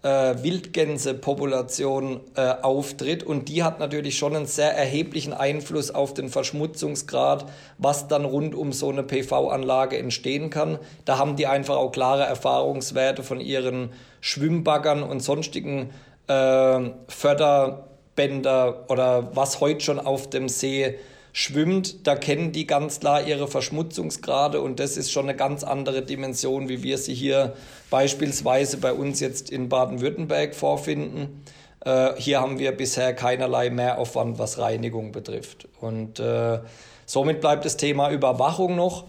äh, 0.03 0.35
Wildgänsepopulation 0.43 2.21
äh, 2.37 2.55
auftritt 2.63 3.25
und 3.25 3.49
die 3.49 3.65
hat 3.65 3.81
natürlich 3.81 4.17
schon 4.17 4.37
einen 4.37 4.47
sehr 4.47 4.77
erheblichen 4.77 5.33
Einfluss 5.33 5.91
auf 5.91 6.15
den 6.15 6.29
Verschmutzungsgrad, 6.29 7.47
was 7.79 8.07
dann 8.07 8.25
rund 8.25 8.55
um 8.55 8.73
so 8.73 8.91
eine 8.91 9.03
PV-Anlage 9.03 9.99
entstehen 9.99 10.51
kann. 10.51 10.79
Da 11.05 11.19
haben 11.19 11.37
die 11.37 11.47
einfach 11.47 11.77
auch 11.77 11.91
klare 11.91 12.23
Erfahrungswerte 12.25 13.23
von 13.23 13.41
ihren 13.41 13.91
Schwimmbaggern 14.21 15.03
und 15.03 15.21
sonstigen 15.21 15.91
äh, 16.29 16.91
Förderbänder 17.09 18.85
oder 18.89 19.35
was 19.35 19.61
heute 19.61 19.81
schon 19.81 19.99
auf 19.99 20.31
dem 20.31 20.49
See 20.49 20.97
schwimmt, 21.39 22.05
da 22.09 22.17
kennen 22.17 22.51
die 22.51 22.67
ganz 22.67 22.99
klar 22.99 23.25
ihre 23.25 23.47
Verschmutzungsgrade 23.47 24.61
und 24.61 24.81
das 24.81 24.97
ist 24.97 25.13
schon 25.13 25.29
eine 25.29 25.37
ganz 25.37 25.63
andere 25.63 26.03
Dimension, 26.03 26.69
wie 26.69 26.83
wir 26.83 26.99
sie 26.99 27.15
hier 27.15 27.55
beispielsweise 27.91 28.79
bei 28.79 28.93
uns 28.93 29.21
jetzt 29.21 29.49
in 29.49 29.69
Baden-Württemberg 29.69 30.57
vorfinden. 30.57 31.45
Äh, 31.85 32.15
hier 32.17 32.41
haben 32.41 32.59
wir 32.59 32.73
bisher 32.73 33.15
keinerlei 33.15 33.71
Mehraufwand, 33.71 34.41
was 34.41 34.59
Reinigung 34.59 35.13
betrifft. 35.13 35.69
Und 35.81 36.19
äh, 36.19 36.59
somit 37.07 37.41
bleibt 37.41 37.65
das 37.65 37.77
Thema 37.77 38.11
Überwachung 38.11 38.75
noch. 38.75 39.05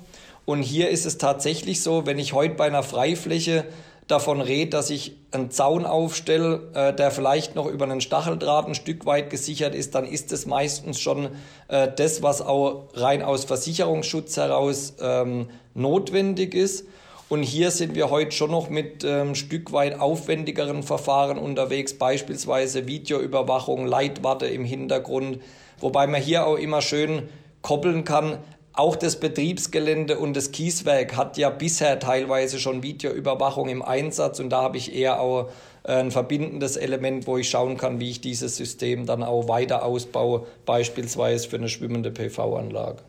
Und 0.46 0.62
hier 0.62 0.92
ist 0.92 1.08
es 1.08 1.18
tatsächlich 1.18 1.82
so, 1.82 2.06
wenn 2.06 2.20
ich 2.20 2.34
heute 2.34 2.54
bei 2.54 2.68
einer 2.68 2.84
Freifläche 2.84 3.66
davon 4.10 4.42
rede, 4.42 4.72
dass 4.72 4.90
ich 4.90 5.16
einen 5.32 5.52
Zaun 5.52 5.86
aufstelle, 5.86 6.72
äh, 6.74 6.94
der 6.94 7.12
vielleicht 7.12 7.56
noch 7.56 7.68
über 7.68 7.86
einen 7.86 8.02
Stacheldraht 8.02 8.68
ein 8.68 8.76
Stück 8.76 9.06
weit 9.06 9.30
gesichert 9.30 9.76
ist, 9.76 9.96
dann 9.96 10.06
ist 10.06 10.34
es 10.34 10.48
meistens 10.48 11.00
schon 11.00 11.30
äh, 11.68 11.88
das, 11.96 12.22
was 12.24 12.42
auch 12.42 12.88
rein 12.96 13.22
aus 13.22 13.46
Versicherungsschutz 13.46 14.36
heraus 14.36 14.96
ähm, 15.00 15.50
notwendig 15.76 16.56
ist. 16.56 16.86
Und 17.30 17.44
hier 17.44 17.70
sind 17.70 17.94
wir 17.94 18.10
heute 18.10 18.32
schon 18.32 18.50
noch 18.50 18.72
mit 18.72 19.04
ähm, 19.04 19.36
Stück 19.36 19.72
weit 19.72 20.00
aufwendigeren 20.00 20.82
Verfahren 20.82 21.38
unterwegs, 21.38 21.94
beispielsweise 21.94 22.88
Videoüberwachung, 22.88 23.86
Leitwarte 23.86 24.48
im 24.48 24.66
Hintergrund, 24.66 25.40
wobei 25.80 26.08
man 26.08 26.20
hier 26.20 26.48
auch 26.48 26.58
immer 26.58 26.82
schön 26.82 27.30
koppeln 27.62 28.04
kann, 28.04 28.40
auch 28.80 28.96
das 28.96 29.20
Betriebsgelände 29.20 30.18
und 30.18 30.36
das 30.36 30.52
Kieswerk 30.52 31.18
hat 31.18 31.38
ja 31.38 31.50
bisher 31.50 32.00
teilweise 32.00 32.60
schon 32.60 32.82
Videoüberwachung 32.82 33.68
im 33.68 33.82
Einsatz 33.82 34.40
und 34.40 34.50
da 34.50 34.62
habe 34.62 34.78
ich 34.78 34.96
eher 34.96 35.20
auch 35.20 35.50
äh, 35.84 35.96
ein 35.96 36.12
verbindendes 36.12 36.78
Element, 36.78 37.28
wo 37.28 37.38
ich 37.38 37.50
schauen 37.50 37.76
kann, 37.76 38.00
wie 38.00 38.10
ich 38.10 38.22
dieses 38.22 38.56
System 38.56 39.06
dann 39.06 39.22
auch 39.22 39.50
weiter 39.50 39.84
ausbaue, 39.84 40.48
beispielsweise 40.66 41.50
für 41.50 41.58
eine 41.58 41.68
schwimmende 41.68 42.10
PV-Anlage. 42.10 43.04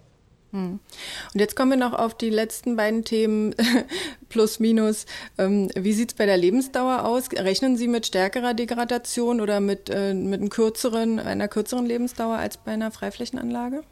Hm. 0.51 0.81
Und 1.33 1.41
jetzt 1.41 1.55
kommen 1.55 1.71
wir 1.71 1.79
noch 1.79 1.97
auf 1.97 2.15
die 2.15 2.31
letzten 2.31 2.75
beiden 2.75 3.05
Themen, 3.05 3.55
plus 4.29 4.59
minus. 4.59 5.07
Ähm, 5.39 5.71
wie 5.77 5.93
sieht 5.93 6.11
es 6.11 6.17
bei 6.17 6.27
der 6.27 6.37
Lebensdauer 6.37 7.05
aus? 7.05 7.29
Rechnen 7.33 7.77
Sie 7.77 7.87
mit 7.87 8.07
stärkerer 8.07 8.55
Degradation 8.55 9.41
oder 9.41 9.61
mit, 9.61 9.89
äh, 9.89 10.15
mit 10.15 10.41
einem 10.41 10.51
kürzeren, 10.51 11.21
einer 11.21 11.47
kürzeren 11.47 11.87
Lebensdauer 11.87 12.39
als 12.39 12.57
bei 12.57 12.73
einer 12.73 12.91
Freiflächenanlage? 12.91 13.85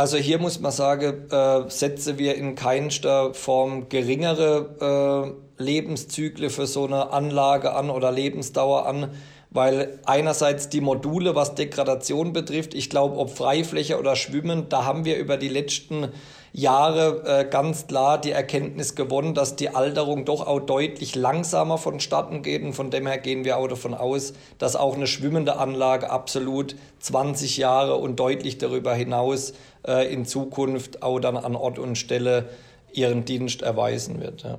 Also 0.00 0.16
hier 0.16 0.38
muss 0.38 0.60
man 0.60 0.72
sagen, 0.72 1.28
äh, 1.30 1.68
setzen 1.68 2.16
wir 2.16 2.34
in 2.36 2.54
keinster 2.54 3.34
Form 3.34 3.90
geringere 3.90 5.34
äh, 5.36 5.49
Lebenszyklen 5.60 6.50
für 6.50 6.66
so 6.66 6.86
eine 6.86 7.12
Anlage 7.12 7.74
an 7.74 7.90
oder 7.90 8.10
Lebensdauer 8.10 8.86
an, 8.86 9.10
weil 9.50 9.98
einerseits 10.06 10.68
die 10.68 10.80
Module, 10.80 11.34
was 11.34 11.54
Degradation 11.54 12.32
betrifft, 12.32 12.74
ich 12.74 12.88
glaube, 12.88 13.16
ob 13.16 13.36
Freifläche 13.36 13.98
oder 13.98 14.16
Schwimmen, 14.16 14.68
da 14.68 14.84
haben 14.84 15.04
wir 15.04 15.16
über 15.16 15.36
die 15.36 15.48
letzten 15.48 16.08
Jahre 16.52 17.22
äh, 17.26 17.44
ganz 17.44 17.86
klar 17.86 18.20
die 18.20 18.32
Erkenntnis 18.32 18.94
gewonnen, 18.94 19.34
dass 19.34 19.56
die 19.56 19.68
Alterung 19.68 20.24
doch 20.24 20.46
auch 20.46 20.60
deutlich 20.60 21.14
langsamer 21.14 21.78
vonstatten 21.78 22.42
geht. 22.42 22.62
Und 22.62 22.72
von 22.72 22.90
dem 22.90 23.06
her 23.06 23.18
gehen 23.18 23.44
wir 23.44 23.56
auch 23.56 23.68
davon 23.68 23.94
aus, 23.94 24.32
dass 24.58 24.74
auch 24.74 24.96
eine 24.96 25.06
schwimmende 25.06 25.58
Anlage 25.58 26.10
absolut 26.10 26.74
20 27.00 27.56
Jahre 27.56 27.96
und 27.96 28.18
deutlich 28.18 28.58
darüber 28.58 28.94
hinaus 28.94 29.52
äh, 29.86 30.12
in 30.12 30.24
Zukunft 30.24 31.02
auch 31.02 31.20
dann 31.20 31.36
an 31.36 31.54
Ort 31.54 31.78
und 31.78 31.96
Stelle 31.96 32.48
ihren 32.92 33.24
Dienst 33.24 33.62
erweisen 33.62 34.20
wird. 34.20 34.42
Ja. 34.42 34.58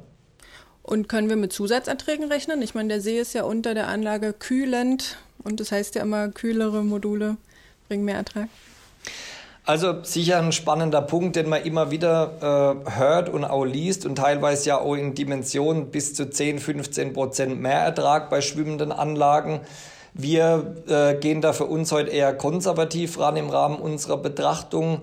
Und 0.83 1.07
können 1.07 1.29
wir 1.29 1.35
mit 1.35 1.53
Zusatzerträgen 1.53 2.31
rechnen? 2.31 2.61
Ich 2.61 2.73
meine, 2.73 2.89
der 2.89 3.01
See 3.01 3.19
ist 3.19 3.33
ja 3.33 3.43
unter 3.43 3.73
der 3.73 3.87
Anlage 3.87 4.33
kühlend 4.33 5.17
und 5.43 5.59
das 5.59 5.71
heißt 5.71 5.95
ja 5.95 6.01
immer, 6.01 6.29
kühlere 6.29 6.83
Module 6.83 7.37
bringen 7.87 8.05
mehr 8.05 8.15
Ertrag. 8.15 8.47
Also 9.63 10.03
sicher 10.03 10.39
ein 10.39 10.51
spannender 10.51 11.03
Punkt, 11.03 11.35
den 11.35 11.47
man 11.47 11.63
immer 11.63 11.91
wieder 11.91 12.81
äh, 12.87 12.97
hört 12.97 13.29
und 13.29 13.45
auch 13.45 13.63
liest 13.63 14.07
und 14.07 14.15
teilweise 14.15 14.69
ja 14.69 14.79
auch 14.79 14.95
in 14.95 15.13
Dimensionen 15.13 15.91
bis 15.91 16.15
zu 16.15 16.29
10, 16.29 16.57
15 16.57 17.13
Prozent 17.13 17.61
mehr 17.61 17.79
Ertrag 17.79 18.31
bei 18.31 18.41
schwimmenden 18.41 18.91
Anlagen. 18.91 19.61
Wir 20.13 20.75
äh, 20.87 21.15
gehen 21.15 21.41
da 21.41 21.53
für 21.53 21.65
uns 21.65 21.91
heute 21.91 22.09
eher 22.09 22.33
konservativ 22.33 23.19
ran 23.19 23.37
im 23.37 23.49
Rahmen 23.49 23.77
unserer 23.77 24.17
Betrachtung 24.17 25.01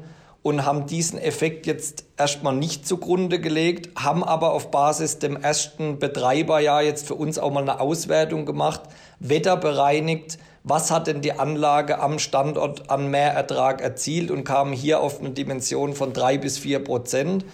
und 0.49 0.65
haben 0.65 0.87
diesen 0.87 1.19
Effekt 1.19 1.67
jetzt 1.67 2.07
erstmal 2.17 2.55
nicht 2.55 2.89
zugrunde 2.89 3.39
gelegt, 3.39 3.91
haben 4.03 4.25
aber 4.25 4.53
auf 4.53 4.71
Basis 4.71 5.19
dem 5.19 5.37
ersten 5.37 5.99
Betreiberjahr 5.99 6.83
jetzt 6.83 7.07
für 7.07 7.15
uns 7.15 7.39
auch 7.39 7.53
mal 7.53 7.61
eine 7.61 7.81
Auswertung 7.81 8.47
gemacht, 8.47 8.81
wetterbereinigt, 9.21 10.39
was 10.65 10.91
hat 10.91 11.07
denn 11.07 11.21
die 11.21 11.33
Anlage 11.33 12.01
am 12.01 12.19
Standort 12.19 12.91
an 12.91 13.11
Mehrertrag 13.11 13.83
erzielt 13.83 14.31
und 14.31 14.45
kamen 14.45 14.73
hier 14.73 15.01
auf 15.01 15.21
eine 15.21 15.31
Dimension 15.31 15.93
von 15.93 16.15
drei 16.15 16.39
bis 16.39 16.57
vier 16.57 16.79
Prozent. 16.83 17.45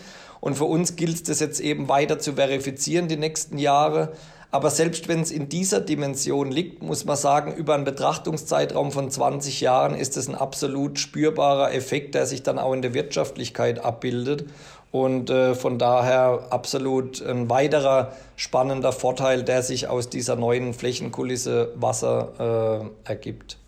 Und 0.41 0.55
für 0.57 0.65
uns 0.65 0.95
gilt 0.95 1.29
es 1.29 1.41
jetzt 1.41 1.59
eben 1.59 1.89
weiter 1.89 2.21
zu 2.21 2.35
verifizieren 2.35 3.09
die 3.09 3.17
nächsten 3.17 3.59
Jahre. 3.59 4.13
Aber 4.55 4.71
selbst 4.71 5.09
wenn 5.09 5.21
es 5.21 5.33
in 5.33 5.49
dieser 5.49 5.81
Dimension 5.81 6.53
liegt, 6.53 6.81
muss 6.81 7.05
man 7.05 7.17
sagen, 7.17 7.57
über 7.57 7.75
einen 7.75 7.83
Betrachtungszeitraum 7.83 8.93
von 8.93 9.11
20 9.11 9.61
Jahren 9.61 9.97
ist 9.97 10.17
es 10.17 10.29
ein 10.29 10.37
absolut 10.37 11.01
spürbarer 11.01 11.75
Effekt, 11.75 12.15
der 12.15 12.25
sich 12.25 12.45
dann 12.45 12.61
auch 12.61 12.73
in 12.73 12.81
der 12.81 12.95
Wirtschaftlichkeit 12.95 13.85
abbildet. 13.85 14.45
Und 14.93 15.29
äh, 15.29 15.57
von 15.57 15.81
daher 15.81 16.47
absolut 16.51 17.21
ein 17.21 17.51
weiterer 17.51 18.13
spannender 18.37 18.93
Vorteil, 18.93 19.43
der 19.43 19.65
sich 19.65 19.89
aus 19.89 20.09
dieser 20.09 20.37
neuen 20.37 20.73
Flächenkulisse 20.73 21.73
Wasser 21.75 22.93
äh, 23.05 23.11
ergibt. 23.11 23.59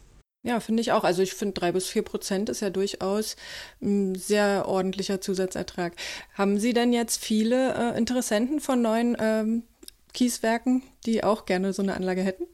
Ja, 0.44 0.60
finde 0.60 0.82
ich 0.82 0.92
auch. 0.92 1.02
Also 1.02 1.20
ich 1.20 1.34
finde, 1.34 1.54
drei 1.54 1.72
bis 1.72 1.88
vier 1.88 2.02
Prozent 2.02 2.48
ist 2.48 2.60
ja 2.60 2.70
durchaus 2.70 3.34
ein 3.82 4.14
sehr 4.14 4.68
ordentlicher 4.68 5.20
Zusatzertrag. 5.20 5.94
Haben 6.34 6.60
Sie 6.60 6.72
denn 6.72 6.92
jetzt 6.92 7.24
viele 7.24 7.74
äh, 7.74 7.98
Interessenten 7.98 8.60
von 8.60 8.80
neuen 8.80 9.16
ähm, 9.18 9.64
Kieswerken, 10.16 10.82
die 11.04 11.22
auch 11.22 11.44
gerne 11.44 11.72
so 11.72 11.82
eine 11.82 11.94
Anlage 11.94 12.22
hätten? 12.22 12.44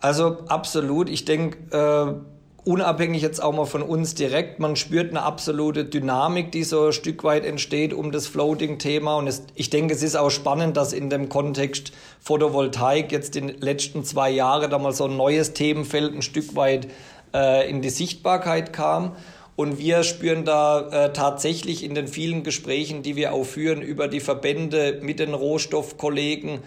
Also 0.00 0.38
absolut. 0.48 1.10
Ich 1.10 1.24
denke, 1.26 1.58
äh, 1.76 2.68
unabhängig 2.68 3.22
jetzt 3.22 3.42
auch 3.42 3.52
mal 3.52 3.66
von 3.66 3.82
uns 3.82 4.14
direkt, 4.14 4.58
man 4.58 4.76
spürt 4.76 5.10
eine 5.10 5.22
absolute 5.22 5.84
Dynamik, 5.84 6.52
die 6.52 6.64
so 6.64 6.86
ein 6.86 6.92
Stück 6.92 7.22
weit 7.22 7.44
entsteht 7.44 7.92
um 7.92 8.12
das 8.12 8.26
Floating-Thema. 8.26 9.16
Und 9.16 9.26
es, 9.26 9.42
ich 9.54 9.68
denke, 9.68 9.94
es 9.94 10.02
ist 10.02 10.16
auch 10.16 10.30
spannend, 10.30 10.76
dass 10.76 10.92
in 10.94 11.10
dem 11.10 11.28
Kontext 11.28 11.92
Photovoltaik 12.20 13.12
jetzt 13.12 13.36
in 13.36 13.48
den 13.48 13.60
letzten 13.60 14.02
zwei 14.02 14.30
Jahren 14.30 14.70
da 14.70 14.78
mal 14.78 14.92
so 14.92 15.04
ein 15.04 15.16
neues 15.16 15.52
Themenfeld 15.52 16.14
ein 16.14 16.22
Stück 16.22 16.56
weit 16.56 16.88
äh, 17.34 17.68
in 17.68 17.82
die 17.82 17.90
Sichtbarkeit 17.90 18.72
kam. 18.72 19.16
Und 19.56 19.78
wir 19.78 20.04
spüren 20.04 20.44
da 20.44 20.88
äh, 20.90 21.12
tatsächlich 21.14 21.82
in 21.82 21.94
den 21.94 22.08
vielen 22.08 22.42
Gesprächen, 22.42 23.02
die 23.02 23.16
wir 23.16 23.32
auch 23.32 23.44
führen 23.44 23.80
über 23.80 24.06
die 24.06 24.20
Verbände 24.20 25.00
mit 25.02 25.18
den 25.18 25.32
Rohstoffkollegen 25.32 26.60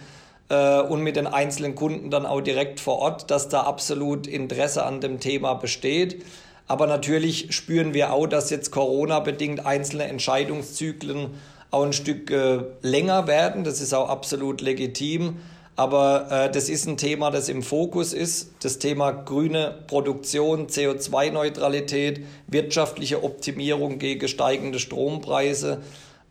äh, 0.48 0.80
und 0.80 1.00
mit 1.00 1.14
den 1.14 1.28
einzelnen 1.28 1.76
Kunden 1.76 2.10
dann 2.10 2.26
auch 2.26 2.40
direkt 2.40 2.80
vor 2.80 2.98
Ort, 2.98 3.30
dass 3.30 3.48
da 3.48 3.62
absolut 3.62 4.26
Interesse 4.26 4.84
an 4.84 5.00
dem 5.00 5.20
Thema 5.20 5.54
besteht. 5.54 6.24
Aber 6.66 6.88
natürlich 6.88 7.54
spüren 7.54 7.94
wir 7.94 8.12
auch, 8.12 8.26
dass 8.26 8.50
jetzt 8.50 8.72
Corona-bedingt 8.72 9.64
einzelne 9.64 10.04
Entscheidungszyklen 10.04 11.30
auch 11.70 11.84
ein 11.84 11.92
Stück 11.92 12.32
äh, 12.32 12.64
länger 12.82 13.28
werden. 13.28 13.62
Das 13.62 13.80
ist 13.80 13.94
auch 13.94 14.08
absolut 14.08 14.60
legitim. 14.60 15.36
Aber 15.80 16.26
äh, 16.30 16.50
das 16.50 16.68
ist 16.68 16.86
ein 16.86 16.98
Thema, 16.98 17.30
das 17.30 17.48
im 17.48 17.62
Fokus 17.62 18.12
ist. 18.12 18.50
Das 18.62 18.78
Thema 18.78 19.12
grüne 19.12 19.78
Produktion, 19.86 20.66
CO2-Neutralität, 20.66 22.20
wirtschaftliche 22.48 23.24
Optimierung 23.24 23.98
gegen 23.98 24.28
steigende 24.28 24.78
Strompreise. 24.78 25.80